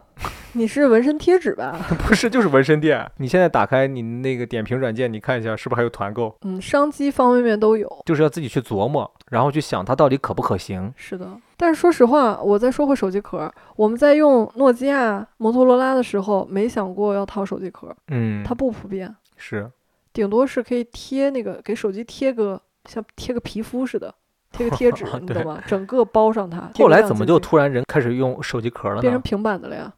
[0.55, 1.79] 你是纹身贴纸吧？
[2.09, 3.09] 不是，就是纹身店。
[3.19, 6.35] 你现在打开你那个点评软件，你看一下是不是还有团购？
[6.43, 7.87] 嗯，商机方方面面都有。
[8.07, 10.93] 就是要自己去琢磨，然后去想它到底可不可行。
[10.97, 19.71] 是的，但是说实话，我再说回手机壳，我们在用诺基亚、摩托罗拉的时候，没想过要套手机壳，嗯，它不普遍，是
[20.15, 24.13] 顶多是可以贴那个给手机贴个像贴个皮肤似的，
[24.51, 25.63] 贴个贴纸， 你对懂吗？
[25.67, 26.71] 整个包上它。
[26.75, 29.21] 后来怎么就突然人开始用手机壳了变成？
[29.21, 29.93] 平板的了呀？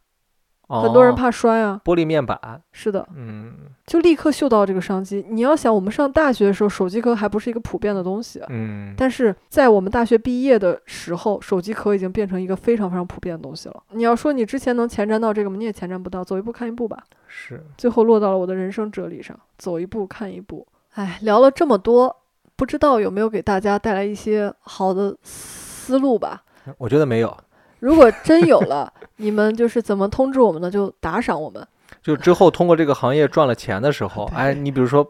[0.69, 1.81] 哦很多人怕摔啊。
[1.85, 2.39] 玻璃面板。
[2.71, 3.53] 是的，嗯
[3.87, 5.27] 就立刻嗅到这个商机。
[5.29, 13.83] 你要想，我们上大学的时候，手机壳还不是一个普遍的东西，嗯，但是在我们大学毕业的时候，手机壳已经变成一个非常非常普遍的东西了。
[13.91, 15.57] 你要说你之前能前瞻到这个吗？
[15.59, 17.03] 你也前瞻不到，走一步看一步吧。
[17.27, 20.65] 是最后落到了我的人生哲理上，走一步看一步。
[20.95, 22.15] 哎，聊了这么多，
[22.61, 26.43] 不知道有没有给大家带来一些好的思路吧？
[26.77, 27.35] 我觉得没有。
[27.78, 30.70] 如果真有了， 你们就是怎么通知我们呢？
[30.70, 31.66] 就打赏我们。
[32.03, 35.03] 就之后通过这个行业赚了钱的时候，哎，你比如说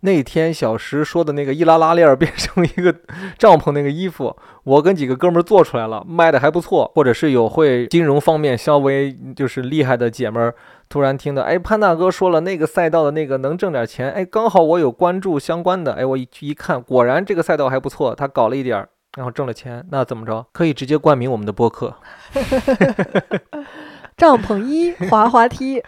[0.00, 2.94] 那天小石说的那个易拉拉链儿变成一个
[3.38, 10.54] 帐篷那个衣服，我跟几个哥们儿做出来了，卖的还不错，或者是有会金融方面稍微就是厉害的姐们儿。
[10.88, 20.46] 突然听到，哎，潘大哥说了那个赛道的那个能挣点钱，哎，刚好我有关注相关的，哎，我一去一看，果然这个赛道还不错，他搞了一点儿，然后挣了钱，那怎么着？
[20.52, 21.94] 可以直接冠名我们的播客。
[24.16, 25.82] 帐篷一滑滑梯。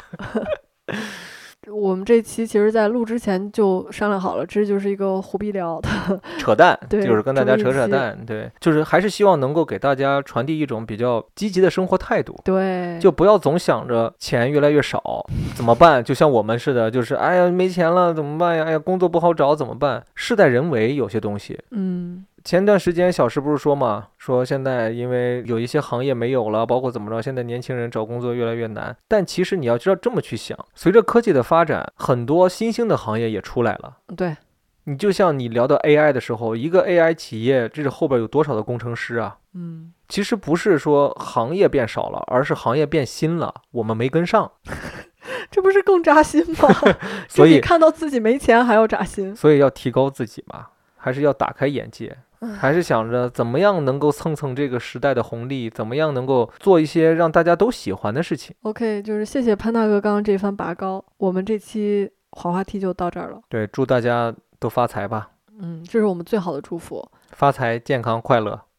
[1.70, 5.88] 我们这期其实，在录之前就商量好了，这就是一个胡逼聊的。
[6.36, 15.24] 扯淡，对就是跟大家扯扯淡，对，就是还是希望能够给大家传递一种比较积极的生活态度，对，就不要总想着钱越来越少
[15.54, 18.64] 怎么办，就像我们似的，就是哎呀没钱了怎么办呀？
[18.64, 20.02] 哎呀工作不好找怎么办？
[20.16, 21.56] 事在人为，有些东西。
[21.70, 28.96] 嗯，前段时间小石不是说嘛，说现在因为有一些行业没有了，包括怎么着，现在年轻人找工作越来越难。
[29.06, 33.98] 但其实你要知道这么去想，随着科技的发展，很多新兴的行业也出来了。
[34.16, 34.36] 对，
[34.84, 39.38] 你就像你聊到 AI 的时候，一个 AI 企业，这是后边有多少的工程师啊？
[39.54, 44.50] 嗯，其实不是说行业变少了，而是行业变新了，我们没跟上。
[45.50, 46.68] 这不是更扎心吗？
[47.28, 49.36] 所以看到自己没钱还要扎心。
[49.36, 52.16] 所以要提高自己嘛，还是要打开眼界，唉
[52.58, 58.54] 还是想着怎么样能够蹭蹭这个时代的红利，怎么样能够做一些让大家都喜欢的事情。
[58.62, 63.40] OK，就是谢谢潘大哥刚刚这番拔高，我们这期滑滑梯就到这儿了。
[63.48, 68.60] 对，祝大家都发财吧，嗯，这是我们最好的祝福，发财、健康、快乐。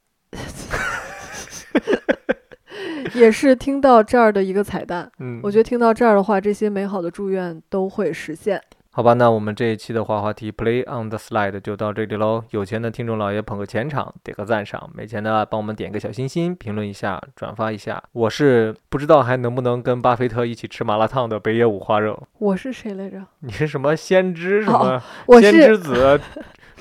[3.14, 5.12] 也是听到这儿的一个彩蛋。
[5.20, 8.62] 嗯，我觉得听到这儿的话，这些美好的祝愿都会实现。
[8.96, 12.44] 好吧，那我们这一期的滑滑梯 Play on the Slide 就到这里喽。
[12.52, 18.04] 有钱的听众老爷捧个钱场，点个赞赏；没钱的帮我们点个小心心，评论一下，转发一下。
[18.12, 22.28] 我是不知道还能不能跟巴菲特一起吃麻辣烫的北野五花肉。
[22.38, 23.20] 我是谁来着？
[23.40, 25.04] 你是什么先知 什哦么？
[25.26, 26.22] 我先知子、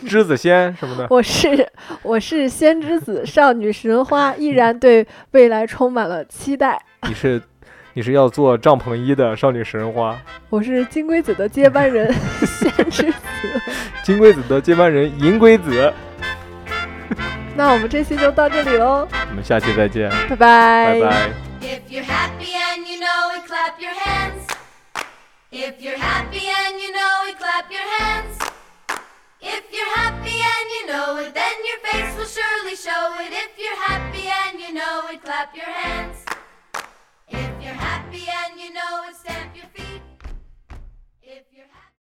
[0.07, 1.07] 知子仙什么的？
[1.09, 1.67] 我是
[2.03, 6.85] 我是仙之子，少女神花，依然对未来充满了期待。
[7.09, 7.41] 你是
[7.95, 10.17] 你是要做帐篷衣的少女食人花，
[10.49, 12.11] 我是金龟子的接班人，
[12.41, 13.19] 仙之子。
[14.03, 15.93] 金龟子的接班人银龟子。
[17.55, 21.31] 那我们这期就到这里喽，我们下期再见，拜拜拜。
[21.61, 24.47] If you're happy and you know it, clap your hands.
[25.51, 28.39] If you're happy and you know it, clap your hands.
[29.43, 33.33] If you're happy and you know it, then your face will surely show it.
[33.35, 36.25] If you're happy and you know it, clap your hands.
[37.33, 40.12] If you're happy and you know it, stamp your feet.